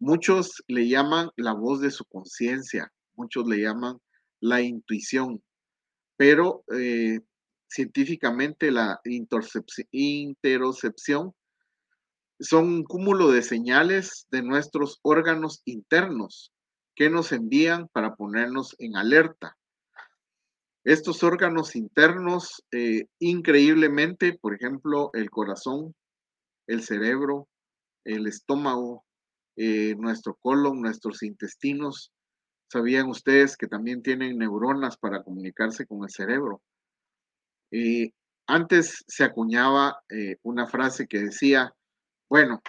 Muchos 0.00 0.60
le 0.66 0.88
llaman 0.88 1.30
la 1.36 1.52
voz 1.52 1.80
de 1.80 1.92
su 1.92 2.04
conciencia, 2.04 2.92
muchos 3.14 3.46
le 3.46 3.58
llaman 3.58 4.00
la 4.40 4.60
intuición, 4.60 5.40
pero 6.16 6.64
eh, 6.76 7.20
científicamente 7.68 8.72
la 8.72 9.00
interocepción 9.04 11.32
son 12.40 12.66
un 12.66 12.82
cúmulo 12.82 13.30
de 13.30 13.42
señales 13.42 14.26
de 14.32 14.42
nuestros 14.42 14.98
órganos 15.02 15.62
internos 15.64 16.52
que 16.96 17.08
nos 17.08 17.30
envían 17.30 17.86
para 17.92 18.16
ponernos 18.16 18.74
en 18.80 18.96
alerta 18.96 19.56
estos 20.84 21.22
órganos 21.22 21.76
internos, 21.76 22.64
eh, 22.70 23.06
increíblemente, 23.18 24.38
por 24.38 24.54
ejemplo, 24.54 25.10
el 25.12 25.30
corazón, 25.30 25.94
el 26.66 26.82
cerebro, 26.82 27.48
el 28.04 28.26
estómago, 28.26 29.04
eh, 29.56 29.94
nuestro 29.96 30.36
colon, 30.40 30.80
nuestros 30.80 31.22
intestinos, 31.22 32.12
¿sabían 32.70 33.08
ustedes 33.08 33.56
que 33.56 33.66
también 33.66 34.02
tienen 34.02 34.38
neuronas 34.38 34.96
para 34.96 35.22
comunicarse 35.22 35.86
con 35.86 36.04
el 36.04 36.10
cerebro? 36.10 36.62
Eh, 37.70 38.12
antes 38.46 39.04
se 39.06 39.24
acuñaba 39.24 40.00
una 40.42 40.66
frase 40.66 41.06
que 41.06 41.18
decía, 41.18 41.74
bueno, 42.30 42.62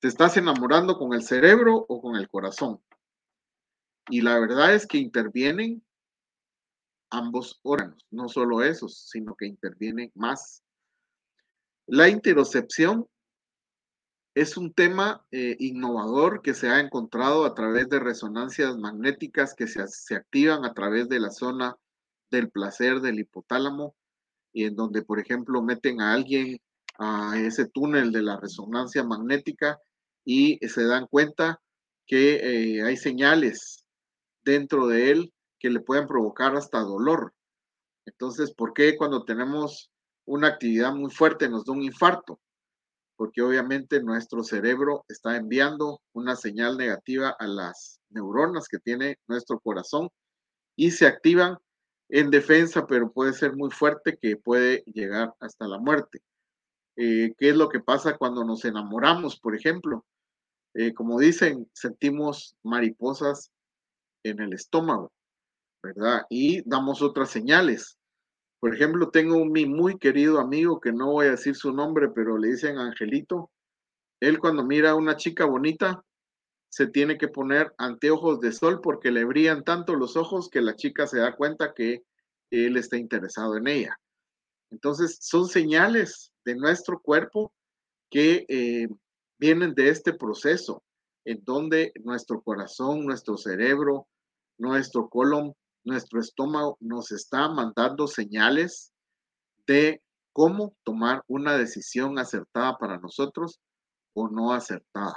¿te 0.00 0.08
estás 0.08 0.38
enamorando 0.38 0.96
con 0.96 1.12
el 1.12 1.22
cerebro 1.22 1.84
o 1.86 2.00
con 2.00 2.16
el 2.16 2.28
corazón? 2.28 2.80
Y 4.08 4.22
la 4.22 4.38
verdad 4.38 4.74
es 4.74 4.86
que 4.86 4.96
intervienen 4.96 5.82
ambos 7.10 7.60
órganos, 7.62 8.06
no 8.10 8.28
solo 8.28 8.62
esos, 8.62 9.08
sino 9.08 9.34
que 9.34 9.46
intervienen 9.46 10.10
más. 10.14 10.62
La 11.86 12.08
interocepción 12.08 13.06
es 14.34 14.56
un 14.56 14.72
tema 14.72 15.26
eh, 15.32 15.56
innovador 15.58 16.40
que 16.42 16.54
se 16.54 16.68
ha 16.68 16.80
encontrado 16.80 17.44
a 17.44 17.54
través 17.54 17.88
de 17.88 17.98
resonancias 17.98 18.76
magnéticas 18.76 19.54
que 19.54 19.66
se, 19.66 19.82
activan 20.14 20.64
a 20.64 20.72
través 20.72 21.08
de 21.08 21.18
la 21.18 21.30
zona 21.30 21.76
del 22.30 22.48
placer 22.48 23.00
del 23.00 23.18
hipotálamo 23.18 23.96
y 24.52 24.64
en 24.64 24.76
donde, 24.76 25.02
por 25.02 25.18
ejemplo, 25.18 25.62
meten 25.62 26.00
a 26.00 26.12
alguien 26.12 26.60
a 26.98 27.38
ese 27.38 27.66
túnel 27.66 28.12
de 28.12 28.22
la 28.22 28.36
resonancia 28.36 29.02
magnética 29.02 29.80
y 30.24 30.58
se 30.68 30.84
dan 30.84 31.06
cuenta 31.08 31.60
que 32.06 32.76
eh, 32.76 32.82
hay 32.82 32.96
señales 32.96 33.84
dentro 34.42 34.86
de 34.86 35.10
él 35.10 35.32
que 35.60 35.70
le 35.70 35.80
pueden 35.80 36.08
provocar 36.08 36.56
hasta 36.56 36.80
dolor. 36.80 37.32
Entonces, 38.06 38.52
¿por 38.52 38.72
qué 38.72 38.96
cuando 38.96 39.24
tenemos 39.24 39.92
una 40.24 40.48
actividad 40.48 40.92
muy 40.92 41.10
fuerte 41.10 41.48
nos 41.48 41.64
da 41.64 41.72
un 41.74 41.82
infarto? 41.82 42.40
Porque 43.16 43.42
obviamente 43.42 44.02
nuestro 44.02 44.42
cerebro 44.42 45.04
está 45.08 45.36
enviando 45.36 46.00
una 46.12 46.34
señal 46.34 46.78
negativa 46.78 47.36
a 47.38 47.46
las 47.46 48.00
neuronas 48.08 48.66
que 48.66 48.78
tiene 48.78 49.18
nuestro 49.28 49.60
corazón 49.60 50.08
y 50.74 50.90
se 50.90 51.06
activan 51.06 51.58
en 52.08 52.30
defensa, 52.30 52.86
pero 52.86 53.12
puede 53.12 53.34
ser 53.34 53.54
muy 53.54 53.70
fuerte 53.70 54.18
que 54.20 54.36
puede 54.36 54.82
llegar 54.86 55.34
hasta 55.38 55.68
la 55.68 55.78
muerte. 55.78 56.22
Eh, 56.96 57.34
¿Qué 57.38 57.50
es 57.50 57.56
lo 57.56 57.68
que 57.68 57.80
pasa 57.80 58.16
cuando 58.16 58.44
nos 58.44 58.64
enamoramos, 58.64 59.38
por 59.38 59.54
ejemplo? 59.54 60.04
Eh, 60.74 60.94
como 60.94 61.20
dicen, 61.20 61.70
sentimos 61.72 62.56
mariposas 62.62 63.50
en 64.24 64.40
el 64.40 64.54
estómago. 64.54 65.12
¿Verdad? 65.82 66.22
Y 66.28 66.68
damos 66.68 67.02
otras 67.02 67.30
señales. 67.30 67.98
Por 68.60 68.74
ejemplo, 68.74 69.10
tengo 69.10 69.36
un 69.36 69.52
mi 69.52 69.66
muy 69.66 69.98
querido 69.98 70.38
amigo 70.38 70.80
que 70.80 70.92
no 70.92 71.12
voy 71.12 71.26
a 71.26 71.32
decir 71.32 71.56
su 71.56 71.72
nombre, 71.72 72.08
pero 72.10 72.36
le 72.36 72.48
dicen 72.48 72.78
Angelito. 72.78 73.50
Él 74.20 74.38
cuando 74.38 74.64
mira 74.64 74.90
a 74.90 74.94
una 74.96 75.16
chica 75.16 75.46
bonita, 75.46 76.04
se 76.68 76.86
tiene 76.86 77.18
que 77.18 77.28
poner 77.28 77.74
anteojos 77.78 78.40
de 78.40 78.52
sol 78.52 78.80
porque 78.80 79.10
le 79.10 79.24
brillan 79.24 79.64
tanto 79.64 79.96
los 79.96 80.16
ojos 80.16 80.48
que 80.50 80.60
la 80.60 80.76
chica 80.76 81.06
se 81.06 81.18
da 81.18 81.34
cuenta 81.34 81.72
que 81.74 82.04
él 82.50 82.76
está 82.76 82.96
interesado 82.96 83.56
en 83.56 83.66
ella. 83.66 83.98
Entonces, 84.70 85.18
son 85.20 85.48
señales 85.48 86.32
de 86.44 86.54
nuestro 86.54 87.00
cuerpo 87.00 87.52
que 88.10 88.44
eh, 88.48 88.88
vienen 89.38 89.74
de 89.74 89.88
este 89.88 90.12
proceso, 90.12 90.82
en 91.24 91.42
donde 91.44 91.92
nuestro 92.04 92.40
corazón, 92.40 93.04
nuestro 93.04 93.36
cerebro, 93.36 94.06
nuestro 94.58 95.08
colon, 95.08 95.54
nuestro 95.84 96.20
estómago 96.20 96.76
nos 96.80 97.12
está 97.12 97.48
mandando 97.48 98.06
señales 98.06 98.92
de 99.66 100.02
cómo 100.32 100.74
tomar 100.84 101.22
una 101.26 101.56
decisión 101.56 102.18
acertada 102.18 102.76
para 102.78 102.98
nosotros 102.98 103.60
o 104.14 104.28
no 104.28 104.52
acertada. 104.52 105.16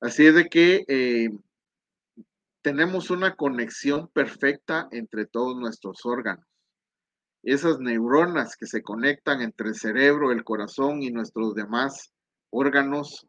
Así 0.00 0.26
es 0.26 0.34
de 0.34 0.48
que 0.48 0.84
eh, 0.88 1.30
tenemos 2.62 3.10
una 3.10 3.34
conexión 3.34 4.08
perfecta 4.08 4.88
entre 4.90 5.26
todos 5.26 5.56
nuestros 5.56 6.04
órganos. 6.04 6.46
Esas 7.42 7.80
neuronas 7.80 8.56
que 8.56 8.66
se 8.66 8.82
conectan 8.82 9.42
entre 9.42 9.68
el 9.68 9.74
cerebro, 9.74 10.30
el 10.30 10.44
corazón 10.44 11.02
y 11.02 11.10
nuestros 11.10 11.54
demás 11.54 12.12
órganos 12.50 13.26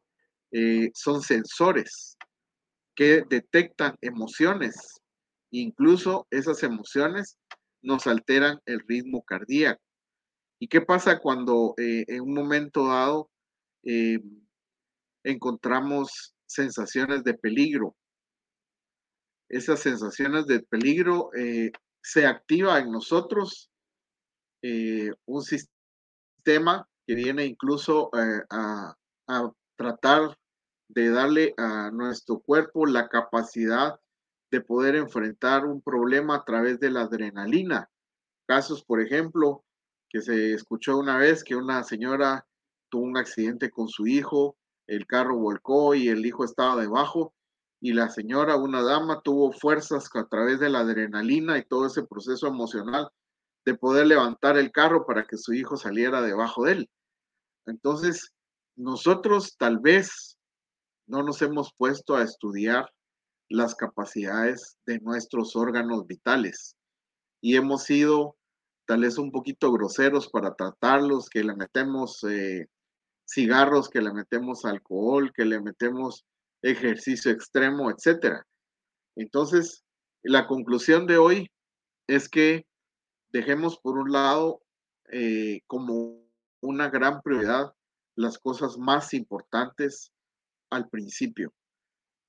eh, 0.52 0.92
son 0.94 1.22
sensores 1.22 2.16
que 2.96 3.24
detectan 3.28 3.98
emociones. 4.02 5.02
Incluso 5.54 6.26
esas 6.32 6.64
emociones 6.64 7.38
nos 7.84 8.08
alteran 8.08 8.60
el 8.66 8.80
ritmo 8.88 9.24
cardíaco. 9.24 9.80
¿Y 10.60 10.68
qué 10.68 10.82
pasa 10.82 11.20
cuando 11.20 11.76
eh, 11.78 12.06
en 12.08 12.22
un 12.22 12.34
momento 12.34 12.88
dado 12.88 13.30
eh, 13.84 14.20
encontramos 15.24 16.34
sensaciones 16.48 17.24
de 17.24 17.36
peligro? 17.36 17.96
Esas 19.48 19.82
sensaciones 19.82 20.48
de 20.48 20.62
peligro 20.62 21.30
se 22.02 22.26
activa 22.26 22.80
en 22.80 22.92
nosotros 22.92 23.70
un 24.64 25.42
sistema 25.44 26.88
que 27.06 27.14
viene 27.14 27.46
incluso 27.46 28.10
a, 28.16 28.96
a 29.28 29.52
tratar 29.76 30.36
de 30.88 31.10
darle 31.12 31.54
a 31.58 31.92
nuestro 31.92 32.40
cuerpo 32.40 32.88
la 32.88 33.08
capacidad 33.10 34.00
de 34.54 34.62
poder 34.62 34.96
enfrentar 34.96 35.66
un 35.66 35.82
problema 35.82 36.36
a 36.36 36.46
través 36.46 36.80
de 36.80 36.92
la 36.92 37.02
adrenalina. 37.02 37.90
Casos, 38.46 38.84
por 38.84 39.02
ejemplo, 39.02 39.66
que 40.08 40.22
se 40.22 40.54
escuchó 40.54 41.00
una 41.00 41.18
vez 41.18 41.44
que 41.44 41.56
una 41.56 41.84
señora 41.84 42.46
tuvo 42.88 43.02
un 43.02 43.18
accidente 43.18 43.72
con 43.72 43.88
su 43.88 44.06
hijo, 44.06 44.56
el 44.86 45.08
carro 45.08 45.40
volcó 45.40 45.96
y 45.96 46.08
el 46.08 46.24
hijo 46.24 46.46
estaba 46.46 46.80
debajo 46.80 47.34
y 47.82 47.94
la 47.94 48.12
señora, 48.12 48.56
una 48.56 48.84
dama, 48.84 49.22
tuvo 49.24 49.52
fuerzas 49.52 50.08
a 50.14 50.28
través 50.28 50.60
de 50.60 50.70
la 50.70 50.82
adrenalina 50.82 51.58
y 51.58 51.66
todo 51.66 51.88
ese 51.88 52.04
proceso 52.04 52.46
emocional 52.46 53.10
de 53.66 53.74
poder 53.74 54.06
levantar 54.06 54.56
el 54.58 54.72
carro 54.72 55.08
para 55.08 55.26
que 55.26 55.38
su 55.38 55.54
hijo 55.54 55.78
saliera 55.78 56.22
debajo 56.22 56.66
de 56.66 56.74
él. 56.74 56.90
Entonces, 57.66 58.36
nosotros 58.76 59.58
tal 59.58 59.80
vez 59.80 60.38
no 61.08 61.24
nos 61.24 61.42
hemos 61.42 61.74
puesto 61.76 62.16
a 62.16 62.22
estudiar 62.22 62.94
las 63.54 63.76
capacidades 63.76 64.80
de 64.88 65.00
nuestros 65.00 65.56
órganos 65.56 66.08
vitales 66.08 66.76
y 67.40 67.56
hemos 67.56 67.84
sido 67.84 68.36
tal 68.88 69.02
vez 69.02 69.20
un 69.20 69.32
poquito 69.32 69.72
groseros 69.72 70.28
para 70.28 70.56
tratarlos, 70.56 71.30
que 71.30 71.44
le 71.44 71.56
metemos 71.56 72.24
eh, 72.24 72.68
cigarros, 73.30 73.90
que 73.90 74.02
le 74.02 74.12
metemos 74.12 74.66
alcohol, 74.66 75.32
que 75.36 75.46
le 75.46 75.62
metemos 75.62 76.26
ejercicio 76.64 77.32
extremo, 77.32 77.92
etcétera. 77.92 78.44
Entonces, 79.16 79.84
la 80.24 80.48
conclusión 80.48 81.06
de 81.06 81.18
hoy 81.18 81.52
es 82.08 82.28
que 82.30 82.66
dejemos 83.32 83.78
por 83.78 84.00
un 84.00 84.12
lado 84.12 84.64
eh, 85.12 85.62
como 85.68 86.26
una 86.60 86.90
gran 86.90 87.22
prioridad 87.22 87.72
las 88.16 88.40
cosas 88.40 88.80
más 88.80 89.14
importantes 89.14 90.12
al 90.72 90.90
principio. 90.90 91.54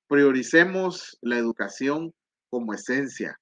Prioricemos 0.07 1.17
la 1.21 1.37
educación 1.37 2.13
como 2.49 2.73
esencia. 2.73 3.39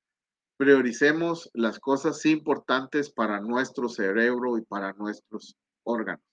Prioricemos 0.57 1.49
las 1.53 1.79
cosas 1.79 2.25
importantes 2.25 3.11
para 3.11 3.41
nuestro 3.41 3.89
cerebro 3.89 4.57
y 4.57 4.61
para 4.61 4.93
nuestros 4.93 5.55
órganos. 5.83 6.23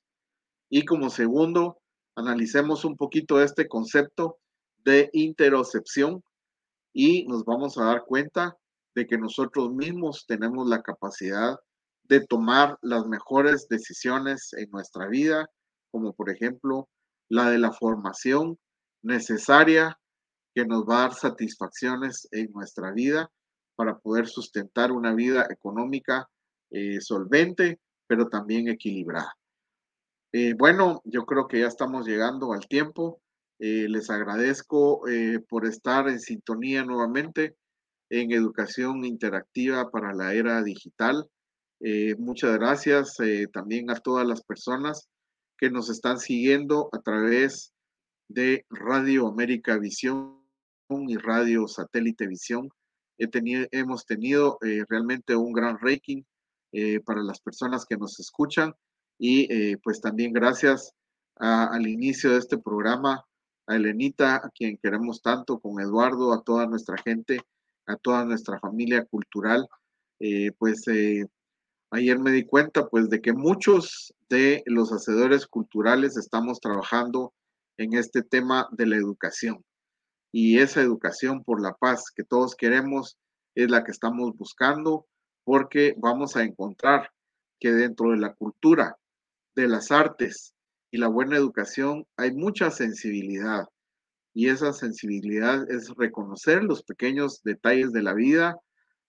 Y 0.69 0.85
como 0.85 1.11
segundo, 1.11 1.79
analicemos 2.15 2.85
un 2.85 2.97
poquito 2.97 3.43
este 3.43 3.67
concepto 3.67 4.39
de 4.85 5.11
interocepción 5.13 6.23
y 6.93 7.27
nos 7.27 7.45
vamos 7.45 7.77
a 7.79 7.85
dar 7.85 8.05
cuenta 8.05 8.57
de 8.95 9.07
que 9.07 9.19
nosotros 9.19 9.73
mismos 9.73 10.27
tenemos 10.27 10.69
la 10.69 10.83
capacidad 10.83 11.59
de 12.05 12.25
tomar 12.27 12.79
las 12.83 13.07
mejores 13.07 13.69
decisiones 13.69 14.53
en 14.55 14.71
nuestra 14.71 15.07
vida 15.07 15.49
como 15.91 16.13
por 16.13 16.31
ejemplo 16.31 16.89
la 17.29 17.51
de 17.51 17.59
la 17.59 17.73
formación 17.73 18.59
necesaria 19.03 20.00
que 20.55 20.65
nos 20.65 20.85
va 20.85 20.99
a 20.99 21.01
dar 21.03 21.15
satisfacciones 21.15 22.29
en 22.33 22.51
nuestra 22.53 22.93
vida 22.93 23.31
para 23.77 23.99
poder 23.99 24.27
sustentar 24.27 24.93
una 24.93 25.15
vida 25.15 25.47
económica 25.49 26.29
eh, 26.71 27.01
solvente, 27.01 27.81
pero 28.07 28.29
también 28.29 28.69
equilibrada. 28.69 29.35
Eh, 30.33 30.55
bueno, 30.55 31.01
yo 31.05 31.25
creo 31.25 31.47
que 31.49 31.61
ya 31.61 31.67
estamos 31.67 32.07
llegando 32.07 32.53
al 32.53 32.69
tiempo. 32.69 33.21
Eh, 33.59 33.89
les 33.89 34.11
agradezco 34.11 35.03
por 35.49 35.67
estar 35.67 36.09
en 36.09 36.21
sintonía 36.21 36.85
nuevamente 36.85 37.57
en 38.09 38.33
educación 38.33 39.05
interactiva 39.05 39.91
para 39.91 40.13
la 40.13 40.35
era 40.35 40.63
digital. 40.63 41.29
muchas 42.19 42.59
gracias 42.59 43.17
también 43.53 43.91
a 43.91 43.97
todas 43.97 44.27
las 44.27 44.43
personas 44.43 45.09
que 45.57 45.71
nos 45.71 45.89
están 45.91 46.19
siguiendo 46.19 46.89
a 46.93 47.01
través 47.01 47.73
de 48.29 48.67
Radio 48.71 49.29
América 49.29 49.79
Visión 49.79 50.40
y 50.91 51.17
Radio 51.19 51.69
Satélite 51.69 52.27
Visión. 52.27 52.69
hemos 53.17 54.07
tenido 54.07 54.59
eh, 54.63 54.83
realmente 54.89 55.37
un 55.37 55.53
gran 55.53 55.79
ranking 55.81 56.25
eh, 56.73 56.99
para 57.01 57.23
las 57.23 57.41
personas 57.41 57.87
que 57.87 57.97
nos 57.97 58.19
escuchan 58.19 58.75
y 59.17 59.53
eh, 59.53 59.79
pues 59.85 60.01
también 60.01 60.33
gracias 60.33 60.93
al 61.37 61.87
inicio 61.87 62.33
de 62.33 62.39
este 62.39 62.59
programa 62.59 63.25
a 63.69 63.77
Elenita, 63.77 64.37
a 64.37 64.51
quien 64.51 64.79
queremos 64.83 65.23
tanto, 65.23 65.61
con 65.61 65.81
Eduardo, 65.81 66.33
a 66.33 66.43
toda 66.43 66.67
nuestra 66.67 66.97
gente, 66.99 67.41
a 67.87 67.97
toda 67.97 68.25
nuestra 68.25 68.59
familia 68.59 69.05
cultural, 69.05 69.67
pues 70.59 70.85
ayer 71.93 72.19
me 72.19 72.33
di 72.33 72.45
cuenta 72.45 72.89
pues 72.89 73.09
de 73.09 73.23
que 73.23 73.33
muchos 73.33 74.13
de 74.29 74.63
los 74.67 74.93
hacedores 74.93 75.47
culturales 75.47 76.19
estamos 76.19 76.61
trabajando 76.61 77.33
en 77.79 77.95
este 77.95 78.23
tema 78.23 78.69
de 78.73 78.87
la 78.87 78.97
educación. 78.97 79.65
Y 80.33 80.59
esa 80.59 80.81
educación 80.81 81.43
por 81.43 81.61
la 81.61 81.75
paz 81.75 82.11
que 82.15 82.25
todos 82.25 82.55
queremos 82.55 83.19
es 83.55 83.71
la 83.71 83.85
que 83.85 83.91
estamos 83.91 84.37
buscando 84.37 85.07
porque 85.45 85.95
vamos 85.99 86.37
a 86.37 86.43
encontrar 86.43 87.11
que 87.59 87.73
dentro 87.73 88.11
de 88.11 88.19
la 88.19 88.35
cultura, 88.35 88.97
de 89.55 89.69
las 89.69 89.91
artes 89.91 90.55
y 90.91 90.99
la 90.99 91.09
buena 91.09 91.37
educación 91.37 92.07
hay 92.17 92.33
mucha 92.33 92.71
sensibilidad. 92.71 93.67
Y 94.33 94.49
esa 94.49 94.73
sensibilidad 94.73 95.69
es 95.71 95.91
reconocer 95.97 96.63
los 96.63 96.85
pequeños 96.85 97.43
detalles 97.43 97.93
de 97.93 98.03
la 98.03 98.15
vida, 98.15 98.57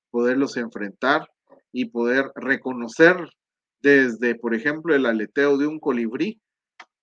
poderlos 0.09 0.57
enfrentar 0.57 1.27
y 1.71 1.85
poder 1.85 2.31
reconocer 2.35 3.17
desde, 3.81 4.35
por 4.35 4.53
ejemplo, 4.53 4.95
el 4.95 5.05
aleteo 5.05 5.57
de 5.57 5.67
un 5.67 5.79
colibrí 5.79 6.41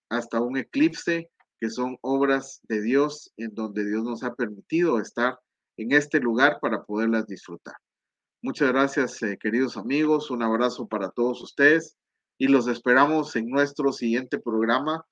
hasta 0.08 0.40
un 0.40 0.56
eclipse, 0.56 1.30
que 1.60 1.70
son 1.70 1.98
obras 2.00 2.60
de 2.68 2.82
Dios 2.82 3.32
en 3.36 3.54
donde 3.54 3.84
Dios 3.84 4.04
nos 4.04 4.22
ha 4.22 4.34
permitido 4.34 5.00
estar 5.00 5.38
en 5.76 5.92
este 5.92 6.20
lugar 6.20 6.58
para 6.60 6.84
poderlas 6.84 7.26
disfrutar. 7.26 7.74
Muchas 8.42 8.68
gracias, 8.68 9.22
eh, 9.22 9.36
queridos 9.40 9.76
amigos. 9.76 10.30
Un 10.30 10.42
abrazo 10.42 10.86
para 10.86 11.10
todos 11.10 11.42
ustedes 11.42 11.96
y 12.38 12.48
los 12.48 12.68
esperamos 12.68 13.34
en 13.36 13.48
nuestro 13.48 13.92
siguiente 13.92 14.38
programa 14.38 15.04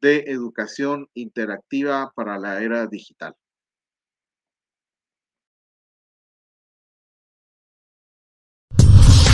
de 0.00 0.24
educación 0.28 1.08
interactiva 1.14 2.10
para 2.14 2.38
la 2.38 2.62
era 2.62 2.86
digital. 2.86 3.34